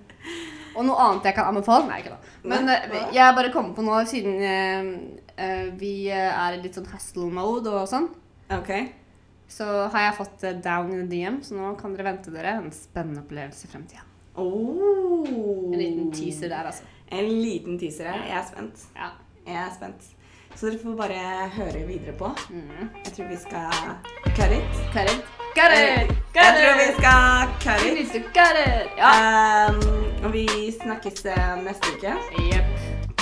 Og 0.75 0.83
noe 0.89 0.99
annet 0.99 1.29
jeg 1.29 1.37
kan 1.37 1.53
anbefale? 1.53 1.87
Nei, 1.87 2.01
ikke 2.03 2.17
da. 2.17 2.33
Men 2.51 2.67
Nei, 2.67 3.05
jeg 3.15 3.37
bare 3.37 3.53
kom 3.55 3.71
på 3.77 3.85
nå, 3.85 4.01
siden 4.11 4.41
eh, 4.43 5.69
vi 5.79 5.95
er 6.11 6.57
i 6.57 6.63
litt 6.65 6.81
sånn 6.81 6.89
hustle-mode 6.91 7.71
og 7.71 7.87
sånn, 7.91 8.09
Ok. 8.51 8.71
så 9.49 9.65
har 9.93 10.01
jeg 10.09 10.17
fått 10.17 10.43
eh, 10.45 10.57
down 10.65 10.91
in 10.93 11.05
the 11.05 11.17
DM, 11.17 11.43
så 11.45 11.55
nå 11.55 11.75
kan 11.79 11.95
dere 11.95 12.09
vente 12.09 12.33
dere 12.35 12.57
en 12.59 12.73
spennende 12.75 13.23
opplevelse 13.23 13.69
i 13.69 13.71
fremtida. 13.71 14.03
Oh. 14.35 15.71
En 15.73 15.79
liten 15.79 16.11
teaser 16.13 16.49
der, 16.51 16.65
altså. 16.73 16.85
En 17.13 17.29
liten 17.29 17.79
teaser 17.79 18.09
her. 18.11 18.25
Jeg 18.27 18.39
er 18.41 18.47
spent. 18.49 18.85
Ja. 18.97 19.13
Jeg 19.47 19.61
er 19.61 19.71
spent. 19.77 20.11
Så 20.55 20.67
dere 20.71 20.81
får 20.83 20.97
bare 20.99 21.49
høre 21.55 21.87
videre 21.87 22.17
på. 22.19 22.33
Mm. 22.51 22.91
Jeg 23.05 23.13
tror 23.17 23.31
vi 23.31 23.37
skal 23.37 23.71
cut 24.35 24.55
it. 24.59 24.83
Cut 24.95 25.11
it. 25.13 25.25
Cut 25.55 25.71
it! 25.71 26.09
Cut 26.35 26.43
Jeg 26.43 26.55
tror 26.59 26.75
vi 26.81 26.87
skal 26.99 27.53
cut 27.63 27.83
it. 27.87 28.25
cut 28.35 28.57
it! 28.59 28.89
Ja. 28.99 29.69
Um, 29.71 30.33
vi 30.33 30.47
snakkes 30.83 31.25
eh, 31.31 31.63
neste 31.63 31.95
uke. 31.95 32.17
Yep. 32.43 32.65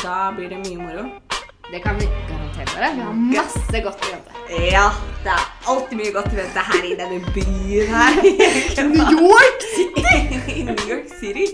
Da 0.03 0.33
blir 0.37 0.49
det 0.49 0.63
mye 0.65 0.79
moro. 0.81 1.32
Det 1.73 1.81
kan 1.83 1.97
vi 1.99 2.05
garantere 2.29 2.67
dere. 2.77 2.88
Vi 2.94 3.01
har 3.01 3.13
masse 3.17 3.81
godt 3.85 4.03
å 4.05 4.09
vente. 4.13 4.33
Ja, 4.73 4.90
det 5.25 5.31
er 5.33 5.44
alltid 5.73 5.96
mye 6.03 6.11
godt 6.13 6.27
å 6.35 6.37
vente 6.37 6.65
her 6.69 6.85
i 6.85 6.92
denne 6.99 7.21
byen 7.33 7.88
her. 7.88 8.19
New 8.92 9.23
York 9.31 9.65
City! 9.73 10.05
I 10.53 10.65
New 10.69 10.83
York 10.90 11.09
City. 11.21 11.46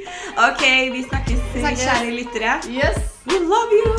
Ok, 0.49 0.64
vi 0.97 1.05
snakkes, 1.07 1.45
Snakkes. 1.55 1.84
kjære 1.86 2.11
lyttere. 2.16 2.57
Yes. 2.66 2.99
We 3.30 3.38
love 3.38 3.70
you! 3.78 3.95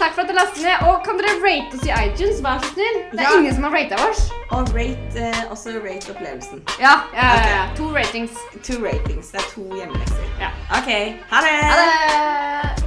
Takk 0.00 0.12
for 0.16 0.24
at 0.24 0.32
dere 0.32 0.40
lastet 0.40 0.64
ned. 0.66 0.82
Og 0.90 0.98
kan 1.06 1.20
dere 1.22 1.36
rate 1.44 1.78
oss 1.78 1.86
i 1.86 1.92
iTunes? 1.94 2.42
Vær 2.44 2.58
så 2.66 2.72
snill. 2.74 2.98
Det 3.12 3.20
er 3.22 3.30
Ja. 3.30 3.38
ingen 3.38 3.54
som 3.54 3.68
har 3.68 3.76
rata 3.78 4.00
oss. 4.08 4.26
Og 4.50 4.74
rate, 4.74 5.30
uh, 5.30 5.52
også 5.54 5.76
rate 5.86 6.10
opplevelsen. 6.16 6.64
Ja, 6.82 6.96
ja, 7.14 7.22
ja, 7.22 7.38
Ok. 7.38 7.46
ja. 7.54 7.62
To 7.78 7.92
ratings. 7.94 8.34
To 8.66 8.82
ratings. 8.82 9.30
Det 9.30 9.40
er 9.40 9.48
to 9.54 9.62
hjemmelekser. 9.78 10.26
Ja. 10.42 10.50
Ok, 10.80 10.90
ha 11.30 11.40
det! 11.46 11.54
Ha 11.70 11.78
det! 11.84 12.85